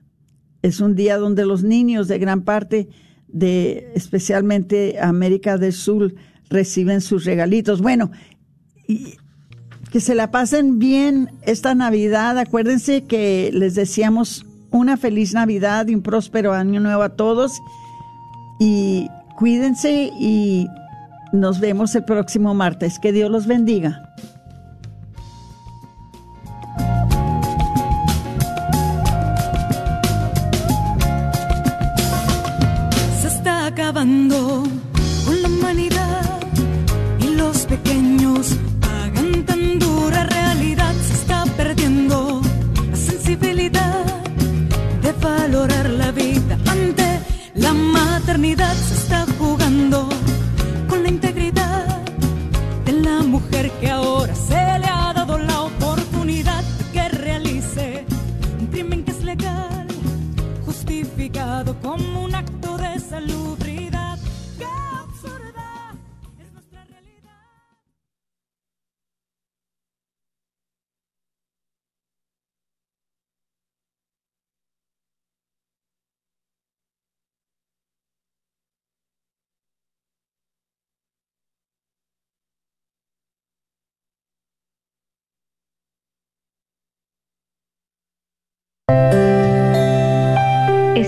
Es 0.63 0.81
un 0.81 0.95
día 0.95 1.19
donde 1.19 1.47
los 1.47 1.63
niños 1.63 2.09
de 2.09 2.19
gran 2.19 2.43
parte 2.43 2.89
de 3.29 3.93
especialmente 3.95 4.99
América 5.01 5.59
del 5.59 5.73
Sur 5.73 6.15
reciben 6.49 7.01
sus 7.01 7.25
regalitos. 7.25 7.81
Bueno, 7.81 8.11
y 8.87 9.17
que 9.95 10.01
se 10.01 10.15
la 10.15 10.31
pasen 10.31 10.79
bien 10.79 11.31
esta 11.43 11.75
Navidad. 11.75 12.37
Acuérdense 12.37 13.05
que 13.05 13.51
les 13.55 13.75
deseamos 13.75 14.45
una 14.71 14.99
feliz 14.99 15.33
Navidad 15.33 15.87
y 15.87 15.95
un 15.95 16.03
próspero 16.03 16.53
año 16.53 16.81
nuevo 16.81 17.03
a 17.03 17.11
todos. 17.11 17.53
Y 18.59 19.09
Cuídense 19.37 20.13
y 20.19 20.69
nos 21.33 21.59
vemos 21.59 21.95
el 21.97 22.05
próximo 22.05 22.55
martes. 22.55 22.99
Que 22.99 23.13
Dios 23.13 23.31
los 23.31 23.47
bendiga. 23.47 24.15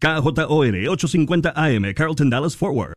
KJOR 0.00 0.88
850 0.88 1.52
AM, 1.54 1.92
Carlton 1.94 2.30
Dallas 2.30 2.56
Forward. 2.56 2.86